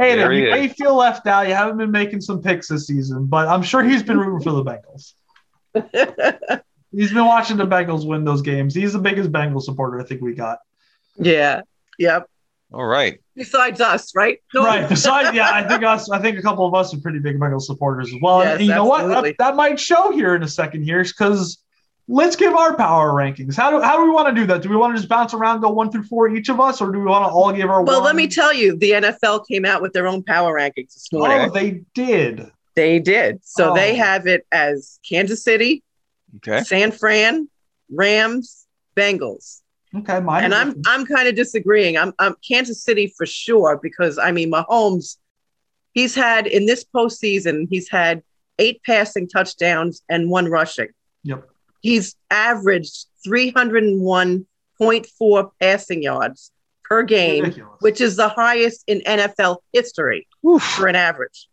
Hayden, 0.00 0.32
you 0.32 0.50
may 0.50 0.68
feel 0.68 0.96
left 0.96 1.26
out. 1.26 1.46
You 1.48 1.54
haven't 1.54 1.76
been 1.76 1.90
making 1.90 2.20
some 2.20 2.42
picks 2.42 2.68
this 2.68 2.86
season, 2.86 3.26
but 3.26 3.48
I'm 3.48 3.62
sure 3.62 3.82
he's 3.82 4.02
been 4.02 4.18
rooting 4.18 4.42
for 4.42 4.52
the 4.52 4.64
Bengals. 4.64 5.14
He's 6.92 7.12
been 7.12 7.24
watching 7.24 7.56
the 7.56 7.66
Bengals 7.66 8.04
win 8.04 8.24
those 8.24 8.42
games. 8.42 8.74
He's 8.74 8.92
the 8.92 8.98
biggest 8.98 9.30
Bengals 9.30 9.62
supporter 9.62 10.00
I 10.00 10.04
think 10.04 10.20
we 10.20 10.34
got. 10.34 10.58
Yeah. 11.16 11.60
Yep. 11.98 12.28
All 12.72 12.86
right. 12.86 13.20
Besides 13.36 13.80
us, 13.80 14.14
right? 14.14 14.38
No. 14.54 14.64
Right. 14.64 14.88
Besides, 14.88 15.30
yeah, 15.34 15.50
I 15.52 15.66
think 15.66 15.82
us. 15.82 16.10
I 16.10 16.20
think 16.20 16.38
a 16.38 16.42
couple 16.42 16.66
of 16.66 16.74
us 16.74 16.94
are 16.94 17.00
pretty 17.00 17.18
big 17.18 17.38
Bengals 17.38 17.62
supporters 17.62 18.12
as 18.12 18.20
well. 18.20 18.42
Yes, 18.42 18.58
and 18.58 18.66
you 18.66 18.72
absolutely. 18.72 19.08
know 19.08 19.14
what? 19.14 19.24
That, 19.24 19.38
that, 19.38 19.56
might 19.56 19.78
show 19.78 20.12
here 20.12 20.34
in 20.34 20.42
a 20.42 20.48
second 20.48 20.82
here, 20.82 21.02
because 21.02 21.58
let's 22.10 22.36
give 22.36 22.54
our 22.54 22.76
power 22.76 23.12
rankings. 23.12 23.56
How 23.56 23.70
do 23.70 23.80
how 23.80 23.96
do 23.96 24.04
we 24.04 24.10
want 24.10 24.28
to 24.28 24.40
do 24.40 24.46
that? 24.48 24.62
Do 24.62 24.68
we 24.68 24.76
want 24.76 24.94
to 24.94 24.98
just 24.98 25.08
bounce 25.08 25.32
around, 25.32 25.60
go 25.60 25.70
one 25.70 25.90
through 25.90 26.04
four 26.04 26.28
each 26.28 26.48
of 26.48 26.60
us, 26.60 26.80
or 26.80 26.90
do 26.90 26.98
we 26.98 27.04
want 27.04 27.24
to 27.24 27.30
all 27.30 27.52
give 27.52 27.70
our? 27.70 27.82
Well, 27.82 27.98
one? 27.98 28.04
let 28.04 28.16
me 28.16 28.26
tell 28.26 28.52
you, 28.52 28.76
the 28.76 28.90
NFL 28.92 29.46
came 29.46 29.64
out 29.64 29.80
with 29.80 29.92
their 29.92 30.06
own 30.06 30.22
power 30.22 30.54
rankings 30.54 30.94
this 30.94 31.08
morning. 31.12 31.38
Oh, 31.38 31.50
they 31.50 31.82
did. 31.94 32.50
They 32.74 32.98
did. 32.98 33.40
So 33.44 33.72
oh. 33.72 33.74
they 33.74 33.94
have 33.96 34.26
it 34.26 34.46
as 34.52 34.98
Kansas 35.08 35.42
City, 35.42 35.82
Okay. 36.36 36.62
San 36.64 36.92
Fran, 36.92 37.48
Rams, 37.90 38.66
Bengals. 38.96 39.60
Okay, 39.94 40.20
mine. 40.20 40.44
And 40.44 40.54
I'm 40.54 40.80
I'm 40.86 41.04
kind 41.04 41.26
of 41.28 41.34
disagreeing. 41.34 41.96
I'm 41.96 42.12
I'm 42.18 42.36
Kansas 42.46 42.82
City 42.82 43.12
for 43.16 43.26
sure 43.26 43.78
because 43.82 44.18
I 44.18 44.30
mean 44.30 44.50
Mahomes, 44.50 45.16
he's 45.92 46.14
had 46.14 46.46
in 46.46 46.66
this 46.66 46.84
postseason 46.84 47.66
he's 47.68 47.88
had 47.88 48.22
eight 48.58 48.80
passing 48.84 49.28
touchdowns 49.28 50.02
and 50.08 50.30
one 50.30 50.46
rushing. 50.46 50.88
Yep. 51.24 51.49
He's 51.80 52.14
averaged 52.30 53.06
301.4 53.26 55.50
passing 55.60 56.02
yards 56.02 56.52
per 56.84 57.02
game, 57.02 57.44
Ridiculous. 57.44 57.76
which 57.80 58.00
is 58.00 58.16
the 58.16 58.28
highest 58.28 58.84
in 58.86 59.00
NFL 59.00 59.58
history 59.72 60.28
Oof. 60.46 60.62
for 60.62 60.86
an 60.86 60.96
average. 60.96 61.48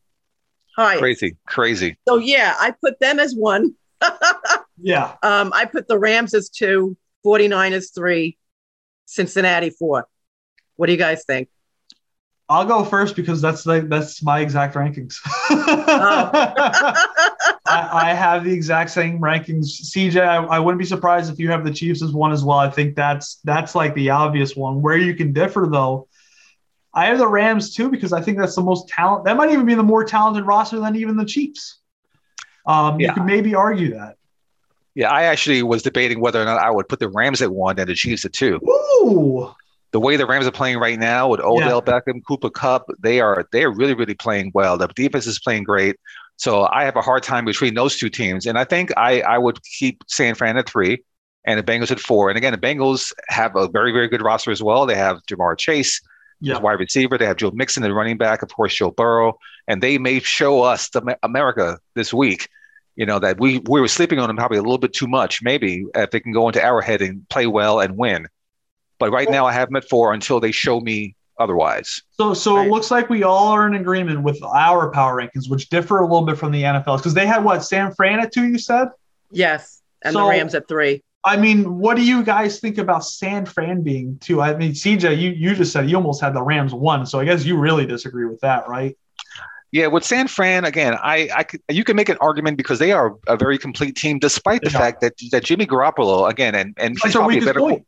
Highest. 0.76 1.02
Crazy, 1.02 1.38
crazy. 1.48 1.98
So 2.08 2.18
yeah, 2.18 2.54
I 2.60 2.74
put 2.82 3.00
them 3.00 3.20
as 3.20 3.36
one 3.36 3.76
yeah. 4.82 5.16
Um, 5.24 5.52
I 5.54 5.66
put 5.66 5.88
the 5.88 5.98
Rams 5.98 6.34
as 6.34 6.50
two, 6.50 6.98
49 7.24 7.74
as 7.74 7.90
three, 7.90 8.38
Cincinnati 9.06 9.70
four. 9.70 10.08
What 10.76 10.88
do 10.88 10.92
you 10.92 10.98
guys 10.98 11.24
think? 11.26 11.50
I'll 12.50 12.66
go 12.66 12.86
first 12.86 13.16
because 13.16 13.42
that's 13.42 13.66
like 13.66 13.90
that's 13.90 14.24
my 14.24 14.40
exact 14.40 14.76
rankings. 14.76 15.16
oh. 15.50 16.32
I, 17.68 18.10
I, 18.10 18.14
have 18.14 18.44
the 18.44 18.52
exact 18.52 18.92
same 18.92 19.20
rankings. 19.20 19.66
CJ, 19.92 20.22
I, 20.22 20.38
I, 20.38 20.60
wouldn't 20.60 20.80
be 20.80 20.86
surprised 20.86 21.32
if 21.32 21.40
you 21.40 21.50
have 21.52 21.66
the 21.66 21.74
Chiefs 21.74 22.02
as 22.02 22.12
one 22.12 22.32
as 22.32 22.44
well. 22.44 22.58
I 22.58 22.70
think 22.70 22.96
that's 22.96 23.36
that's 23.44 23.76
like 23.76 23.94
the 23.96 24.10
obvious 24.10 24.56
one. 24.56 24.82
Where 24.82 24.98
you 24.98 25.16
can 25.16 25.34
differ 25.34 25.68
though, 25.70 26.08
I 26.94 27.06
have 27.08 27.18
the 27.18 27.28
Rams 27.28 27.76
too 27.76 27.90
because 27.90 28.14
I 28.14 28.22
think 28.22 28.38
that's 28.38 28.56
the 28.56 28.62
most 28.62 28.88
talent. 28.88 29.26
That 29.26 29.38
might 29.38 29.52
even 29.52 29.66
be 29.66 29.76
the 29.76 29.84
more 29.84 30.04
talented 30.04 30.46
roster 30.46 30.80
than 30.80 30.96
even 30.96 31.18
the 31.18 31.26
Chiefs. 31.26 31.80
Um, 32.66 33.00
yeah. 33.00 33.10
You 33.10 33.14
could 33.14 33.26
maybe 33.26 33.56
argue 33.56 33.94
that. 33.94 34.18
Yeah, 34.96 35.12
I 35.12 35.24
actually 35.24 35.62
was 35.62 35.84
debating 35.84 36.20
whether 36.20 36.42
or 36.42 36.46
not 36.46 36.60
I 36.60 36.72
would 36.72 36.90
put 36.90 37.00
the 37.00 37.08
Rams 37.08 37.42
at 37.42 37.52
one 37.52 37.80
and 37.80 37.88
the 37.88 37.94
Chiefs 37.94 38.26
at 38.26 38.34
two. 38.34 38.60
Ooh. 38.68 39.54
The 39.92 40.00
way 40.00 40.18
the 40.18 40.26
Rams 40.26 40.48
are 40.48 40.52
playing 40.52 40.80
right 40.80 40.98
now 41.00 41.30
with 41.30 41.40
Odell 41.40 41.82
Beckham, 41.82 42.24
Cooper 42.28 42.50
Kupp, 42.50 42.90
they 43.00 43.20
are 43.22 43.48
they 43.52 43.64
are 43.64 43.72
really 43.72 43.94
really 43.94 44.16
playing 44.16 44.52
well. 44.54 44.78
The 44.78 44.88
defense 44.88 45.28
is 45.28 45.40
playing 45.40 45.64
great. 45.64 45.98
So 46.38 46.68
I 46.72 46.86
have 46.86 46.96
a 46.96 47.02
hard 47.02 47.24
time 47.24 47.46
between 47.46 47.74
those 47.74 47.98
two 47.98 48.10
teams, 48.10 48.46
and 48.46 48.58
I 48.58 48.64
think 48.64 48.92
I 48.96 49.22
I 49.22 49.38
would 49.38 49.62
keep 49.64 50.04
San 50.08 50.36
Fran 50.36 50.58
at 50.58 50.70
three 50.70 51.04
and 51.46 51.60
the 51.60 51.64
Bengals 51.64 51.92
at 51.92 52.00
four. 52.00 52.30
And 52.30 52.38
again, 52.38 52.54
the 52.54 52.60
Bengals 52.60 53.12
have 53.30 53.56
a 53.56 53.68
very 53.68 53.92
very 53.92 54.08
good 54.08 54.22
roster 54.22 54.52
as 54.52 54.62
well. 54.64 54.86
They 54.86 54.96
have 54.96 55.18
Ja'Marr 55.30 55.58
Chase, 55.58 56.00
Yeah. 56.40 56.60
wide 56.60 56.80
receiver. 56.80 57.18
They 57.18 57.26
have 57.26 57.38
Joe 57.38 57.52
Mixon, 57.52 57.84
the 57.84 57.94
running 57.94 58.18
back, 58.18 58.44
of 58.44 58.50
course, 58.54 58.76
Joe 58.76 58.92
Burrow, 58.92 59.38
and 59.68 59.82
they 59.82 59.98
may 59.98 60.20
show 60.20 60.62
us 60.62 60.90
the 60.90 61.18
America 61.24 61.80
this 61.96 62.14
week. 62.14 62.48
You 62.96 63.06
know 63.06 63.20
that 63.20 63.40
we 63.40 63.60
we 63.68 63.82
were 63.82 63.88
sleeping 63.88 64.20
on 64.20 64.28
them 64.28 64.38
probably 64.38 64.58
a 64.60 64.62
little 64.62 64.78
bit 64.78 64.94
too 64.94 65.08
much. 65.08 65.42
Maybe 65.42 65.86
if 65.96 66.12
they 66.12 66.20
can 66.20 66.34
go 66.34 66.48
into 66.50 66.64
Arrowhead 66.64 67.02
and 67.02 67.28
play 67.30 67.48
well 67.48 67.80
and 67.80 67.98
win. 67.98 68.28
But 69.00 69.12
right 69.12 69.30
now, 69.30 69.46
I 69.46 69.54
have 69.54 69.70
them 69.70 69.76
at 69.76 69.88
four 69.90 70.14
until 70.14 70.40
they 70.40 70.52
show 70.52 70.80
me 70.80 71.16
otherwise. 71.40 72.02
So, 72.12 72.34
so 72.34 72.56
Right. 72.58 72.68
it 72.68 72.72
looks 72.72 72.92
like 72.92 73.10
we 73.10 73.24
all 73.24 73.50
are 73.50 73.68
in 73.68 73.76
agreement 73.76 74.24
with 74.24 74.42
our 74.44 74.90
power 74.92 75.16
rankings, 75.22 75.50
which 75.50 75.70
differ 75.70 76.00
a 76.00 76.04
little 76.04 76.26
bit 76.26 76.38
from 76.38 76.52
the 76.52 76.64
NFL's 76.64 77.02
because 77.02 77.14
they 77.14 77.26
had 77.28 77.44
what 77.44 77.64
San 77.64 77.94
Fran 77.94 78.20
at 78.20 78.32
two. 78.32 78.46
You 78.48 78.58
said. 78.58 78.90
Yes. 79.32 79.82
And 80.04 80.14
So- 80.14 80.24
the 80.24 80.30
Rams 80.30 80.56
at 80.56 80.68
three. 80.68 81.04
I 81.26 81.36
mean, 81.36 81.80
what 81.80 81.98
do 81.98 82.04
you 82.06 82.24
guys 82.24 82.60
think 82.62 82.78
about 82.78 83.04
San 83.04 83.46
Fran 83.46 83.82
being 83.82 84.18
two? 84.22 84.40
I 84.42 84.56
mean, 84.56 84.72
CJ, 84.74 85.18
you 85.18 85.32
you 85.32 85.56
just 85.56 85.74
said 85.74 85.90
you 85.90 85.98
almost 85.98 86.22
had 86.22 86.34
the 86.34 86.42
Rams 86.42 86.74
one, 86.74 87.06
so 87.06 87.20
I 87.20 87.26
guess 87.26 87.44
you 87.44 87.58
really 87.58 87.86
disagree 87.86 88.26
with 88.26 88.40
that, 88.42 88.70
right? 88.70 88.96
Yeah, 89.74 89.88
with 89.88 90.06
San 90.06 90.30
Fran 90.30 90.64
again, 90.64 90.94
I, 91.02 91.30
I 91.36 91.44
could, 91.44 91.60
you 91.70 91.84
can 91.84 91.98
make 91.98 92.08
an 92.08 92.16
argument 92.22 92.56
because 92.56 92.80
they 92.80 92.94
are 92.94 93.16
a 93.28 93.36
very 93.36 93.58
complete 93.58 93.98
team, 93.98 94.18
despite 94.20 94.62
the 94.62 94.70
They 94.70 94.78
are. 94.78 94.80
fact 94.82 95.02
that 95.02 95.14
that 95.32 95.44
Jimmy 95.44 95.66
Garoppolo 95.66 96.30
again 96.30 96.56
and 96.56 96.74
and 96.78 96.98
he's 97.04 97.14
our 97.16 97.24
probably 97.24 97.40
a 97.40 97.46
better. 97.46 97.60
point. 97.60 97.86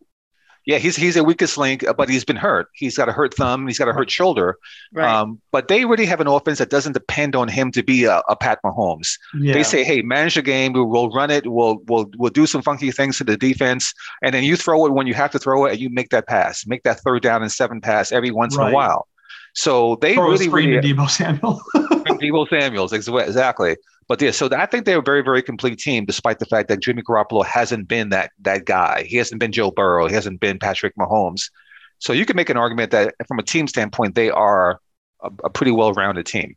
Yeah, 0.70 0.78
he's 0.78 0.96
he's 0.96 1.16
a 1.16 1.24
weakest 1.24 1.58
link, 1.58 1.84
but 1.98 2.10
he's 2.10 2.24
been 2.24 2.36
hurt. 2.36 2.68
He's 2.74 2.96
got 2.96 3.10
a 3.10 3.12
hurt 3.12 3.34
thumb. 3.34 3.66
He's 3.66 3.80
got 3.80 3.88
a 3.88 3.92
hurt 3.92 4.12
shoulder. 4.12 4.56
Right. 4.94 5.12
Um, 5.12 5.42
but 5.52 5.68
they 5.68 5.84
really 5.86 6.06
have 6.06 6.22
an 6.22 6.28
offense 6.28 6.60
that 6.60 6.70
doesn't 6.70 6.92
depend 6.92 7.36
on 7.36 7.48
him 7.48 7.72
to 7.72 7.82
be 7.82 8.04
a, 8.04 8.22
a 8.30 8.36
Pat 8.36 8.60
Mahomes. 8.64 9.18
Yeah. 9.34 9.54
They 9.54 9.64
say, 9.64 9.84
"Hey, 9.84 10.04
manage 10.04 10.36
the 10.36 10.44
game. 10.44 10.74
We'll, 10.74 11.10
run 11.10 11.32
it. 11.32 11.52
We'll 11.52 11.80
we'll 11.88 12.12
we'll 12.20 12.30
do 12.30 12.46
some 12.46 12.62
funky 12.62 12.92
things 12.92 13.18
to 13.18 13.24
the 13.24 13.36
defense, 13.36 13.96
and 14.22 14.32
then 14.32 14.44
you 14.44 14.56
throw 14.56 14.86
it 14.86 14.94
when 14.94 15.08
you 15.08 15.16
have 15.16 15.32
to 15.32 15.40
throw 15.40 15.66
it, 15.66 15.72
and 15.72 15.80
you 15.80 15.90
make 15.90 16.10
that 16.10 16.28
pass, 16.28 16.68
make 16.68 16.84
that 16.84 17.00
third 17.00 17.24
down 17.24 17.42
and 17.42 17.52
seven 17.52 17.82
pass 17.82 18.12
every 18.12 18.30
once 18.30 18.56
in 18.56 18.62
a 18.62 18.72
while." 18.72 19.08
So 19.56 19.98
they 20.02 20.14
Throw 20.14 20.30
really 20.30 20.50
really 20.50 20.80
to 20.80 20.82
Deebo 20.82 21.10
Samuel. 21.10 21.60
Deebo 21.76 22.48
Samuels, 22.48 22.94
exactly. 22.94 23.76
But 24.10 24.22
yeah, 24.22 24.32
so 24.32 24.50
I 24.52 24.66
think 24.66 24.86
they're 24.86 25.00
a 25.00 25.04
very, 25.04 25.22
very 25.22 25.42
complete 25.44 25.80
team, 25.80 26.06
despite 26.06 26.40
the 26.40 26.46
fact 26.48 26.68
that 26.70 26.82
Jimmy 26.82 27.04
Garoppolo 27.04 27.46
hasn't 27.46 27.88
been 27.88 28.10
that 28.10 28.32
that 28.42 28.66
guy. 28.66 29.04
He 29.08 29.18
hasn't 29.18 29.40
been 29.40 29.54
Joe 29.54 29.72
Burrow. 29.72 30.08
He 30.08 30.16
hasn't 30.16 30.42
been 30.42 30.60
Patrick 30.60 30.96
Mahomes. 30.98 31.52
So 32.00 32.12
you 32.14 32.26
can 32.26 32.36
make 32.36 32.50
an 32.50 32.58
argument 32.58 32.92
that 32.92 33.16
from 33.28 33.40
a 33.40 33.44
team 33.44 33.68
standpoint, 33.68 34.16
they 34.16 34.32
are 34.32 34.82
a, 35.22 35.32
a 35.46 35.50
pretty 35.50 35.72
well-rounded 35.72 36.26
team. 36.26 36.56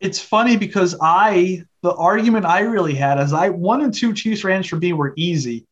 it's 0.00 0.20
funny 0.20 0.56
because 0.56 0.96
I 1.00 1.64
the 1.82 1.94
argument 1.94 2.46
I 2.46 2.60
really 2.60 2.94
had 2.94 3.20
is 3.20 3.32
I 3.32 3.50
one 3.50 3.82
and 3.82 3.92
two 3.92 4.12
Chiefs 4.14 4.44
Rams 4.44 4.66
for 4.66 4.76
me 4.76 4.92
were 4.92 5.12
easy. 5.16 5.66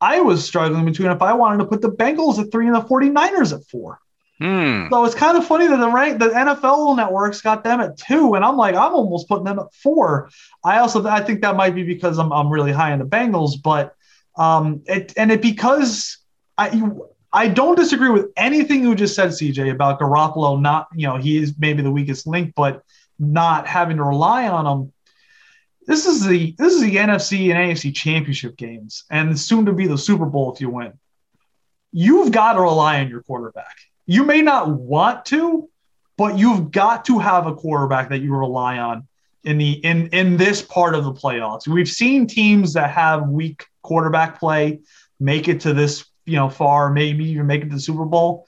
I 0.00 0.20
was 0.20 0.44
struggling 0.44 0.84
between 0.84 1.10
if 1.10 1.22
I 1.22 1.32
wanted 1.34 1.58
to 1.58 1.66
put 1.66 1.82
the 1.82 1.90
Bengals 1.90 2.38
at 2.38 2.50
three 2.52 2.66
and 2.66 2.74
the 2.74 2.80
49ers 2.80 3.54
at 3.54 3.66
four. 3.66 3.98
Hmm. 4.38 4.88
So 4.90 5.04
it's 5.04 5.14
kind 5.14 5.38
of 5.38 5.46
funny 5.46 5.66
that 5.66 5.78
the 5.78 5.88
rank 5.88 6.18
the 6.18 6.28
NFL 6.28 6.96
networks 6.96 7.40
got 7.40 7.64
them 7.64 7.80
at 7.80 7.96
two, 7.96 8.34
and 8.34 8.44
I'm 8.44 8.56
like, 8.56 8.74
I'm 8.74 8.94
almost 8.94 9.28
putting 9.28 9.44
them 9.44 9.58
at 9.58 9.72
four. 9.72 10.28
I 10.62 10.78
also 10.78 11.06
I 11.06 11.22
think 11.22 11.40
that 11.40 11.56
might 11.56 11.74
be 11.74 11.84
because 11.84 12.18
I'm 12.18 12.32
I'm 12.32 12.50
really 12.50 12.72
high 12.72 12.92
in 12.92 12.98
the 12.98 13.06
Bengals, 13.06 13.52
but 13.62 13.94
um 14.36 14.82
it 14.86 15.14
and 15.16 15.32
it 15.32 15.40
because 15.40 16.18
I 16.58 16.90
I 17.32 17.48
don't 17.48 17.76
disagree 17.76 18.10
with 18.10 18.30
anything 18.36 18.82
you 18.82 18.94
just 18.94 19.14
said, 19.14 19.30
CJ, 19.30 19.70
about 19.70 20.00
Garoppolo 20.00 20.60
not, 20.60 20.88
you 20.94 21.06
know, 21.06 21.16
he 21.16 21.36
is 21.36 21.54
maybe 21.58 21.82
the 21.82 21.90
weakest 21.90 22.26
link, 22.26 22.54
but 22.56 22.82
not 23.18 23.66
having 23.66 23.96
to 23.98 24.04
rely 24.04 24.48
on 24.48 24.66
him. 24.66 24.92
This 25.86 26.06
is 26.06 26.26
the 26.26 26.54
this 26.58 26.74
is 26.74 26.82
the 26.82 26.96
NFC 26.96 27.54
and 27.54 27.58
AFC 27.58 27.94
championship 27.94 28.56
games, 28.56 29.04
and 29.10 29.38
soon 29.38 29.66
to 29.66 29.72
be 29.72 29.86
the 29.86 29.98
Super 29.98 30.26
Bowl 30.26 30.52
if 30.52 30.60
you 30.60 30.68
win. 30.68 30.94
You've 31.92 32.32
got 32.32 32.54
to 32.54 32.60
rely 32.60 33.00
on 33.00 33.08
your 33.08 33.22
quarterback. 33.22 33.76
You 34.06 34.24
may 34.24 34.42
not 34.42 34.68
want 34.68 35.26
to, 35.26 35.68
but 36.16 36.38
you've 36.38 36.70
got 36.70 37.04
to 37.06 37.18
have 37.18 37.46
a 37.46 37.54
quarterback 37.54 38.08
that 38.10 38.20
you 38.20 38.34
rely 38.34 38.78
on 38.78 39.06
in 39.44 39.58
the 39.58 39.72
in 39.72 40.08
in 40.08 40.36
this 40.36 40.62
part 40.62 40.94
of 40.94 41.04
the 41.04 41.12
playoffs. 41.12 41.68
We've 41.68 41.88
seen 41.88 42.26
teams 42.26 42.72
that 42.74 42.90
have 42.90 43.28
weak 43.28 43.64
quarterback 43.82 44.38
play 44.38 44.80
make 45.20 45.48
it 45.48 45.60
to 45.60 45.72
this, 45.72 46.06
you 46.24 46.36
know, 46.36 46.48
far, 46.48 46.90
maybe 46.90 47.24
even 47.30 47.46
make 47.46 47.62
it 47.62 47.68
to 47.68 47.76
the 47.76 47.80
Super 47.80 48.04
Bowl. 48.04 48.46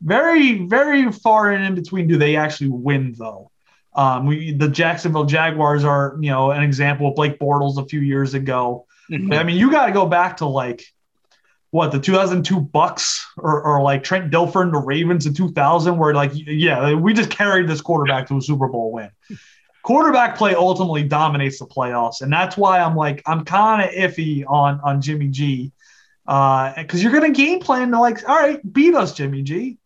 Very, 0.00 0.66
very 0.66 1.10
far 1.10 1.50
and 1.50 1.64
in 1.64 1.74
between 1.74 2.06
do 2.06 2.16
they 2.16 2.36
actually 2.36 2.68
win 2.68 3.14
though. 3.18 3.50
Um, 3.94 4.26
we 4.26 4.52
the 4.52 4.68
Jacksonville 4.68 5.24
Jaguars 5.24 5.84
are, 5.84 6.16
you 6.20 6.30
know, 6.30 6.52
an 6.52 6.62
example 6.62 7.08
of 7.08 7.16
Blake 7.16 7.38
Bortles 7.38 7.78
a 7.78 7.86
few 7.86 8.00
years 8.00 8.34
ago. 8.34 8.86
I 9.10 9.42
mean, 9.42 9.56
you 9.56 9.70
got 9.70 9.86
to 9.86 9.92
go 9.92 10.06
back 10.06 10.36
to 10.36 10.46
like 10.46 10.84
what 11.70 11.92
the 11.92 11.98
2002 11.98 12.60
Bucs 12.60 13.24
or, 13.36 13.62
or 13.62 13.82
like 13.82 14.02
Trent 14.02 14.32
Dilfer 14.32 14.62
and 14.62 14.72
the 14.72 14.78
Ravens 14.78 15.26
in 15.26 15.34
2000, 15.34 15.98
where 15.98 16.14
like 16.14 16.32
yeah, 16.34 16.94
we 16.94 17.12
just 17.12 17.30
carried 17.30 17.68
this 17.68 17.80
quarterback 17.80 18.26
to 18.28 18.36
a 18.36 18.42
Super 18.42 18.68
Bowl 18.68 18.92
win. 18.92 19.10
Quarterback 19.82 20.36
play 20.36 20.54
ultimately 20.54 21.02
dominates 21.02 21.58
the 21.58 21.66
playoffs, 21.66 22.20
and 22.20 22.32
that's 22.32 22.56
why 22.56 22.80
I'm 22.80 22.96
like 22.96 23.22
I'm 23.26 23.44
kind 23.44 23.82
of 23.82 23.90
iffy 23.94 24.44
on 24.46 24.80
on 24.82 25.00
Jimmy 25.00 25.28
G, 25.28 25.72
uh, 26.26 26.72
because 26.76 27.02
you're 27.02 27.12
gonna 27.12 27.30
game 27.30 27.60
plan 27.60 27.90
to 27.92 28.00
like 28.00 28.28
all 28.28 28.36
right, 28.36 28.60
beat 28.72 28.94
us, 28.94 29.14
Jimmy 29.14 29.42
G. 29.42 29.78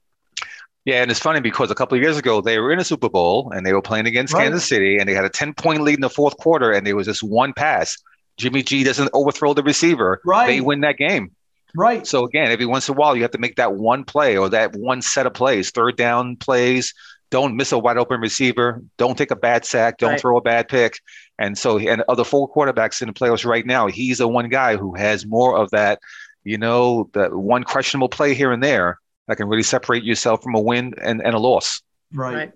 Yeah, 0.84 1.02
and 1.02 1.10
it's 1.12 1.20
funny 1.20 1.38
because 1.40 1.70
a 1.70 1.76
couple 1.76 1.96
of 1.96 2.02
years 2.02 2.16
ago 2.16 2.40
they 2.40 2.58
were 2.58 2.72
in 2.72 2.80
a 2.80 2.84
Super 2.84 3.08
Bowl 3.08 3.52
and 3.54 3.64
they 3.64 3.72
were 3.72 3.82
playing 3.82 4.06
against 4.06 4.34
Right. 4.34 4.44
Kansas 4.44 4.68
City 4.68 4.98
and 4.98 5.08
they 5.08 5.14
had 5.14 5.24
a 5.24 5.30
10-point 5.30 5.80
lead 5.82 5.94
in 5.94 6.00
the 6.00 6.10
fourth 6.10 6.36
quarter 6.38 6.72
and 6.72 6.84
there 6.84 6.96
was 6.96 7.06
just 7.06 7.22
one 7.22 7.52
pass. 7.52 7.96
Jimmy 8.36 8.64
G 8.64 8.82
doesn't 8.82 9.08
overthrow 9.14 9.54
the 9.54 9.62
receiver. 9.62 10.20
Right. 10.24 10.48
They 10.48 10.60
win 10.60 10.80
that 10.80 10.96
game. 10.96 11.30
Right. 11.76 12.06
So 12.06 12.24
again, 12.24 12.50
every 12.50 12.66
once 12.66 12.88
in 12.88 12.94
a 12.94 12.98
while, 12.98 13.16
you 13.16 13.22
have 13.22 13.30
to 13.32 13.38
make 13.38 13.56
that 13.56 13.74
one 13.74 14.04
play 14.04 14.36
or 14.36 14.48
that 14.50 14.76
one 14.76 15.02
set 15.02 15.26
of 15.26 15.34
plays, 15.34 15.70
third 15.70 15.96
down 15.96 16.36
plays. 16.36 16.94
Don't 17.30 17.56
miss 17.56 17.72
a 17.72 17.78
wide 17.78 17.96
open 17.96 18.20
receiver. 18.20 18.82
Don't 18.98 19.16
take 19.16 19.30
a 19.30 19.36
bad 19.36 19.64
sack. 19.64 19.96
Don't 19.98 20.10
Right. 20.10 20.20
throw 20.20 20.36
a 20.36 20.42
bad 20.42 20.68
pick. 20.68 21.00
And 21.38 21.56
so, 21.56 21.78
and 21.78 22.02
of 22.02 22.18
the 22.18 22.26
four 22.26 22.50
quarterbacks 22.52 23.00
in 23.00 23.08
the 23.08 23.14
playoffs 23.14 23.46
right 23.46 23.64
now, 23.64 23.86
he's 23.86 24.18
the 24.18 24.28
one 24.28 24.50
guy 24.50 24.76
who 24.76 24.94
has 24.94 25.24
more 25.24 25.56
of 25.56 25.70
that, 25.70 25.98
you 26.44 26.58
know, 26.58 27.08
that 27.14 27.34
one 27.34 27.64
questionable 27.64 28.10
play 28.10 28.34
here 28.34 28.52
and 28.52 28.62
there 28.62 28.98
that 29.28 29.36
can 29.36 29.48
really 29.48 29.62
separate 29.62 30.04
yourself 30.04 30.42
from 30.42 30.54
a 30.54 30.60
win 30.60 30.92
and, 31.00 31.22
and 31.24 31.34
a 31.34 31.38
loss. 31.38 31.80
Right. 32.12 32.34
Right. 32.34 32.52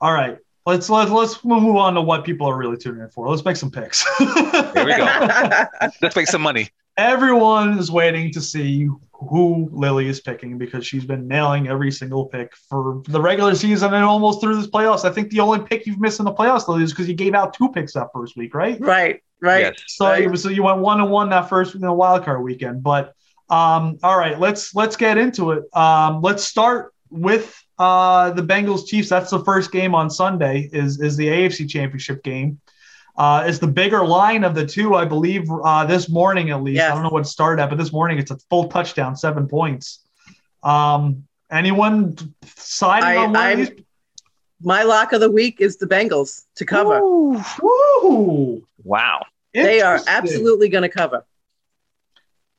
All 0.00 0.12
right. 0.12 0.38
Let's 0.64 0.88
let's 0.88 1.10
let's 1.10 1.44
move 1.44 1.76
on 1.76 1.94
to 1.94 2.00
what 2.00 2.24
people 2.24 2.46
are 2.46 2.56
really 2.56 2.76
tuning 2.76 3.02
in 3.02 3.10
for. 3.10 3.28
Let's 3.28 3.44
make 3.44 3.56
some 3.56 3.70
picks. 3.70 4.04
There 4.18 4.84
we 4.86 4.96
go. 4.96 5.04
Let's 6.00 6.14
make 6.14 6.28
some 6.28 6.40
money. 6.40 6.70
Everyone 6.96 7.78
is 7.78 7.90
waiting 7.90 8.32
to 8.32 8.40
see 8.40 8.88
who 9.12 9.68
Lily 9.72 10.08
is 10.08 10.20
picking 10.20 10.58
because 10.58 10.86
she's 10.86 11.04
been 11.04 11.28
nailing 11.28 11.68
every 11.68 11.90
single 11.90 12.26
pick 12.26 12.54
for 12.68 13.02
the 13.06 13.20
regular 13.20 13.54
season 13.54 13.94
and 13.94 14.04
almost 14.04 14.40
through 14.40 14.56
this 14.56 14.66
playoffs. 14.66 15.04
I 15.04 15.10
think 15.10 15.30
the 15.30 15.40
only 15.40 15.60
pick 15.60 15.86
you've 15.86 16.00
missed 16.00 16.18
in 16.18 16.24
the 16.24 16.32
playoffs, 16.32 16.68
Lily, 16.68 16.82
is 16.82 16.92
because 16.92 17.08
you 17.08 17.14
gave 17.14 17.34
out 17.34 17.54
two 17.54 17.70
picks 17.70 17.94
that 17.94 18.08
first 18.12 18.36
week, 18.36 18.54
right? 18.54 18.80
right. 18.80 19.22
Right. 19.40 19.60
Yes. 19.60 19.82
So, 19.88 20.06
Right. 20.06 20.38
so 20.38 20.48
you 20.48 20.62
went 20.62 20.78
one 20.78 21.00
and 21.00 21.10
one 21.10 21.28
that 21.30 21.48
first 21.48 21.74
in 21.74 21.80
the 21.80 21.92
wild 21.92 22.24
card 22.24 22.42
weekend. 22.42 22.82
But 22.82 23.14
um, 23.50 23.98
all 24.02 24.16
right, 24.16 24.38
let's 24.38 24.74
let's 24.74 24.96
get 24.96 25.18
into 25.18 25.50
it. 25.50 25.64
Um, 25.76 26.22
let's 26.22 26.44
start 26.44 26.94
with 27.10 27.60
uh, 27.78 28.30
the 28.30 28.42
Bengals 28.42 28.86
Chiefs. 28.86 29.08
That's 29.08 29.30
the 29.30 29.44
first 29.44 29.72
game 29.72 29.94
on 29.94 30.08
Sunday. 30.10 30.70
Is 30.72 31.00
is 31.00 31.16
the 31.16 31.26
AFC 31.26 31.68
Championship 31.68 32.22
game. 32.22 32.60
Uh, 33.16 33.44
it's 33.46 33.58
the 33.58 33.66
bigger 33.66 34.04
line 34.04 34.42
of 34.42 34.54
the 34.54 34.66
two, 34.66 34.94
I 34.94 35.04
believe. 35.04 35.48
Uh, 35.50 35.84
this 35.84 36.08
morning, 36.08 36.50
at 36.50 36.62
least, 36.62 36.82
I 36.82 36.88
don't 36.88 37.02
know 37.02 37.10
what 37.10 37.22
it 37.22 37.28
started 37.28 37.62
at, 37.62 37.68
but 37.68 37.76
this 37.76 37.92
morning 37.92 38.18
it's 38.18 38.30
a 38.30 38.38
full 38.48 38.68
touchdown, 38.68 39.16
seven 39.16 39.46
points. 39.48 40.00
Um, 40.62 41.24
anyone 41.50 42.16
siding 42.56 43.04
I- 43.04 43.16
on 43.16 43.32
one 43.32 43.36
I'm- 43.36 43.60
of 43.60 43.68
these? 43.68 43.84
My 44.64 44.84
lock 44.84 45.12
of 45.12 45.20
the 45.20 45.30
week 45.30 45.60
is 45.60 45.76
the 45.78 45.86
Bengals 45.86 46.44
to 46.54 46.64
cover. 46.64 47.00
Ooh, 47.00 47.42
woo. 47.60 48.64
Wow. 48.84 49.24
They 49.52 49.80
are 49.80 49.98
absolutely 50.06 50.68
going 50.68 50.82
to 50.82 50.88
cover. 50.88 51.26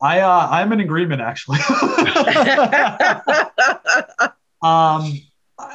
I 0.01 0.19
uh, 0.19 0.49
I'm 0.51 0.73
in 0.73 0.81
agreement 0.81 1.21
actually. 1.21 1.59
um, 4.61 5.13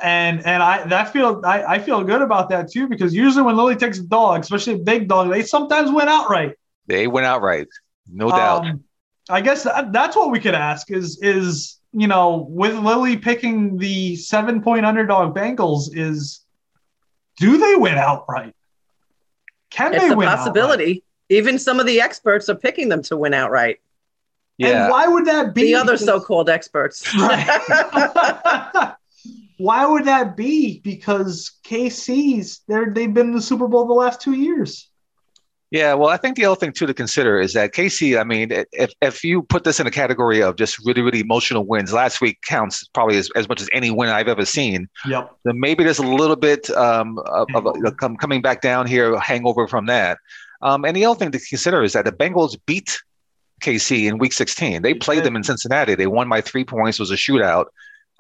and 0.03 0.45
and 0.45 0.63
I 0.63 0.85
that 0.89 1.13
feel 1.13 1.41
I, 1.45 1.63
I 1.65 1.79
feel 1.79 2.03
good 2.03 2.23
about 2.23 2.49
that 2.51 2.71
too 2.71 2.89
because 2.89 3.15
usually 3.15 3.43
when 3.43 3.57
Lily 3.57 3.77
takes 3.77 3.99
a 3.99 4.03
dog, 4.03 4.41
especially 4.41 4.75
a 4.75 4.79
big 4.79 5.09
dog, 5.09 5.31
they 5.31 5.43
sometimes 5.43 5.91
win 5.91 6.09
outright. 6.09 6.57
They 6.87 7.07
went 7.07 7.27
outright. 7.27 7.69
No 8.11 8.31
doubt. 8.31 8.67
Um, 8.67 8.85
I 9.31 9.41
guess 9.41 9.65
that, 9.65 9.93
that's 9.93 10.17
what 10.17 10.31
we 10.31 10.41
could 10.41 10.55
ask 10.55 10.91
is 10.91 11.19
is 11.23 11.79
you 11.93 12.09
know 12.09 12.47
with 12.51 12.77
Lily 12.77 13.17
picking 13.17 13.79
the 13.79 14.17
seven 14.17 14.63
point 14.63 14.85
underdog 14.85 15.37
Bengals 15.37 15.91
is 15.93 16.41
do 17.37 17.59
they 17.59 17.77
win 17.77 17.99
outright? 17.99 18.55
Can 19.71 19.95
it's 19.95 20.03
they 20.03 20.11
a 20.11 20.17
win 20.17 20.29
possibility. 20.29 21.05
Even 21.29 21.59
some 21.59 21.79
of 21.79 21.87
the 21.87 22.01
experts 22.01 22.49
are 22.49 22.55
picking 22.55 22.89
them 22.89 23.03
to 23.03 23.17
win 23.17 23.35
outright. 23.35 23.81
Yeah. 24.57 24.85
And 24.85 24.91
why 24.91 25.07
would 25.07 25.27
that 25.27 25.55
be? 25.55 25.63
The 25.63 25.75
other 25.77 25.93
Because- 25.93 26.07
so-called 26.07 26.49
experts. 26.51 27.07
Right. 27.19 28.95
why 29.59 29.87
would 29.87 30.05
that 30.07 30.37
be? 30.37 30.81
Because 30.81 31.53
KC's 31.65 32.63
they're 32.69 32.91
they've 32.91 33.13
been 33.13 33.29
in 33.29 33.35
the 33.35 33.43
Super 33.43 33.69
Bowl 33.69 33.87
the 33.87 33.93
last 33.93 34.21
two 34.21 34.35
years. 34.35 34.89
Yeah, 35.71 35.93
well, 35.93 36.09
I 36.09 36.17
think 36.17 36.37
the 36.37 36.47
other 36.47 36.57
thing 36.57 36.73
too 36.73 36.87
to 36.87 36.95
consider 36.95 37.39
is 37.39 37.53
that 37.53 37.75
KC. 37.75 38.19
I 38.19 38.25
mean, 38.25 38.51
if 38.73 38.91
if 39.03 39.23
you 39.23 39.43
put 39.43 39.65
this 39.65 39.79
in 39.81 39.87
a 39.87 39.91
category 39.91 40.43
of 40.43 40.57
just 40.57 40.79
really 40.87 41.03
really 41.03 41.21
emotional 41.21 41.67
wins, 41.67 41.93
last 41.93 42.21
week 42.21 42.39
counts 42.47 42.87
probably 42.95 43.19
as, 43.19 43.29
as 43.37 43.49
much 43.49 43.61
as 43.61 43.69
any 43.73 43.91
win 43.91 44.09
I've 44.09 44.29
ever 44.29 44.47
seen. 44.47 44.89
Yep. 45.07 45.31
Then 45.45 45.61
maybe 45.61 45.85
there's 45.85 45.99
a 45.99 46.07
little 46.07 46.37
bit 46.37 46.71
um, 46.71 47.19
of, 47.27 47.49
of 47.55 47.67
a, 47.67 47.93
coming 47.93 48.41
back 48.41 48.63
down 48.63 48.87
here, 48.87 49.19
hangover 49.19 49.69
from 49.69 49.87
that. 49.87 50.19
Um, 50.63 50.85
and 50.85 50.97
the 50.97 51.05
other 51.05 51.19
thing 51.19 51.33
to 51.33 51.39
consider 51.39 51.83
is 51.83 51.93
that 51.93 52.05
the 52.05 52.13
Bengals 52.13 52.57
beat 52.67 52.99
KC 53.63 54.09
in 54.09 54.19
Week 54.19 54.33
16. 54.33 54.83
They 54.83 54.95
played 54.95 55.25
them 55.25 55.37
in 55.37 55.45
Cincinnati. 55.45 55.95
They 55.95 56.07
won 56.07 56.29
by 56.29 56.41
three 56.41 56.65
points. 56.65 56.99
It 56.99 57.03
was 57.03 57.11
a 57.11 57.15
shootout. 57.15 57.67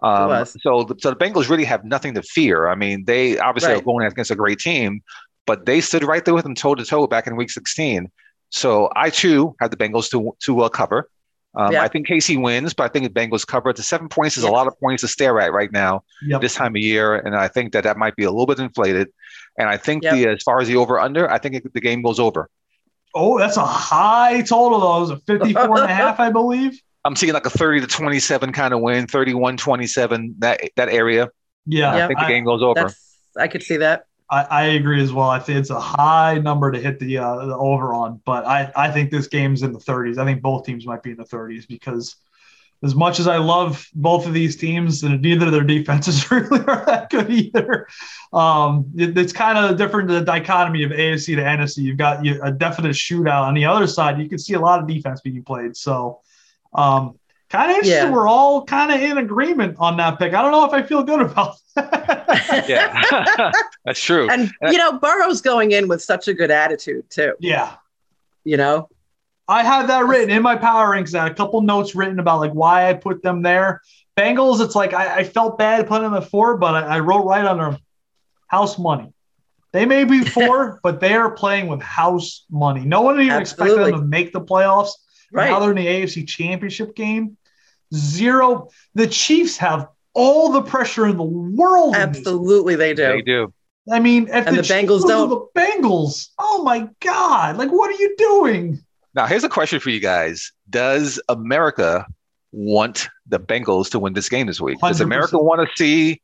Um, 0.02 0.44
so, 0.44 0.84
the, 0.84 0.94
so 1.00 1.10
the 1.10 1.16
Bengals 1.16 1.48
really 1.48 1.64
have 1.64 1.84
nothing 1.84 2.14
to 2.14 2.22
fear. 2.22 2.68
I 2.68 2.74
mean, 2.76 3.04
they 3.04 3.38
obviously 3.38 3.72
Right. 3.72 3.80
are 3.82 3.84
going 3.84 4.06
against 4.06 4.30
a 4.30 4.36
great 4.36 4.58
team, 4.58 5.00
but 5.46 5.66
they 5.66 5.80
stood 5.80 6.04
right 6.04 6.24
there 6.24 6.34
with 6.34 6.44
them 6.44 6.54
toe 6.54 6.74
to 6.74 6.84
toe 6.84 7.06
back 7.06 7.26
in 7.26 7.34
Week 7.36 7.50
16. 7.50 8.10
So 8.50 8.90
I 8.94 9.10
too 9.10 9.54
have 9.60 9.70
the 9.70 9.76
Bengals 9.76 10.08
to 10.10 10.32
to 10.44 10.60
uh, 10.62 10.68
cover. 10.68 11.08
Um, 11.54 11.72
Yeah. 11.72 11.82
I 11.82 11.88
think 11.88 12.06
KC 12.06 12.40
wins, 12.40 12.74
but 12.74 12.84
I 12.84 12.88
think 12.88 13.12
the 13.12 13.20
Bengals 13.20 13.44
cover. 13.46 13.72
The 13.72 13.82
seven 13.82 14.08
points 14.08 14.36
is 14.36 14.44
Yeah. 14.44 14.50
a 14.50 14.52
lot 14.52 14.66
of 14.68 14.78
points 14.80 15.00
to 15.00 15.08
stare 15.08 15.40
at 15.40 15.52
right 15.52 15.72
now 15.72 16.02
Yep. 16.22 16.40
this 16.42 16.54
time 16.54 16.72
of 16.76 16.80
year, 16.82 17.16
and 17.16 17.34
I 17.34 17.48
think 17.48 17.72
that 17.72 17.82
that 17.84 17.96
might 17.96 18.14
be 18.14 18.24
a 18.24 18.30
little 18.30 18.46
bit 18.46 18.58
inflated. 18.60 19.08
And 19.58 19.68
I 19.68 19.76
think 19.76 20.04
Yep. 20.04 20.12
the 20.14 20.28
as 20.28 20.42
far 20.44 20.60
as 20.60 20.68
the 20.68 20.76
over 20.76 21.00
under, 21.00 21.28
I 21.30 21.38
think 21.38 21.56
it, 21.56 21.74
the 21.74 21.80
game 21.80 22.02
goes 22.02 22.20
over. 22.20 22.48
Oh, 23.14 23.38
that's 23.38 23.56
a 23.56 23.64
high 23.66 24.42
total 24.42 24.78
though. 24.80 24.96
It 24.98 25.00
was 25.00 25.10
a 25.10 25.16
54 25.18 25.80
and 25.82 25.90
a 25.90 25.94
half, 25.94 26.20
I 26.20 26.30
believe. 26.30 26.78
I'm 27.04 27.16
seeing 27.16 27.32
like 27.32 27.46
a 27.46 27.50
30 27.50 27.80
to 27.82 27.86
27 27.86 28.52
kind 28.52 28.74
of 28.74 28.80
win, 28.80 29.06
31 29.06 29.56
27 29.56 30.36
that 30.38 30.60
that 30.76 30.88
area. 30.88 31.30
Yeah. 31.66 31.94
I 31.94 32.06
think 32.06 32.18
the 32.18 32.24
I- 32.26 32.28
game 32.28 32.44
goes 32.44 32.62
over. 32.62 32.92
I 33.36 33.48
could 33.48 33.62
see 33.62 33.76
that. 33.78 34.04
I, 34.30 34.42
I 34.42 34.62
agree 34.64 35.02
as 35.02 35.10
well. 35.10 35.30
I 35.30 35.38
think 35.38 35.58
it's 35.58 35.70
a 35.70 35.80
high 35.80 36.38
number 36.38 36.70
to 36.70 36.78
hit 36.78 36.98
the 36.98 37.16
uh, 37.16 37.46
the 37.46 37.56
over 37.56 37.94
on, 37.94 38.20
but 38.26 38.44
I, 38.44 38.70
I 38.76 38.90
think 38.90 39.10
this 39.10 39.26
game's 39.26 39.62
in 39.62 39.72
the 39.72 39.78
30s. 39.78 40.18
I 40.18 40.24
think 40.26 40.42
both 40.42 40.66
teams 40.66 40.86
might 40.86 41.02
be 41.02 41.12
in 41.12 41.16
the 41.16 41.24
30s 41.24 41.66
because 41.66 42.14
as 42.82 42.94
much 42.94 43.20
as 43.20 43.26
I 43.26 43.38
love 43.38 43.88
both 43.94 44.26
of 44.26 44.34
these 44.34 44.56
teams, 44.56 45.02
and 45.02 45.22
neither 45.22 45.46
of 45.46 45.52
their 45.52 45.64
defenses 45.64 46.30
really 46.30 46.60
are 46.60 46.84
that 46.84 47.08
good 47.10 47.30
either. 47.30 47.88
Um, 48.32 48.92
it- 48.96 49.16
it's 49.16 49.32
kind 49.32 49.56
of 49.56 49.78
different 49.78 50.08
the 50.08 50.20
dichotomy 50.20 50.82
of 50.82 50.90
AFC 50.90 51.34
to 51.36 51.42
NFC. 51.42 51.78
You've 51.78 51.96
got 51.96 52.22
you, 52.24 52.38
a 52.42 52.52
definite 52.52 52.96
shootout 52.96 53.42
on 53.42 53.54
the 53.54 53.64
other 53.64 53.86
side. 53.86 54.20
You 54.20 54.28
can 54.28 54.38
see 54.38 54.54
a 54.54 54.60
lot 54.60 54.80
of 54.80 54.86
defense 54.86 55.22
being 55.22 55.42
played. 55.42 55.74
So, 55.74 56.20
um, 56.72 57.18
kind 57.50 57.70
of 57.70 57.76
interesting. 57.76 58.08
Yeah. 58.08 58.10
We're 58.10 58.28
all 58.28 58.64
kind 58.64 58.92
of 58.92 59.00
in 59.00 59.18
agreement 59.18 59.76
on 59.78 59.96
that 59.98 60.18
pick. 60.18 60.34
I 60.34 60.42
don't 60.42 60.52
know 60.52 60.64
if 60.64 60.72
I 60.72 60.82
feel 60.82 61.02
good 61.02 61.20
about 61.20 61.56
that. 61.74 62.64
yeah, 62.68 63.52
that's 63.84 64.00
true. 64.00 64.28
And 64.30 64.50
you 64.62 64.78
know, 64.78 64.98
Burrow's 64.98 65.40
going 65.40 65.72
in 65.72 65.88
with 65.88 66.02
such 66.02 66.28
a 66.28 66.34
good 66.34 66.50
attitude 66.50 67.08
too. 67.10 67.34
yeah. 67.40 67.76
You 68.44 68.56
know, 68.56 68.88
I 69.46 69.62
have 69.62 69.88
that 69.88 70.06
written 70.06 70.30
in 70.30 70.42
my 70.42 70.56
power 70.56 70.90
ranks. 70.90 71.14
I 71.14 71.24
had 71.24 71.32
a 71.32 71.34
couple 71.34 71.60
notes 71.62 71.94
written 71.94 72.18
about 72.18 72.40
like 72.40 72.52
why 72.52 72.88
I 72.88 72.94
put 72.94 73.22
them 73.22 73.42
there. 73.42 73.82
Bengals, 74.16 74.60
it's 74.64 74.74
like 74.74 74.92
I, 74.92 75.18
I 75.18 75.24
felt 75.24 75.58
bad 75.58 75.86
putting 75.86 76.04
them 76.04 76.14
at 76.14 76.28
four, 76.28 76.56
but 76.56 76.74
I, 76.74 76.96
I 76.96 77.00
wrote 77.00 77.24
right 77.24 77.44
under 77.44 77.72
them 77.72 77.78
house 78.46 78.78
money. 78.78 79.12
They 79.72 79.86
may 79.86 80.04
be 80.04 80.24
four, 80.24 80.80
but 80.82 81.00
they 81.00 81.14
are 81.14 81.30
playing 81.30 81.68
with 81.68 81.80
house 81.80 82.44
money. 82.50 82.84
No 82.84 83.02
one 83.02 83.20
even 83.20 83.40
expected 83.40 83.78
them 83.78 83.92
to 83.92 84.02
make 84.02 84.32
the 84.32 84.40
playoffs. 84.40 84.90
Right? 85.32 85.50
Now 85.50 85.60
they're 85.60 85.70
in 85.70 85.76
the 85.76 85.86
AFC 85.86 86.26
Championship 86.26 86.94
game. 86.94 87.36
Zero. 87.94 88.68
The 88.94 89.06
Chiefs 89.06 89.56
have 89.58 89.88
all 90.14 90.50
the 90.52 90.62
pressure 90.62 91.06
in 91.06 91.16
the 91.16 91.22
world. 91.22 91.94
Absolutely, 91.94 92.76
they 92.76 92.94
do. 92.94 93.06
They 93.06 93.22
do. 93.22 93.52
I 93.90 94.00
mean, 94.00 94.24
if 94.28 94.46
And 94.46 94.56
the 94.56 94.62
Chiefs 94.62 94.70
Bengals 94.70 95.06
don't. 95.08 95.28
The 95.30 95.60
Bengals. 95.60 96.28
Oh 96.38 96.62
my 96.62 96.88
God! 97.00 97.56
Like, 97.56 97.70
what 97.70 97.88
are 97.90 97.98
you 97.98 98.14
doing? 98.18 98.80
Now, 99.14 99.26
here's 99.26 99.44
a 99.44 99.48
question 99.48 99.80
for 99.80 99.90
you 99.90 100.00
guys: 100.00 100.52
Does 100.68 101.20
America 101.28 102.06
want 102.52 103.08
the 103.26 103.40
Bengals 103.40 103.90
to 103.90 103.98
win 103.98 104.12
this 104.12 104.28
game 104.28 104.46
this 104.46 104.60
week? 104.60 104.78
Does 104.80 105.00
100%. 105.00 105.04
America 105.04 105.38
want 105.38 105.66
to 105.66 105.76
see? 105.76 106.20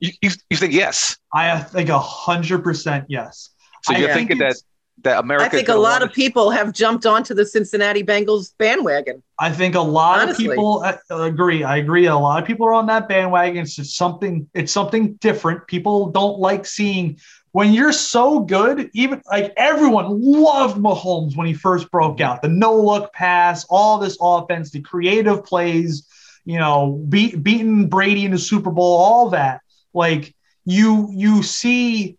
You, 0.00 0.12
you, 0.20 0.30
you 0.50 0.56
think 0.56 0.72
yes? 0.72 1.16
I 1.32 1.58
think 1.60 1.88
a 1.90 1.98
hundred 1.98 2.64
percent 2.64 3.04
yes. 3.08 3.50
So 3.84 3.94
I 3.94 3.98
you're 3.98 4.08
think 4.08 4.28
thinking 4.30 4.38
that 4.38 4.50
it's- 4.52 4.64
that 5.02 5.18
America? 5.18 5.46
I 5.46 5.48
think 5.48 5.68
a 5.68 5.74
lot 5.74 6.02
of 6.02 6.12
people 6.12 6.50
have 6.50 6.72
jumped 6.72 7.06
onto 7.06 7.34
the 7.34 7.44
Cincinnati 7.44 8.02
Bengals 8.02 8.54
bandwagon. 8.58 9.22
I 9.38 9.50
think 9.50 9.74
a 9.74 9.80
lot 9.80 10.20
Honestly. 10.20 10.46
of 10.46 10.52
people 10.52 10.82
uh, 10.84 11.22
agree. 11.22 11.64
I 11.64 11.78
agree. 11.78 12.06
A 12.06 12.16
lot 12.16 12.40
of 12.40 12.46
people 12.46 12.66
are 12.66 12.74
on 12.74 12.86
that 12.86 13.08
bandwagon. 13.08 13.62
It's 13.62 13.76
just 13.76 13.96
something. 13.96 14.48
It's 14.54 14.72
something 14.72 15.14
different. 15.14 15.66
People 15.66 16.10
don't 16.10 16.38
like 16.38 16.66
seeing 16.66 17.18
when 17.52 17.72
you're 17.72 17.92
so 17.92 18.40
good. 18.40 18.90
Even 18.94 19.22
like 19.30 19.52
everyone 19.56 20.20
loved 20.20 20.78
Mahomes 20.78 21.36
when 21.36 21.46
he 21.46 21.54
first 21.54 21.90
broke 21.90 22.20
out. 22.20 22.42
The 22.42 22.48
no 22.48 22.76
look 22.76 23.12
pass, 23.12 23.64
all 23.68 23.98
this 23.98 24.16
offense, 24.20 24.70
the 24.70 24.80
creative 24.80 25.44
plays. 25.44 26.06
You 26.44 26.58
know, 26.58 27.04
beat, 27.08 27.40
beating 27.40 27.88
Brady 27.88 28.24
in 28.24 28.32
the 28.32 28.38
Super 28.38 28.72
Bowl, 28.72 28.96
all 28.96 29.30
that. 29.30 29.60
Like 29.94 30.34
you, 30.64 31.08
you 31.12 31.44
see 31.44 32.18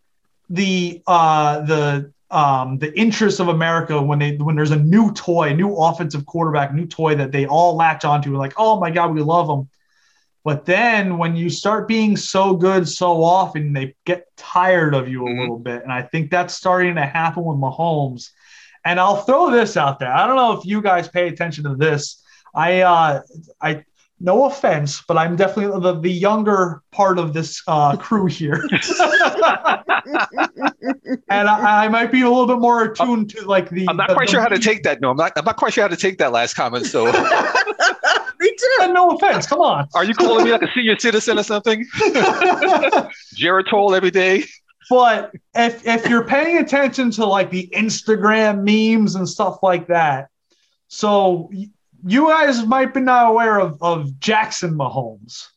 the 0.50 1.02
uh 1.08 1.62
the 1.62 2.13
um 2.34 2.80
the 2.80 2.98
interest 2.98 3.40
of 3.40 3.48
America 3.48 4.02
when 4.02 4.20
they 4.20 4.36
when 4.38 4.56
there's 4.56 4.72
a 4.72 4.78
new 4.78 5.14
toy, 5.14 5.54
new 5.54 5.76
offensive 5.76 6.26
quarterback, 6.26 6.74
new 6.74 6.86
toy 6.88 7.16
that 7.16 7.32
they 7.32 7.46
all 7.46 7.76
latch 7.76 8.04
onto, 8.06 8.36
like, 8.38 8.54
oh 8.58 8.80
my 8.80 8.92
god, 8.92 9.14
we 9.14 9.22
love 9.22 9.48
them. 9.48 9.70
But 10.44 10.66
then 10.66 11.18
when 11.18 11.36
you 11.38 11.50
start 11.50 11.88
being 11.88 12.18
so 12.18 12.56
good 12.56 12.88
so 12.88 13.24
often, 13.24 13.72
they 13.74 13.96
get 14.06 14.26
tired 14.36 14.94
of 14.94 15.08
you 15.08 15.26
a 15.26 15.30
Mhm. 15.30 15.40
little 15.40 15.60
bit. 15.60 15.84
And 15.84 15.92
I 15.92 16.02
think 16.02 16.32
that's 16.32 16.54
starting 16.54 16.96
to 16.96 17.06
happen 17.06 17.46
with 17.46 17.58
Mahomes. 17.58 18.30
And 18.84 19.00
I'll 19.00 19.22
throw 19.22 19.50
this 19.52 19.78
out 19.78 20.00
there. 20.00 20.12
I 20.12 20.28
don't 20.28 20.36
know 20.36 20.52
if 20.60 20.66
you 20.66 20.82
guys 20.82 21.08
pay 21.08 21.30
attention 21.30 21.64
to 21.64 21.76
this. 21.76 22.22
I 22.54 22.82
uh 22.82 23.22
I 23.62 23.84
no 24.24 24.46
offense, 24.46 25.04
but 25.08 25.18
I'm 25.18 25.36
definitely 25.36 25.80
the, 25.82 26.00
the 26.00 26.10
younger 26.10 26.82
part 26.92 27.20
of 27.20 27.34
this 27.34 27.62
uh, 27.68 27.98
crew 27.98 28.26
here. 28.26 28.54
and 31.30 31.50
I, 31.50 31.86
I 31.86 31.88
might 31.90 32.12
be 32.12 32.22
a 32.22 32.30
little 32.30 32.48
bit 32.48 32.60
more 32.60 32.84
attuned 32.86 33.30
to 33.32 33.46
like 33.46 33.70
the. 33.70 33.86
I'm 33.90 33.98
not 33.98 34.08
the- 34.08 34.14
quite 34.16 34.28
the- 34.28 34.32
sure 34.32 34.42
how 34.42 34.48
to 34.48 34.60
take 34.60 34.84
that. 34.84 35.02
No, 35.02 35.12
I'm 35.12 35.18
not. 35.18 35.34
I'm 35.36 35.46
not 35.46 35.58
quite 35.58 35.74
sure 35.74 35.84
how 35.84 35.88
to 35.90 35.98
take 35.98 36.18
that 36.20 36.32
last 36.32 36.54
comment. 36.56 36.86
So, 36.86 37.06
Me 38.40 38.56
too. 38.58 38.94
No 38.94 39.12
offense. 39.12 39.46
Come 39.46 39.60
on. 39.60 39.88
are 39.94 40.04
you 40.06 40.14
calling 40.14 40.46
me 40.46 40.52
like 40.52 40.62
a 40.64 40.72
senior 40.74 40.98
citizen 40.98 41.38
or 41.40 41.44
something? 41.44 41.86
Geritol 43.36 43.96
every 43.96 44.12
day. 44.12 44.46
but 44.90 45.32
if 45.56 45.86
if 45.86 46.08
you're 46.10 46.26
paying 46.26 46.58
attention 46.58 47.12
to 47.12 47.26
like 47.26 47.50
the 47.50 47.70
Instagram 47.74 48.64
memes 48.64 49.16
and 49.16 49.28
stuff 49.28 49.60
like 49.64 49.88
that, 49.88 50.30
so 50.88 51.50
y- 51.54 51.70
you 52.06 52.28
guys 52.28 52.66
might 52.66 52.94
be 52.94 53.02
not 53.02 53.30
aware 53.30 53.60
of 53.60 53.82
of 53.82 54.20
Jackson 54.20 54.74
Mahomes, 54.76 55.48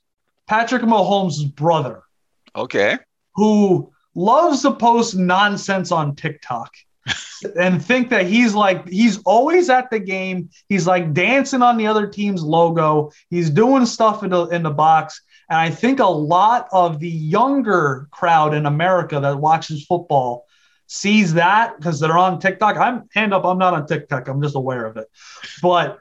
Patrick 0.46 0.82
Mahomes' 0.82 1.54
brother, 1.54 2.02
Okay. 2.54 2.98
who 3.34 3.92
loves 4.14 4.62
to 4.62 4.72
post 4.72 5.14
nonsense 5.16 5.92
on 5.92 6.14
TikTok. 6.16 6.72
and 7.60 7.84
think 7.84 8.10
that 8.10 8.26
he's 8.26 8.52
like 8.54 8.88
he's 8.88 9.18
always 9.24 9.70
at 9.70 9.90
the 9.90 9.98
game. 10.00 10.50
He's 10.68 10.86
like 10.88 11.12
dancing 11.12 11.62
on 11.62 11.76
the 11.76 11.86
other 11.86 12.08
team's 12.08 12.42
logo. 12.42 13.12
He's 13.30 13.48
doing 13.48 13.86
stuff 13.86 14.24
in 14.24 14.30
the 14.30 14.46
in 14.46 14.64
the 14.64 14.70
box. 14.70 15.22
And 15.48 15.56
I 15.58 15.70
think 15.70 16.00
a 16.00 16.06
lot 16.06 16.66
of 16.72 16.98
the 16.98 17.08
younger 17.08 18.08
crowd 18.10 18.54
in 18.54 18.66
America 18.66 19.20
that 19.20 19.38
watches 19.38 19.86
football 19.86 20.46
sees 20.88 21.34
that 21.34 21.76
because 21.76 22.00
they're 22.00 22.18
on 22.18 22.40
TikTok. 22.40 22.76
I'm 22.76 23.08
hand 23.14 23.32
up, 23.32 23.44
I'm 23.44 23.58
not 23.58 23.74
on 23.74 23.86
TikTok. 23.86 24.26
I'm 24.26 24.42
just 24.42 24.56
aware 24.56 24.84
of 24.84 24.96
it. 24.96 25.06
But 25.62 26.00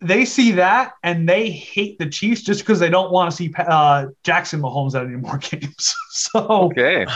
they 0.00 0.24
see 0.24 0.52
that 0.52 0.92
and 1.02 1.28
they 1.28 1.50
hate 1.50 1.98
the 1.98 2.08
Chiefs 2.08 2.42
just 2.42 2.60
because 2.60 2.78
they 2.80 2.88
don't 2.90 3.12
want 3.12 3.30
to 3.30 3.36
see 3.36 3.52
uh, 3.58 4.06
Jackson 4.24 4.60
Mahomes 4.62 4.94
at 4.94 5.04
any 5.06 5.16
more 5.16 5.38
games. 5.50 5.94
so 6.10 6.40
Okay. 6.48 7.06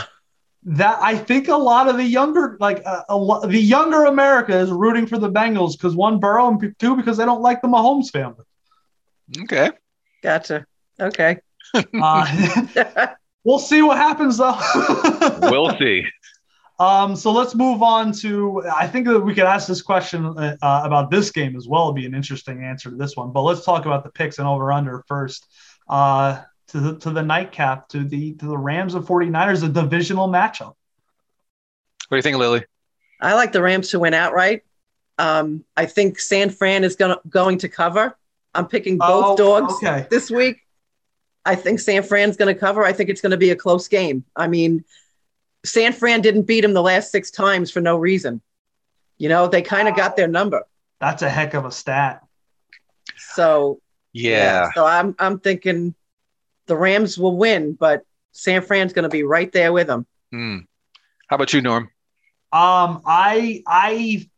that 0.63 0.99
I 1.01 1.17
think 1.17 1.47
a 1.47 1.55
lot 1.55 1.87
of 1.87 1.97
the 1.97 2.03
younger, 2.03 2.57
like 2.59 2.81
uh, 2.85 3.03
a 3.09 3.17
lo- 3.17 3.45
the 3.45 3.59
younger 3.59 4.05
America 4.05 4.57
is 4.57 4.69
rooting 4.71 5.07
for 5.07 5.17
the 5.17 5.31
Bengals 5.31 5.73
because 5.73 5.95
one 5.95 6.19
Burrow 6.19 6.47
and 6.47 6.75
two 6.79 6.95
because 6.95 7.17
they 7.17 7.25
don't 7.25 7.41
like 7.41 7.61
the 7.61 7.67
Mahomes 7.67 8.11
family. 8.11 8.45
Okay. 9.41 9.71
Gotcha. 10.21 10.65
Okay. 10.99 11.39
Uh, 12.01 13.07
we'll 13.43 13.59
see 13.59 13.81
what 13.81 13.97
happens 13.97 14.37
though. 14.37 14.57
We'll 15.41 15.75
see. 15.77 16.05
Um, 16.77 17.15
so 17.15 17.31
let's 17.31 17.55
move 17.55 17.81
on 17.81 18.11
to. 18.19 18.63
I 18.75 18.87
think 18.87 19.07
that 19.07 19.19
we 19.19 19.33
could 19.33 19.45
ask 19.45 19.67
this 19.67 19.81
question 19.81 20.25
uh, 20.25 20.57
about 20.61 21.09
this 21.09 21.31
game 21.31 21.55
as 21.55 21.67
well. 21.67 21.85
It'd 21.85 21.95
be 21.95 22.05
an 22.05 22.13
interesting 22.13 22.63
answer 22.63 22.89
to 22.89 22.95
this 22.95 23.15
one. 23.15 23.31
But 23.31 23.43
let's 23.43 23.63
talk 23.63 23.85
about 23.85 24.03
the 24.03 24.09
picks 24.09 24.39
and 24.39 24.47
over 24.47 24.71
under 24.71 25.03
first. 25.07 25.47
Uh, 25.87 26.41
to 26.69 26.79
the 26.79 26.99
to 26.99 27.11
the 27.11 27.21
nightcap 27.21 27.87
to 27.89 28.03
the 28.03 28.33
to 28.33 28.45
the 28.45 28.57
Rams 28.57 28.95
and 28.95 29.05
49ers, 29.05 29.63
a 29.63 29.69
divisional 29.69 30.27
matchup. 30.27 30.73
What 32.07 32.11
do 32.11 32.15
you 32.17 32.21
think, 32.21 32.37
Lily? 32.37 32.65
I 33.21 33.35
like 33.35 33.51
the 33.51 33.61
Rams 33.61 33.89
to 33.89 33.99
win 33.99 34.13
outright. 34.13 34.63
Um, 35.17 35.63
I 35.77 35.85
think 35.85 36.19
San 36.19 36.49
Fran 36.49 36.83
is 36.83 36.95
gonna, 36.95 37.19
going 37.29 37.59
to 37.59 37.69
cover. 37.69 38.17
I'm 38.53 38.67
picking 38.67 38.97
both 38.97 39.25
Oh, 39.25 39.37
dogs 39.37 39.73
okay. 39.75 40.07
this 40.09 40.29
week. 40.29 40.57
I 41.45 41.55
think 41.55 41.79
San 41.79 42.03
Fran's 42.03 42.35
going 42.35 42.53
to 42.53 42.59
cover. 42.59 42.83
I 42.83 42.91
think 42.91 43.09
it's 43.09 43.21
going 43.21 43.31
to 43.31 43.37
be 43.37 43.51
a 43.51 43.55
close 43.55 43.87
game. 43.87 44.23
I 44.35 44.47
mean, 44.47 44.83
San 45.65 45.93
Fran 45.93 46.21
didn't 46.21 46.43
beat 46.43 46.63
him 46.63 46.73
the 46.73 46.81
last 46.81 47.11
six 47.11 47.31
times 47.31 47.71
for 47.71 47.81
no 47.81 47.97
reason. 47.97 48.41
You 49.17 49.29
know, 49.29 49.47
they 49.47 49.61
kind 49.61 49.87
of 49.87 49.95
got 49.95 50.15
their 50.15 50.27
number. 50.27 50.63
That's 50.99 51.21
a 51.21 51.29
heck 51.29 51.53
of 51.53 51.65
a 51.65 51.71
stat. 51.71 52.23
So 53.17 53.81
Yeah. 54.13 54.69
So 54.73 54.85
I'm 54.85 55.15
I'm 55.19 55.39
thinking 55.39 55.93
the 56.67 56.75
Rams 56.77 57.17
will 57.17 57.35
win, 57.35 57.73
but 57.73 58.03
San 58.31 58.61
Fran's 58.61 58.93
going 58.93 59.03
to 59.03 59.09
be 59.09 59.23
right 59.23 59.51
there 59.51 59.73
with 59.73 59.87
them. 59.87 60.05
Hmm. 60.31 60.59
How 61.27 61.35
about 61.35 61.53
you, 61.53 61.61
Norm? 61.61 61.89
Um, 62.51 63.01
I 63.05 63.63
I 63.67 64.29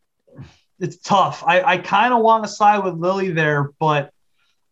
it's 0.79 0.97
tough. 0.97 1.43
I, 1.45 1.61
I 1.61 1.77
kind 1.77 2.13
of 2.13 2.21
want 2.21 2.43
to 2.43 2.49
side 2.49 2.83
with 2.83 2.95
Lily 2.95 3.31
there, 3.31 3.71
but 3.79 4.11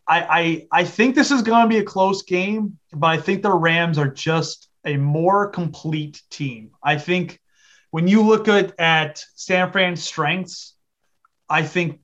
I 0.07 0.67
I 0.71 0.81
I 0.81 0.83
think 0.83 1.15
this 1.15 1.31
is 1.31 1.41
going 1.41 1.63
to 1.63 1.69
be 1.69 1.77
a 1.77 1.83
close 1.83 2.23
game, 2.23 2.77
but 2.91 3.07
I 3.07 3.17
think 3.17 3.43
the 3.43 3.51
Rams 3.51 3.97
are 3.97 4.09
just 4.09 4.64
a 4.85 4.97
more 4.97 5.49
complete 5.49 6.21
team. 6.29 6.71
I 6.83 6.97
think 6.97 7.39
when 7.91 8.07
you 8.07 8.23
look 8.23 8.47
at 8.47 8.79
at 8.79 9.23
San 9.35 9.71
Fran's 9.71 10.03
strengths, 10.03 10.75
I 11.49 11.63
think 11.63 11.99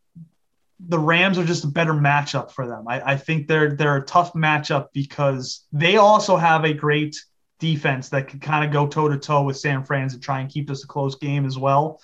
the 0.79 0.99
Rams 0.99 1.37
are 1.37 1.45
just 1.45 1.63
a 1.63 1.67
better 1.67 1.93
matchup 1.93 2.51
for 2.51 2.67
them. 2.67 2.85
I, 2.87 3.11
I 3.11 3.17
think 3.17 3.47
they're 3.47 3.75
they're 3.75 3.97
a 3.97 4.05
tough 4.05 4.33
matchup 4.33 4.87
because 4.93 5.65
they 5.71 5.97
also 5.97 6.37
have 6.37 6.65
a 6.65 6.73
great 6.73 7.15
defense 7.59 8.09
that 8.09 8.27
can 8.27 8.39
kind 8.39 8.65
of 8.65 8.71
go 8.71 8.87
toe 8.87 9.07
to 9.07 9.17
toe 9.17 9.43
with 9.43 9.57
San 9.57 9.83
Fran's 9.83 10.13
and 10.13 10.23
try 10.23 10.39
and 10.39 10.49
keep 10.49 10.67
this 10.67 10.83
a 10.83 10.87
close 10.87 11.15
game 11.15 11.45
as 11.45 11.57
well. 11.57 12.01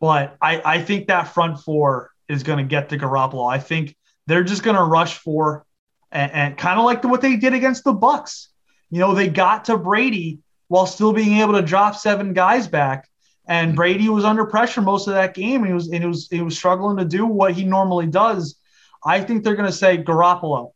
But 0.00 0.36
I, 0.40 0.60
I 0.64 0.82
think 0.82 1.06
that 1.08 1.28
front 1.28 1.60
four 1.60 2.10
is 2.28 2.42
going 2.42 2.58
to 2.58 2.64
get 2.64 2.88
to 2.90 2.98
Garoppolo. 2.98 3.50
I 3.50 3.58
think 3.58 3.96
they're 4.26 4.44
just 4.44 4.62
going 4.62 4.76
to 4.76 4.82
rush 4.82 5.18
for 5.18 5.64
and, 6.10 6.32
and 6.32 6.58
kind 6.58 6.78
of 6.78 6.84
like 6.84 7.02
what 7.04 7.20
they 7.20 7.36
did 7.36 7.54
against 7.54 7.84
the 7.84 7.94
Bucs. 7.94 8.48
You 8.90 9.00
know, 9.00 9.14
they 9.14 9.28
got 9.28 9.66
to 9.66 9.76
Brady 9.76 10.38
while 10.68 10.86
still 10.86 11.12
being 11.12 11.38
able 11.38 11.54
to 11.54 11.62
drop 11.62 11.96
seven 11.96 12.32
guys 12.32 12.68
back. 12.68 13.08
And 13.46 13.68
mm-hmm. 13.68 13.76
Brady 13.76 14.08
was 14.08 14.24
under 14.24 14.44
pressure 14.44 14.82
most 14.82 15.08
of 15.08 15.14
that 15.14 15.34
game. 15.34 15.62
And 15.62 15.68
he 15.68 15.72
was 15.72 15.88
and 15.88 16.02
he 16.02 16.06
was 16.06 16.28
he 16.30 16.42
was 16.42 16.56
struggling 16.56 16.96
to 16.98 17.04
do 17.04 17.26
what 17.26 17.54
he 17.54 17.64
normally 17.64 18.06
does. 18.06 18.56
I 19.04 19.20
think 19.20 19.44
they're 19.44 19.56
going 19.56 19.70
to 19.70 19.76
say 19.76 19.98
Garoppolo, 19.98 20.72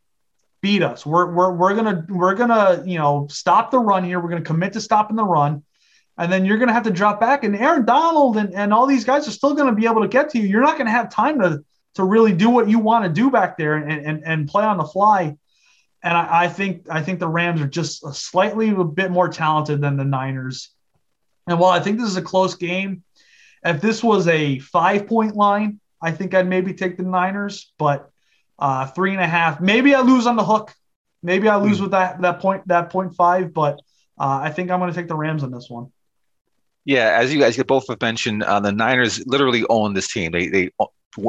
beat 0.63 0.81
us. 0.81 1.05
We're 1.05 1.31
we're 1.31 1.51
we're 1.51 1.75
gonna 1.75 2.05
we're 2.09 2.33
gonna 2.33 2.81
you 2.85 2.97
know 2.97 3.27
stop 3.29 3.69
the 3.69 3.77
run 3.77 4.03
here. 4.03 4.19
We're 4.19 4.29
gonna 4.29 4.41
commit 4.41 4.73
to 4.73 4.81
stopping 4.81 5.17
the 5.17 5.25
run, 5.25 5.61
and 6.17 6.31
then 6.31 6.45
you're 6.45 6.57
gonna 6.57 6.73
have 6.73 6.83
to 6.83 6.91
drop 6.91 7.19
back. 7.19 7.43
And 7.43 7.55
Aaron 7.55 7.85
Donald 7.85 8.37
and, 8.37 8.55
and 8.55 8.73
all 8.73 8.87
these 8.87 9.03
guys 9.03 9.27
are 9.27 9.31
still 9.31 9.53
gonna 9.53 9.75
be 9.75 9.85
able 9.85 10.01
to 10.01 10.07
get 10.07 10.29
to 10.31 10.39
you. 10.39 10.47
You're 10.47 10.61
not 10.61 10.77
gonna 10.77 10.89
have 10.89 11.11
time 11.11 11.39
to 11.41 11.63
to 11.95 12.03
really 12.03 12.33
do 12.33 12.49
what 12.49 12.69
you 12.69 12.79
want 12.79 13.03
to 13.03 13.11
do 13.11 13.29
back 13.29 13.57
there 13.57 13.75
and, 13.75 14.05
and 14.05 14.23
and 14.25 14.47
play 14.47 14.63
on 14.63 14.77
the 14.77 14.85
fly. 14.85 15.35
And 16.03 16.17
I, 16.17 16.43
I 16.43 16.47
think 16.49 16.87
I 16.89 17.01
think 17.01 17.19
the 17.19 17.27
Rams 17.27 17.61
are 17.61 17.67
just 17.67 18.03
a 18.05 18.13
slightly 18.13 18.69
a 18.69 18.83
bit 18.83 19.11
more 19.11 19.29
talented 19.29 19.81
than 19.81 19.97
the 19.97 20.03
Niners. 20.03 20.69
And 21.47 21.59
while 21.59 21.71
I 21.71 21.79
think 21.79 21.97
this 21.97 22.09
is 22.09 22.17
a 22.17 22.21
close 22.21 22.55
game, 22.55 23.03
if 23.63 23.81
this 23.81 24.03
was 24.03 24.27
a 24.27 24.59
five 24.59 25.07
point 25.07 25.35
line, 25.35 25.79
I 26.01 26.11
think 26.11 26.33
I'd 26.33 26.47
maybe 26.47 26.73
take 26.73 26.97
the 26.97 27.03
Niners. 27.03 27.71
But 27.77 28.09
uh, 28.59 28.87
three 28.87 29.11
and 29.11 29.21
a 29.21 29.27
half. 29.27 29.59
Maybe 29.61 29.95
I 29.95 30.01
lose 30.01 30.25
on 30.25 30.35
the 30.35 30.43
hook. 30.43 30.73
Maybe 31.21 31.47
I 31.47 31.57
lose 31.57 31.81
with 31.81 31.91
that 31.91 32.21
that 32.21 32.39
point 32.39 32.67
that 32.67 32.89
point 32.89 33.15
five. 33.15 33.53
But 33.53 33.79
uh, 34.19 34.39
I 34.43 34.51
think 34.51 34.71
I'm 34.71 34.79
going 34.79 34.91
to 34.91 34.97
take 34.97 35.07
the 35.07 35.15
Rams 35.15 35.43
on 35.43 35.51
this 35.51 35.69
one. 35.69 35.91
Yeah, 36.85 37.17
as 37.17 37.33
you 37.33 37.39
guys 37.39 37.61
both 37.63 37.87
have 37.87 38.01
mentioned, 38.01 38.43
uh, 38.43 38.59
the 38.59 38.71
Niners 38.71 39.25
literally 39.25 39.63
own 39.69 39.93
this 39.93 40.11
team. 40.11 40.31
They 40.31 40.47
they 40.47 40.69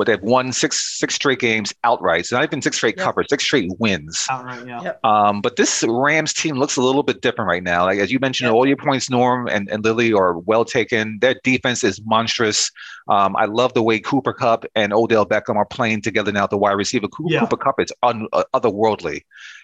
they've 0.07 0.23
won 0.23 0.53
six 0.53 0.99
six 0.99 1.15
straight 1.15 1.39
games 1.39 1.73
outright. 1.85 2.27
So 2.27 2.37
not 2.37 2.45
even 2.45 2.63
six 2.63 2.77
straight 2.77 2.97
Yep. 2.97 3.05
covers, 3.05 3.27
six 3.29 3.45
straight 3.45 3.71
wins. 3.79 4.27
Outright, 4.31 4.67
yeah. 4.67 4.83
Yep. 4.83 5.01
Um, 5.05 5.41
but 5.41 5.57
this 5.57 5.85
Rams 5.87 6.33
team 6.33 6.57
looks 6.57 6.77
a 6.77 6.83
little 6.83 7.03
bit 7.03 7.21
different 7.21 7.49
right 7.49 7.63
now. 7.63 7.85
Like 7.85 7.99
as 7.99 8.11
you 8.13 8.19
mentioned, 8.19 8.47
Yep. 8.49 8.55
all 8.55 8.67
your 8.67 8.77
points, 8.77 9.11
Norm 9.11 9.47
and, 9.49 9.69
and 9.71 9.85
Lily, 9.85 10.13
are 10.13 10.39
well 10.39 10.65
taken. 10.65 11.19
Their 11.21 11.37
defense 11.45 11.85
is 11.85 12.01
monstrous. 12.05 12.71
Um, 13.09 13.37
I 13.37 13.45
love 13.45 13.75
the 13.75 13.83
way 13.83 13.99
Cooper 14.01 14.33
Kupp 14.33 14.65
and 14.75 14.93
Odell 14.93 15.27
Beckham 15.27 15.57
are 15.57 15.67
playing 15.67 16.03
together 16.03 16.33
now. 16.33 16.45
at 16.45 16.51
The 16.51 16.57
wide 16.59 16.73
receiver 16.73 17.09
Cooper, 17.09 17.33
Yeah. 17.33 17.41
Cooper 17.41 17.57
Kupp 17.59 17.81
is 17.81 17.93
un, 18.03 18.27
uh, 18.33 18.45
otherworldly, 18.55 19.23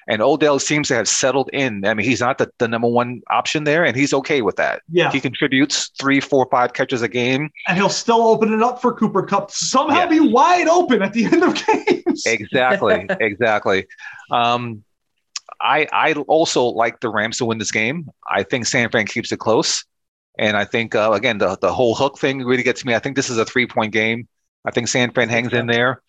and 0.09 0.23
Odell 0.23 0.59
seems 0.59 0.89
to 0.89 0.95
have 0.95 1.09
settled 1.09 1.51
in. 1.53 1.85
I 1.87 1.95
mean, 1.95 2.07
he's 2.07 2.21
not 2.21 2.39
the, 2.39 2.51
the 2.59 2.69
number 2.69 2.89
one 2.89 3.21
option 3.31 3.65
there, 3.65 3.85
and 3.85 3.97
he's 3.97 4.13
okay 4.15 4.43
with 4.43 4.57
that. 4.57 4.83
Yeah, 4.91 5.11
He 5.13 5.21
contributes 5.21 5.91
three, 6.01 6.21
four, 6.21 6.49
five 6.51 6.73
catches 6.73 7.03
a 7.03 7.09
game. 7.09 7.51
and 7.69 7.77
he'll 7.77 7.89
still 7.89 8.23
open 8.29 8.53
it 8.53 8.63
up 8.63 8.81
for 8.81 8.93
Cooper 8.95 9.23
Kupp 9.23 9.49
to 9.51 9.55
somehow 9.57 9.99
Yeah. 10.01 10.07
be 10.07 10.21
wide 10.21 10.69
open 10.69 11.03
at 11.03 11.13
the 11.13 11.25
end 11.27 11.43
of 11.43 11.55
games. 11.67 12.25
Exactly, 12.27 13.07
exactly. 13.21 13.87
Um, 14.31 14.83
I 15.61 15.87
I 15.93 16.13
also 16.15 16.65
like 16.65 17.01
the 17.01 17.09
Rams 17.11 17.39
to 17.39 17.45
win 17.45 17.59
this 17.59 17.71
game. 17.71 18.09
I 18.31 18.43
think 18.43 18.67
San 18.67 18.89
Fran 18.91 19.07
keeps 19.07 19.31
it 19.33 19.39
close, 19.39 19.85
and 20.39 20.57
I 20.57 20.65
think 20.65 20.95
uh, 20.95 21.11
again 21.13 21.39
the 21.39 21.57
the 21.61 21.73
whole 21.73 21.95
hook 21.95 22.19
thing 22.19 22.45
really 22.45 22.63
gets 22.63 22.85
me. 22.85 22.95
I 22.95 22.99
think 22.99 23.15
this 23.17 23.29
is 23.29 23.37
a 23.39 23.45
three 23.45 23.67
point 23.67 23.93
game. 23.93 24.27
I 24.65 24.71
think 24.71 24.89
San 24.89 25.11
Fran 25.13 25.29
hangs 25.29 25.53
in 25.53 25.67
there, 25.67 26.03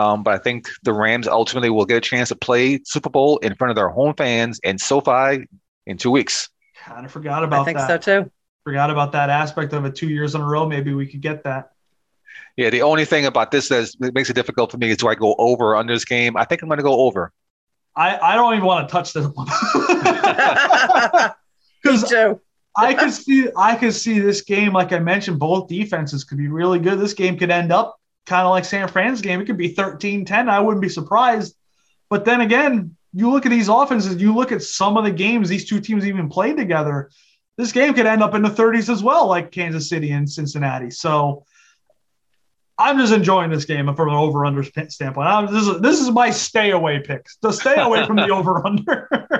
um, 0.00 0.22
but 0.22 0.34
I 0.34 0.38
think 0.38 0.70
the 0.82 0.94
Rams 0.94 1.28
ultimately 1.28 1.68
will 1.68 1.84
get 1.84 1.98
a 1.98 2.00
chance 2.00 2.30
to 2.30 2.36
play 2.36 2.80
Super 2.84 3.10
Bowl 3.10 3.36
in 3.38 3.54
front 3.54 3.70
of 3.70 3.76
their 3.76 3.90
home 3.90 4.14
fans 4.14 4.58
in 4.62 4.78
SoFi 4.78 5.46
in 5.86 5.98
two 5.98 6.10
weeks. 6.10 6.48
Kind 6.78 7.04
of 7.04 7.12
forgot 7.12 7.44
about 7.44 7.60
I 7.60 7.64
think 7.64 7.76
that. 7.76 8.02
so 8.02 8.22
too. 8.22 8.30
Forgot 8.64 8.88
about 8.90 9.12
that 9.12 9.28
aspect 9.28 9.74
of 9.74 9.84
it. 9.84 9.94
Two 9.94 10.08
years 10.08 10.34
in 10.34 10.40
a 10.40 10.44
row, 10.44 10.66
maybe 10.66 10.94
we 10.94 11.06
could 11.06 11.20
get 11.20 11.44
that. 11.44 11.72
Yeah, 12.56 12.70
the 12.70 12.80
only 12.80 13.04
thing 13.04 13.26
about 13.26 13.50
this 13.50 13.68
that 13.68 13.94
makes 14.14 14.30
it 14.30 14.34
difficult 14.34 14.70
for 14.70 14.78
me 14.78 14.90
is 14.90 14.96
do 14.96 15.08
I 15.08 15.14
go 15.14 15.34
over 15.38 15.72
or 15.72 15.76
under 15.76 15.92
this 15.92 16.06
game? 16.06 16.34
I 16.34 16.46
think 16.46 16.62
I'm 16.62 16.68
going 16.68 16.78
to 16.78 16.84
go 16.84 17.00
over. 17.00 17.30
I, 17.94 18.16
I 18.18 18.34
don't 18.36 18.54
even 18.54 18.64
want 18.64 18.88
to 18.88 18.92
touch 18.92 19.12
this 19.12 19.26
one 19.26 19.46
because 21.82 22.08
too. 22.08 22.40
I 22.76 22.94
could 22.94 23.12
see 23.12 23.48
I 23.54 23.74
could 23.74 23.92
see 23.92 24.18
this 24.20 24.40
game. 24.40 24.72
Like 24.72 24.92
I 24.92 24.98
mentioned, 24.98 25.38
both 25.38 25.68
defenses 25.68 26.24
could 26.24 26.38
be 26.38 26.48
really 26.48 26.78
good. 26.78 26.98
This 26.98 27.12
game 27.12 27.36
could 27.36 27.50
end 27.50 27.72
up 27.72 27.99
kind 28.26 28.46
of 28.46 28.50
like 28.50 28.64
San 28.64 28.88
Fran's 28.88 29.20
game. 29.20 29.40
It 29.40 29.46
could 29.46 29.56
be 29.56 29.74
13-10. 29.74 30.48
I 30.48 30.60
wouldn't 30.60 30.82
be 30.82 30.88
surprised. 30.88 31.54
But 32.08 32.24
then 32.24 32.40
again, 32.40 32.96
you 33.12 33.30
look 33.30 33.46
at 33.46 33.50
these 33.50 33.68
offenses, 33.68 34.20
you 34.20 34.34
look 34.34 34.52
at 34.52 34.62
some 34.62 34.96
of 34.96 35.04
the 35.04 35.10
games 35.10 35.48
these 35.48 35.68
two 35.68 35.80
teams 35.80 36.06
even 36.06 36.28
played 36.28 36.56
together. 36.56 37.10
This 37.56 37.72
game 37.72 37.94
could 37.94 38.06
end 38.06 38.22
up 38.22 38.34
in 38.34 38.42
the 38.42 38.48
30s 38.48 38.88
as 38.88 39.02
well, 39.02 39.26
like 39.26 39.50
Kansas 39.50 39.88
City 39.88 40.10
and 40.12 40.30
Cincinnati. 40.30 40.90
So 40.90 41.44
I'm 42.78 42.98
just 42.98 43.12
enjoying 43.12 43.50
this 43.50 43.64
game 43.66 43.94
from 43.94 44.08
an 44.08 44.14
over-under 44.14 44.62
standpoint. 44.62 45.28
I'm, 45.28 45.52
this, 45.52 45.66
is, 45.66 45.80
this 45.80 46.00
is 46.00 46.10
my 46.10 46.30
stay 46.30 46.70
away 46.70 47.00
pick. 47.00 47.26
To 47.42 47.52
stay 47.52 47.74
away 47.76 48.06
from 48.06 48.16
the 48.16 48.28
over-under. 48.30 49.39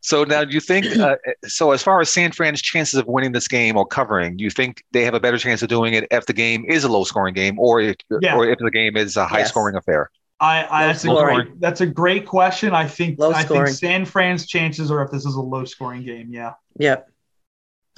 So 0.00 0.24
now, 0.24 0.44
do 0.44 0.52
you 0.52 0.60
think? 0.60 0.86
Uh, 0.96 1.16
so, 1.46 1.72
as 1.72 1.82
far 1.82 2.00
as 2.00 2.08
San 2.08 2.32
Fran's 2.32 2.62
chances 2.62 2.98
of 2.98 3.06
winning 3.06 3.32
this 3.32 3.48
game 3.48 3.76
or 3.76 3.86
covering, 3.86 4.36
do 4.36 4.44
you 4.44 4.50
think 4.50 4.84
they 4.92 5.04
have 5.04 5.14
a 5.14 5.20
better 5.20 5.38
chance 5.38 5.62
of 5.62 5.68
doing 5.68 5.94
it 5.94 6.06
if 6.10 6.26
the 6.26 6.32
game 6.32 6.64
is 6.68 6.84
a 6.84 6.88
low-scoring 6.88 7.34
game, 7.34 7.58
or 7.58 7.80
if, 7.80 7.96
Yeah. 8.20 8.36
or 8.36 8.48
if 8.48 8.58
the 8.58 8.70
game 8.70 8.96
is 8.96 9.16
a 9.16 9.26
high-scoring 9.26 9.76
affair? 9.76 10.10
I, 10.40 10.66
I 10.70 10.86
that's, 10.86 11.04
a 11.04 11.08
great, 11.08 11.60
that's 11.60 11.80
a 11.80 11.86
great 11.86 12.26
question. 12.26 12.72
I 12.72 12.86
think 12.86 13.18
Low 13.18 13.32
I 13.32 13.42
think. 13.42 13.66
San 13.68 14.04
Fran's 14.04 14.46
chances 14.46 14.90
are 14.90 15.02
if 15.02 15.10
this 15.10 15.26
is 15.26 15.34
a 15.34 15.40
low 15.40 15.64
scoring 15.64 16.04
game. 16.04 16.28
Yeah. 16.30 16.52
Yep. 16.78 17.10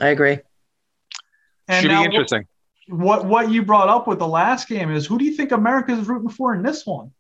I 0.00 0.08
agree. 0.08 0.38
And 1.68 1.82
Should 1.82 1.90
now 1.90 2.00
be 2.00 2.06
interesting. 2.06 2.46
What 2.88 3.26
what 3.26 3.50
you 3.50 3.62
brought 3.62 3.88
up 3.88 4.08
with 4.08 4.18
the 4.18 4.26
last 4.26 4.68
game 4.68 4.90
is 4.90 5.06
who 5.06 5.18
do 5.18 5.24
you 5.24 5.36
think 5.36 5.52
America 5.52 5.92
is 5.92 6.08
rooting 6.08 6.30
for 6.30 6.54
in 6.54 6.62
this 6.62 6.84
one? 6.84 7.12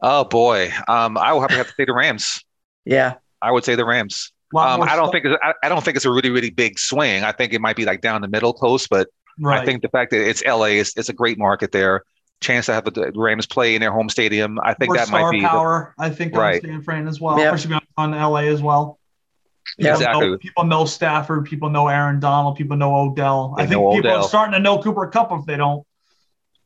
Oh 0.00 0.24
boy, 0.24 0.70
um, 0.86 1.16
I 1.16 1.32
will 1.32 1.40
have 1.40 1.50
to 1.50 1.56
have 1.56 1.66
to 1.68 1.74
say 1.74 1.84
the 1.84 1.94
Rams. 1.94 2.42
Yeah. 2.88 3.14
I 3.42 3.50
would 3.52 3.64
say 3.64 3.74
the 3.74 3.84
Rams. 3.84 4.32
Um, 4.56 4.82
I 4.82 4.94
don't 4.96 5.06
stuff- 5.06 5.12
think 5.12 5.24
it's, 5.26 5.36
I, 5.42 5.52
I 5.64 5.68
don't 5.68 5.84
think 5.84 5.96
it's 5.96 6.04
a 6.06 6.10
really 6.10 6.30
really 6.30 6.50
big 6.50 6.78
swing. 6.78 7.24
I 7.24 7.32
think 7.32 7.52
it 7.52 7.60
might 7.60 7.76
be 7.76 7.84
like 7.84 8.00
down 8.00 8.20
the 8.22 8.28
middle 8.28 8.52
close, 8.52 8.86
but 8.86 9.08
right. 9.40 9.60
I 9.60 9.64
think 9.64 9.82
the 9.82 9.88
fact 9.88 10.12
that 10.12 10.26
it's 10.28 10.42
LA, 10.44 10.66
it's, 10.80 10.96
it's 10.96 11.08
a 11.08 11.12
great 11.12 11.38
market 11.38 11.72
there. 11.72 12.02
Chance 12.40 12.66
to 12.66 12.74
have 12.74 12.84
the 12.84 13.12
Rams 13.14 13.46
play 13.46 13.74
in 13.74 13.80
their 13.80 13.90
home 13.92 14.08
stadium. 14.08 14.58
I 14.62 14.74
think 14.74 14.90
More 14.90 14.96
that 14.98 15.10
might 15.10 15.20
star 15.20 15.30
be 15.32 15.40
the- 15.40 15.48
power. 15.48 15.94
I 15.98 16.10
think 16.10 16.34
Right. 16.36 16.62
on 16.62 16.70
San 16.70 16.82
Fran 16.82 17.08
as 17.08 17.20
well. 17.20 17.38
Yeah. 17.38 17.52
Or 17.52 17.58
should 17.58 17.70
be 17.70 17.74
on, 17.96 18.12
on 18.14 18.32
LA 18.32 18.42
as 18.52 18.62
well. 18.62 18.98
Yeah. 19.78 19.92
People 19.94 20.00
Exactly. 20.02 20.28
know, 20.30 20.38
people 20.38 20.64
know 20.64 20.84
Stafford. 20.84 21.44
People 21.46 21.70
know 21.70 21.88
Aaron 21.88 22.20
Donald. 22.20 22.56
People 22.56 22.76
know 22.76 22.94
Odell. 22.94 23.54
They 23.56 23.62
I 23.64 23.66
think 23.66 23.78
people 23.80 23.96
Odell. 23.96 24.22
are 24.22 24.28
starting 24.28 24.52
to 24.52 24.60
know 24.60 24.80
Cooper 24.82 25.06
Kupp 25.08 25.32
if 25.32 25.44
they 25.46 25.56
don't. 25.56 25.84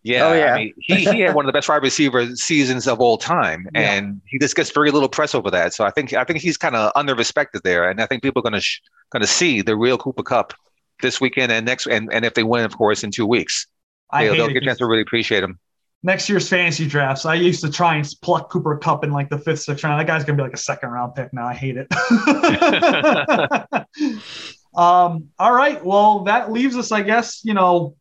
Yeah, 0.02 0.26
Oh, 0.28 0.32
yeah. 0.32 0.54
I 0.54 0.58
mean, 0.58 0.74
he, 0.78 1.04
he 1.04 1.20
had 1.20 1.34
one 1.34 1.44
of 1.44 1.48
the 1.48 1.52
best 1.52 1.68
wide 1.68 1.82
receiver 1.82 2.34
seasons 2.34 2.88
of 2.88 3.00
all 3.00 3.18
time, 3.18 3.66
Yeah. 3.74 3.80
and 3.92 4.20
he 4.26 4.38
just 4.38 4.56
gets 4.56 4.70
very 4.70 4.90
little 4.90 5.08
press 5.10 5.34
over 5.34 5.50
that. 5.50 5.74
So 5.74 5.84
I 5.84 5.90
think 5.90 6.12
I 6.14 6.24
think 6.24 6.40
he's 6.40 6.56
kind 6.56 6.74
of 6.74 6.90
under 6.96 7.14
respected 7.14 7.62
there, 7.64 7.90
and 7.90 8.00
I 8.00 8.06
think 8.06 8.22
people 8.22 8.40
are 8.40 8.42
going 8.42 8.54
to 8.54 8.60
sh- 8.62 8.80
going 9.12 9.20
to 9.20 9.26
see 9.26 9.60
the 9.60 9.76
real 9.76 9.98
Cooper 9.98 10.22
Kupp 10.22 10.54
this 11.02 11.20
weekend 11.20 11.52
and 11.52 11.66
next, 11.66 11.86
and, 11.86 12.08
and 12.12 12.24
if 12.24 12.34
they 12.34 12.42
win, 12.44 12.64
of 12.64 12.76
course, 12.76 13.04
in 13.04 13.10
two 13.10 13.26
weeks, 13.26 13.66
I 14.10 14.24
they'll, 14.24 14.34
they'll 14.34 14.48
get 14.48 14.62
a 14.62 14.66
chance 14.66 14.78
to 14.78 14.86
really 14.86 15.02
appreciate 15.02 15.42
him. 15.42 15.58
next 16.02 16.28
year's 16.30 16.48
fantasy 16.48 16.86
drafts. 16.86 17.26
I 17.26 17.34
used 17.34 17.60
to 17.62 17.70
try 17.70 17.96
and 17.96 18.08
pluck 18.22 18.48
Cooper 18.50 18.78
Kupp 18.78 19.04
in 19.04 19.10
like 19.12 19.28
the 19.28 19.38
fifth, 19.38 19.60
sixth 19.60 19.84
round. 19.84 20.00
That 20.00 20.06
guy's 20.06 20.24
gonna 20.24 20.36
be 20.38 20.42
like 20.44 20.54
a 20.54 20.56
second 20.58 20.88
round 20.90 21.14
pick 21.14 21.30
now. 21.34 21.46
I 21.46 21.52
hate 21.54 21.76
it. 21.76 21.88
um, 24.74 25.28
all 25.38 25.52
right. 25.52 25.84
Well, 25.84 26.24
that 26.24 26.50
leaves 26.52 26.76
us, 26.76 26.92
I 26.92 27.02
guess, 27.02 27.44
you 27.44 27.54
know, 27.54 27.96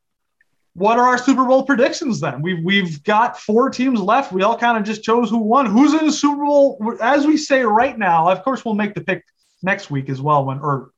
what 0.74 0.98
are 0.98 1.08
our 1.08 1.18
Super 1.18 1.46
Bowl 1.46 1.64
predictions 1.64 2.20
then? 2.20 2.42
We've 2.42 2.64
we've 2.64 3.04
got 3.04 3.40
four 3.40 3.70
teams 3.70 4.00
left. 4.00 4.32
We 4.32 4.44
all 4.44 4.58
kind 4.58 4.78
of 4.78 4.84
just 4.84 5.04
chose 5.04 5.30
who 5.30 5.40
won. 5.40 5.66
Who's 5.66 5.94
in 5.94 6.06
the 6.06 6.12
Super 6.12 6.46
Bowl? 6.46 6.98
As 7.02 7.26
we 7.26 7.38
say 7.38 7.64
right 7.64 7.98
now, 7.98 8.30
of 8.30 8.44
course, 8.44 8.64
we'll 8.64 8.76
make 8.76 8.94
the 8.94 9.02
pick 9.02 9.24
next 9.62 9.92
week 9.92 10.10
as 10.10 10.22
well. 10.22 10.46
When 10.46 10.60
or 10.60 10.92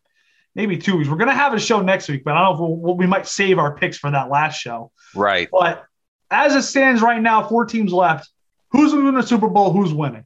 maybe 0.55 0.77
two 0.77 0.97
weeks. 0.97 1.09
We're 1.09 1.17
gonna 1.17 1.33
have 1.33 1.53
a 1.53 1.59
show 1.59 1.81
next 1.81 2.09
week, 2.09 2.23
but 2.23 2.35
I 2.35 2.43
don't 2.43 2.57
know 2.57 2.75
if 2.75 2.81
we'll, 2.81 2.97
we 2.97 3.07
might 3.07 3.27
save 3.27 3.57
our 3.59 3.75
picks 3.75 3.97
for 3.97 4.11
that 4.11 4.29
last 4.29 4.59
show. 4.59 4.91
Right. 5.15 5.47
But 5.51 5.85
as 6.29 6.55
it 6.55 6.63
stands 6.63 7.01
right 7.01 7.21
now, 7.21 7.47
four 7.47 7.65
teams 7.65 7.91
left. 7.91 8.29
Who's 8.71 8.93
in 8.93 9.13
the 9.13 9.21
Super 9.21 9.47
Bowl? 9.47 9.73
Who's 9.73 9.93
winning? 9.93 10.25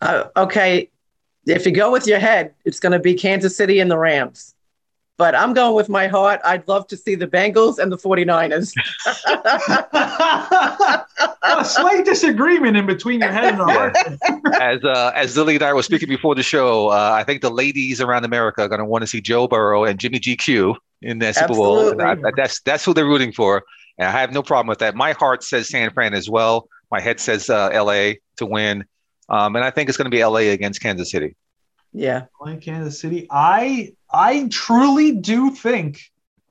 Uh, 0.00 0.24
okay, 0.36 0.90
if 1.46 1.64
you 1.64 1.72
go 1.72 1.92
with 1.92 2.06
your 2.06 2.18
head, 2.18 2.54
it's 2.64 2.80
going 2.80 2.92
to 2.92 2.98
be 2.98 3.14
Kansas 3.14 3.56
City 3.56 3.80
and 3.80 3.90
the 3.90 3.98
Rams. 3.98 4.54
But 5.18 5.34
I'm 5.34 5.52
going 5.52 5.74
with 5.74 5.88
my 5.88 6.06
heart. 6.06 6.40
I'd 6.44 6.66
love 6.68 6.86
to 6.88 6.96
see 6.96 7.16
the 7.16 7.26
Bengals 7.26 7.78
and 7.78 7.90
the 7.90 7.98
49ers. 7.98 8.72
a 11.42 11.64
slight 11.64 12.04
disagreement 12.04 12.76
in 12.76 12.86
between 12.86 13.20
your 13.20 13.32
head 13.32 13.44
and 13.44 13.58
your 13.58 13.68
heart. 13.68 13.96
as 14.60 14.82
uh, 14.84 15.10
as 15.16 15.36
Lily 15.36 15.56
and 15.56 15.64
I 15.64 15.72
were 15.72 15.82
speaking 15.82 16.08
before 16.08 16.36
the 16.36 16.44
show, 16.44 16.90
uh, 16.90 17.10
I 17.12 17.24
think 17.24 17.42
the 17.42 17.50
ladies 17.50 18.00
around 18.00 18.24
America 18.24 18.62
are 18.62 18.68
going 18.68 18.78
to 18.78 18.84
want 18.84 19.02
to 19.02 19.08
see 19.08 19.20
Joe 19.20 19.48
Burrow 19.48 19.84
and 19.84 19.98
Jimmy 19.98 20.20
GQ 20.20 20.76
in 21.02 21.18
that 21.18 21.34
Super 21.34 21.54
Bowl. 21.54 22.00
I, 22.00 22.12
I, 22.12 22.16
that's 22.36 22.60
that's 22.60 22.84
who 22.84 22.94
they're 22.94 23.04
rooting 23.04 23.32
for, 23.32 23.64
and 23.98 24.08
I 24.08 24.20
have 24.20 24.32
no 24.32 24.42
problem 24.42 24.68
with 24.68 24.78
that. 24.78 24.94
My 24.94 25.12
heart 25.12 25.42
says 25.42 25.68
San 25.68 25.92
Fran 25.92 26.14
as 26.14 26.30
well. 26.30 26.68
My 26.92 27.00
head 27.00 27.18
says 27.18 27.50
uh, 27.50 27.70
LA 27.72 28.12
to 28.36 28.46
win, 28.46 28.84
um, 29.28 29.56
and 29.56 29.64
I 29.64 29.70
think 29.70 29.88
it's 29.88 29.98
going 29.98 30.10
to 30.10 30.16
be 30.16 30.24
LA 30.24 30.52
against 30.52 30.80
Kansas 30.80 31.10
City. 31.10 31.34
Yeah, 31.92 32.26
like 32.40 32.60
Kansas 32.60 33.00
City. 33.00 33.26
I 33.30 33.94
I 34.10 34.48
truly 34.50 35.12
do 35.12 35.50
think 35.50 36.00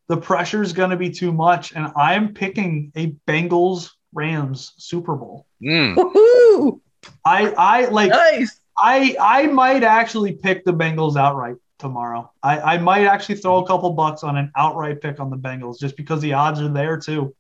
the 0.07 0.17
pressure 0.17 0.61
is 0.61 0.73
going 0.73 0.91
to 0.91 0.97
be 0.97 1.11
too 1.11 1.31
much, 1.31 1.73
and 1.73 1.91
I'm 1.95 2.33
picking 2.33 2.91
a 2.95 3.11
Bengals 3.27 3.91
Rams 4.13 4.73
Super 4.77 5.15
Bowl. 5.15 5.45
Mm. 5.61 6.79
I 7.25 7.53
I 7.57 7.85
like 7.85 8.09
nice. 8.09 8.59
I 8.77 9.15
I 9.19 9.47
might 9.47 9.83
actually 9.83 10.33
pick 10.33 10.63
the 10.65 10.73
Bengals 10.73 11.17
outright 11.17 11.55
tomorrow. 11.77 12.31
I, 12.41 12.59
I 12.59 12.77
might 12.77 13.05
actually 13.05 13.35
throw 13.35 13.57
a 13.57 13.67
couple 13.67 13.91
bucks 13.91 14.23
on 14.23 14.37
an 14.37 14.51
outright 14.55 15.01
pick 15.01 15.19
on 15.19 15.29
the 15.29 15.37
Bengals 15.37 15.79
just 15.79 15.95
because 15.95 16.21
the 16.21 16.33
odds 16.33 16.61
are 16.61 16.71
there 16.71 16.97
too. 16.97 17.35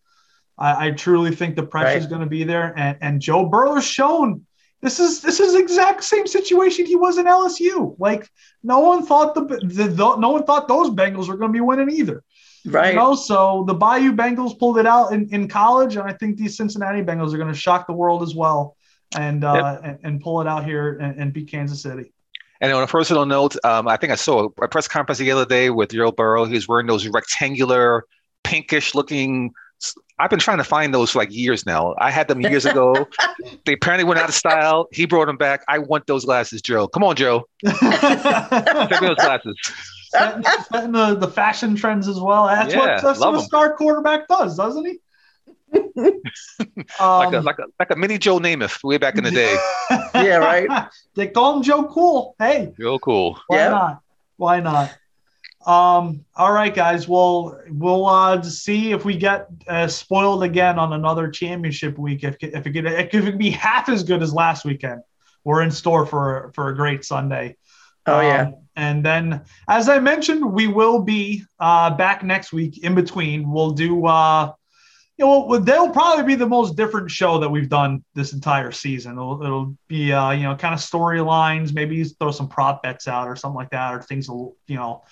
I, 0.57 0.87
I 0.87 0.91
truly 0.91 1.35
think 1.35 1.55
the 1.55 1.63
pressure 1.63 1.87
right. 1.87 1.97
is 1.97 2.07
going 2.07 2.21
to 2.21 2.27
be 2.27 2.43
there, 2.43 2.73
and 2.77 2.97
and 3.01 3.21
Joe 3.21 3.45
Burrow's 3.45 3.85
shown 3.85 4.45
this 4.81 4.99
is 4.99 5.21
this 5.21 5.39
is 5.39 5.55
exact 5.55 6.03
same 6.03 6.27
situation 6.27 6.85
he 6.85 6.95
was 6.95 7.17
in 7.17 7.25
LSU. 7.25 7.95
Like 7.97 8.29
no 8.63 8.79
one 8.79 9.05
thought 9.05 9.33
the, 9.33 9.45
the, 9.63 9.87
the 9.87 10.15
no 10.17 10.29
one 10.29 10.43
thought 10.43 10.67
those 10.67 10.89
Bengals 10.89 11.27
were 11.27 11.37
going 11.37 11.51
to 11.51 11.53
be 11.53 11.61
winning 11.61 11.89
either. 11.89 12.23
Right. 12.65 12.89
You 12.89 12.95
know, 12.95 13.15
so 13.15 13.63
the 13.65 13.73
Bayou 13.73 14.11
Bengals 14.13 14.59
pulled 14.59 14.77
it 14.77 14.85
out 14.85 15.13
in, 15.13 15.29
in 15.33 15.47
college, 15.47 15.95
and 15.95 16.07
I 16.07 16.13
think 16.13 16.37
these 16.37 16.57
Cincinnati 16.57 17.01
Bengals 17.01 17.33
are 17.33 17.37
going 17.37 17.51
to 17.51 17.57
shock 17.57 17.87
the 17.87 17.93
world 17.93 18.21
as 18.23 18.35
well, 18.35 18.75
and 19.17 19.43
uh, 19.43 19.79
and, 19.83 19.99
and, 20.03 20.21
pull 20.21 20.41
it 20.41 20.47
out 20.47 20.65
here 20.65 20.97
and, 20.97 21.19
and, 21.19 21.33
beat 21.33 21.49
Kansas 21.49 21.81
City. 21.81 22.11
And 22.59 22.73
on 22.73 22.83
a 22.83 22.87
personal 22.87 23.25
note, 23.25 23.55
um, 23.63 23.87
I 23.87 23.95
think 23.95 24.11
I 24.11 24.15
saw 24.15 24.49
a 24.61 24.67
press 24.67 24.87
conference 24.87 25.19
the 25.19 25.31
other 25.31 25.45
day 25.45 25.69
with 25.69 25.91
Joe 25.91 26.11
Burrow. 26.11 26.43
He 26.45 26.55
was 26.55 26.67
wearing 26.67 26.87
those 26.87 27.07
rectangular, 27.07 28.05
pinkish 28.43 28.93
looking 28.93 29.53
I've 30.19 30.29
been 30.29 30.39
trying 30.39 30.57
to 30.57 30.63
find 30.63 30.93
those 30.93 31.11
for 31.11 31.19
like 31.19 31.31
years 31.31 31.65
now. 31.65 31.93
I 31.99 32.09
had 32.09 32.27
them 32.27 32.41
years 32.41 32.65
ago. 32.65 33.07
they 33.65 33.73
apparently 33.73 34.03
went 34.03 34.19
out 34.19 34.29
of 34.29 34.35
style. 34.35 34.87
He 34.91 35.05
brought 35.05 35.27
them 35.27 35.37
back. 35.37 35.63
I 35.67 35.77
want 35.77 36.07
those 36.07 36.25
glasses, 36.25 36.61
Joe. 36.61 36.87
Come 36.87 37.03
on, 37.03 37.15
Joe. 37.15 37.47
Take 37.65 37.81
me 37.81 39.07
those 39.07 39.15
glasses. 39.17 39.55
Setting, 40.09 40.43
setting 40.71 40.91
the, 40.93 41.15
the 41.15 41.27
fashion 41.27 41.75
trends 41.75 42.07
as 42.07 42.19
well. 42.19 42.47
That's 42.47 42.73
yeah, 42.73 42.79
what, 42.79 43.01
that's 43.03 43.19
what 43.19 43.35
a 43.35 43.41
star 43.41 43.75
quarterback 43.75 44.27
does, 44.27 44.57
doesn't 44.57 44.85
he? 44.85 44.99
um, 45.75 45.83
like, 46.99 47.33
a, 47.33 47.39
like, 47.41 47.59
a, 47.59 47.63
like 47.79 47.91
a 47.91 47.95
mini 47.95 48.17
Joe 48.17 48.39
Namath 48.39 48.83
way 48.83 48.97
back 48.97 49.17
in 49.17 49.23
the 49.23 49.31
day. 49.31 49.55
yeah, 50.15 50.37
right. 50.37 50.87
They 51.15 51.27
call 51.27 51.57
him 51.57 51.63
Joe 51.63 51.87
Cool. 51.87 52.35
Hey, 52.39 52.73
Joe 52.79 52.97
Cool. 52.99 53.39
Why 53.47 53.57
yeah. 53.57 53.69
not? 53.69 54.01
Why 54.37 54.59
not? 54.59 54.97
Um, 55.67 56.23
all 56.33 56.53
right, 56.53 56.73
guys. 56.73 57.09
Well, 57.09 57.59
we'll 57.69 58.05
uh, 58.05 58.41
see 58.41 58.93
if 58.93 59.03
we 59.03 59.17
get 59.17 59.47
uh, 59.67 59.89
spoiled 59.89 60.43
again 60.43 60.79
on 60.79 60.93
another 60.93 61.29
championship 61.29 61.97
week. 61.97 62.23
If 62.23 62.37
if 62.39 62.65
it, 62.65 62.71
could, 62.71 62.85
if 62.85 63.13
it 63.13 63.25
could 63.25 63.37
be 63.37 63.49
half 63.49 63.89
as 63.89 64.03
good 64.03 64.23
as 64.23 64.33
last 64.33 64.63
weekend, 64.63 65.01
we're 65.43 65.61
in 65.63 65.71
store 65.71 66.05
for 66.05 66.51
for 66.55 66.69
a 66.69 66.75
great 66.75 67.03
Sunday. 67.03 67.57
Oh 68.05 68.21
yeah. 68.21 68.43
Um, 68.43 68.55
and 68.77 69.05
then, 69.05 69.41
as 69.67 69.89
I 69.89 69.99
mentioned, 69.99 70.53
we 70.53 70.67
will 70.67 71.01
be 71.01 71.43
uh, 71.59 71.89
back 71.97 72.23
next 72.23 72.53
week. 72.53 72.83
In 72.85 72.95
between, 72.95 73.51
we'll 73.51 73.71
do. 73.71 74.05
Uh, 74.05 74.53
you 75.17 75.25
know, 75.25 75.57
they'll 75.57 75.89
probably 75.89 76.23
be 76.23 76.35
the 76.35 76.47
most 76.47 76.77
different 76.77 77.09
show 77.09 77.39
that 77.39 77.49
we've 77.49 77.69
done 77.69 78.05
this 78.13 78.33
entire 78.33 78.71
season. 78.71 79.13
It'll, 79.13 79.43
it'll 79.43 79.75
be, 79.87 80.13
uh, 80.13 80.29
you 80.29 80.43
know, 80.43 80.55
kind 80.55 80.75
of 80.75 80.79
storylines. 80.79 81.73
Maybe 81.73 82.03
throw 82.03 82.29
some 82.29 82.47
prop 82.47 82.83
bets 82.83 83.07
out 83.07 83.27
or 83.27 83.35
something 83.35 83.55
like 83.55 83.71
that, 83.71 83.95
or 83.95 84.01
things, 84.03 84.27
you 84.27 84.55
know, 84.67 85.03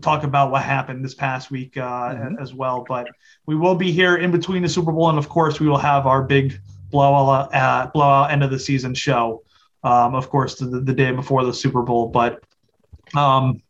talk 0.00 0.24
about 0.24 0.50
what 0.50 0.62
happened 0.62 1.04
this 1.04 1.14
past 1.14 1.50
week 1.50 1.76
uh, 1.76 2.14
mm-hmm. 2.14 2.38
as 2.40 2.54
well. 2.54 2.84
But 2.86 3.08
we 3.46 3.56
will 3.56 3.74
be 3.74 3.92
here 3.92 4.16
in 4.16 4.30
between 4.30 4.62
the 4.62 4.68
Super 4.68 4.92
Bowl, 4.92 5.10
and 5.10 5.18
of 5.18 5.28
course, 5.28 5.60
we 5.60 5.68
will 5.68 5.78
have 5.78 6.06
our 6.06 6.22
big 6.22 6.60
blowout 6.90 7.54
uh, 7.54 7.90
blowout 7.92 8.30
end 8.30 8.42
of 8.42 8.50
the 8.50 8.58
season 8.58 8.94
show. 8.94 9.42
Um, 9.84 10.14
of 10.14 10.30
course, 10.30 10.56
the, 10.56 10.66
the 10.66 10.92
day 10.92 11.10
before 11.10 11.44
the 11.44 11.52
Super 11.52 11.82
Bowl. 11.82 12.08
But 12.08 12.42
um, 13.14 13.62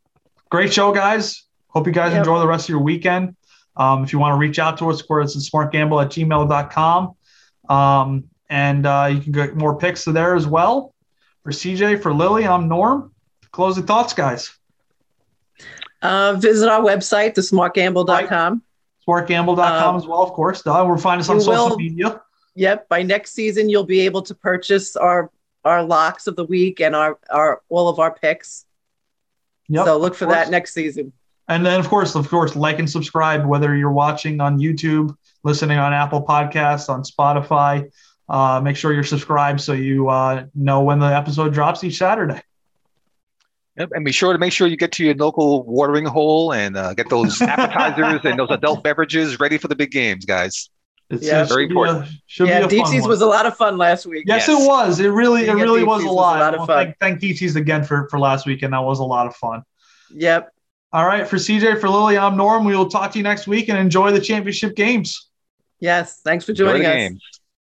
great 0.51 0.73
show, 0.73 0.93
guys. 0.93 1.45
Hope 1.69 1.87
you 1.87 1.93
guys 1.93 2.13
yep. 2.13 2.19
enjoy 2.19 2.39
the 2.39 2.47
rest 2.47 2.67
of 2.67 2.69
your 2.69 2.83
weekend. 2.83 3.35
Um, 3.77 4.05
if 4.05 4.13
you 4.13 4.19
want 4.19 4.35
to 4.35 4.39
reach 4.39 4.59
out 4.59 4.77
to 4.79 4.91
us, 4.91 5.01
of 5.01 5.09
course, 5.09 5.35
it's 5.35 5.49
smartgamble 5.49 6.03
at 6.05 6.11
gmail.com. 6.11 7.15
Um, 7.69 8.25
and 8.51 8.87
uh, 8.87 9.09
you 9.11 9.21
can 9.21 9.33
get 9.33 9.57
more 9.57 9.79
picks 9.79 10.05
there 10.05 10.35
as 10.35 10.47
well. 10.47 10.95
For 11.43 11.53
CJ, 11.53 12.03
for 12.03 12.13
Lily, 12.13 12.47
I'm 12.47 12.69
Norm. 12.69 13.13
Closing 13.51 13.87
thoughts, 13.87 14.13
guys. 14.13 14.55
Uh, 16.03 16.35
visit 16.35 16.69
our 16.69 16.81
website, 16.81 17.35
thesmartgamble.com. 17.35 18.63
Smartgamble.com 19.07 19.95
um, 19.95 19.97
as 19.97 20.07
well, 20.07 20.23
of 20.23 20.33
course. 20.33 20.67
Uh, 20.67 20.85
we'll 20.87 20.97
find 20.97 21.21
us 21.21 21.29
on 21.29 21.41
social 21.41 21.71
will, 21.71 21.77
media. 21.77 22.21
Yep. 22.55 22.89
By 22.89 23.03
next 23.03 23.33
season, 23.33 23.69
you'll 23.69 23.85
be 23.85 24.01
able 24.01 24.23
to 24.23 24.35
purchase 24.35 24.97
our 24.97 25.31
our 25.65 25.83
locks 25.85 26.27
of 26.27 26.35
the 26.35 26.45
week 26.45 26.81
and 26.81 26.95
our, 26.97 27.19
our 27.31 27.63
all 27.69 27.89
of 27.89 27.99
our 27.99 28.13
picks. 28.13 28.65
Yep, 29.69 29.87
so 29.87 29.97
look 29.97 30.15
for 30.15 30.27
that 30.27 30.51
next 30.51 30.75
season. 30.75 31.13
And 31.49 31.65
then, 31.65 31.79
of 31.79 31.89
course, 31.89 32.15
of 32.15 32.29
course, 32.29 32.57
like 32.57 32.79
and 32.79 32.89
subscribe 32.89 33.47
whether 33.47 33.77
you're 33.77 33.93
watching 33.93 34.41
on 34.41 34.59
YouTube, 34.59 35.17
listening 35.45 35.79
on 35.79 35.93
Apple 35.93 36.25
Podcasts, 36.25 36.89
on 36.89 37.03
Spotify. 37.03 37.91
Uh, 38.29 38.61
make 38.61 38.77
sure 38.77 38.93
you're 38.93 39.05
subscribed 39.05 39.61
so 39.61 39.73
you 39.73 40.09
uh, 40.09 40.45
know 40.55 40.83
when 40.83 40.99
the 40.99 41.07
episode 41.07 41.53
drops 41.53 41.85
each 41.85 41.99
Saturday. 41.99 42.41
Yep, 43.77 43.91
and 43.95 44.05
be 44.05 44.13
sure 44.13 44.33
to 44.33 44.39
make 44.39 44.53
sure 44.53 44.67
you 44.67 44.77
get 44.77 44.93
to 44.93 45.05
your 45.05 45.15
local 45.15 45.65
watering 45.65 46.05
hole 46.05 46.53
and 46.53 46.77
uh, 46.77 46.93
get 46.93 47.09
those 47.09 47.41
appetizers 47.43 48.21
and 48.25 48.39
those 48.39 48.51
adult 48.51 48.83
beverages 48.83 49.41
ready 49.41 49.57
for 49.57 49.69
the 49.69 49.77
big 49.77 49.91
games, 49.91 50.27
guys. 50.27 50.69
It's 51.09 51.27
yeah, 51.27 51.45
very 51.45 51.67
important. 51.67 52.07
A, 52.07 52.45
yeah, 52.45 52.63
DT's 52.63 53.07
was 53.07 53.21
a 53.21 53.27
lot 53.27 53.45
of 53.45 53.57
fun 53.57 53.77
last 53.77 54.07
week. 54.07 54.25
Yes, 54.27 54.49
yes. 54.49 54.61
it 54.61 54.67
was. 54.67 55.01
It 55.01 55.09
really, 55.09 55.47
it 55.47 55.55
really 55.55 55.85
was 55.85 56.05
a 56.05 56.07
lot. 56.07 56.39
Was 56.39 56.41
a 56.41 56.45
lot 56.45 56.55
of 56.55 56.67
fun. 56.67 56.95
Thank, 57.01 57.21
thank 57.21 57.39
DT's 57.39 57.57
again 57.57 57.85
for 57.85 58.09
for 58.09 58.19
last 58.19 58.47
week, 58.47 58.63
and 58.63 58.73
that 58.73 58.83
was 58.83 58.99
a 58.99 59.05
lot 59.05 59.27
of 59.27 59.35
fun. 59.37 59.63
Yep. 60.11 60.53
All 60.95 61.07
right, 61.07 61.27
for 61.27 61.37
CJ, 61.37 61.81
for 61.81 61.89
Lily, 61.89 62.19
I'm 62.19 62.37
Norm. 62.37 62.65
We 62.65 62.77
will 62.77 62.89
talk 62.89 63.13
to 63.13 63.19
you 63.19 63.25
next 63.25 63.47
week 63.47 63.71
and 63.71 63.79
enjoy 63.79 64.13
the 64.13 64.21
championship 64.21 64.77
games. 64.77 65.29
Yes, 65.81 66.21
thanks 66.23 66.45
for 66.45 66.53
joining 66.53 66.85
us. 66.85 66.95
Games. 66.95 67.23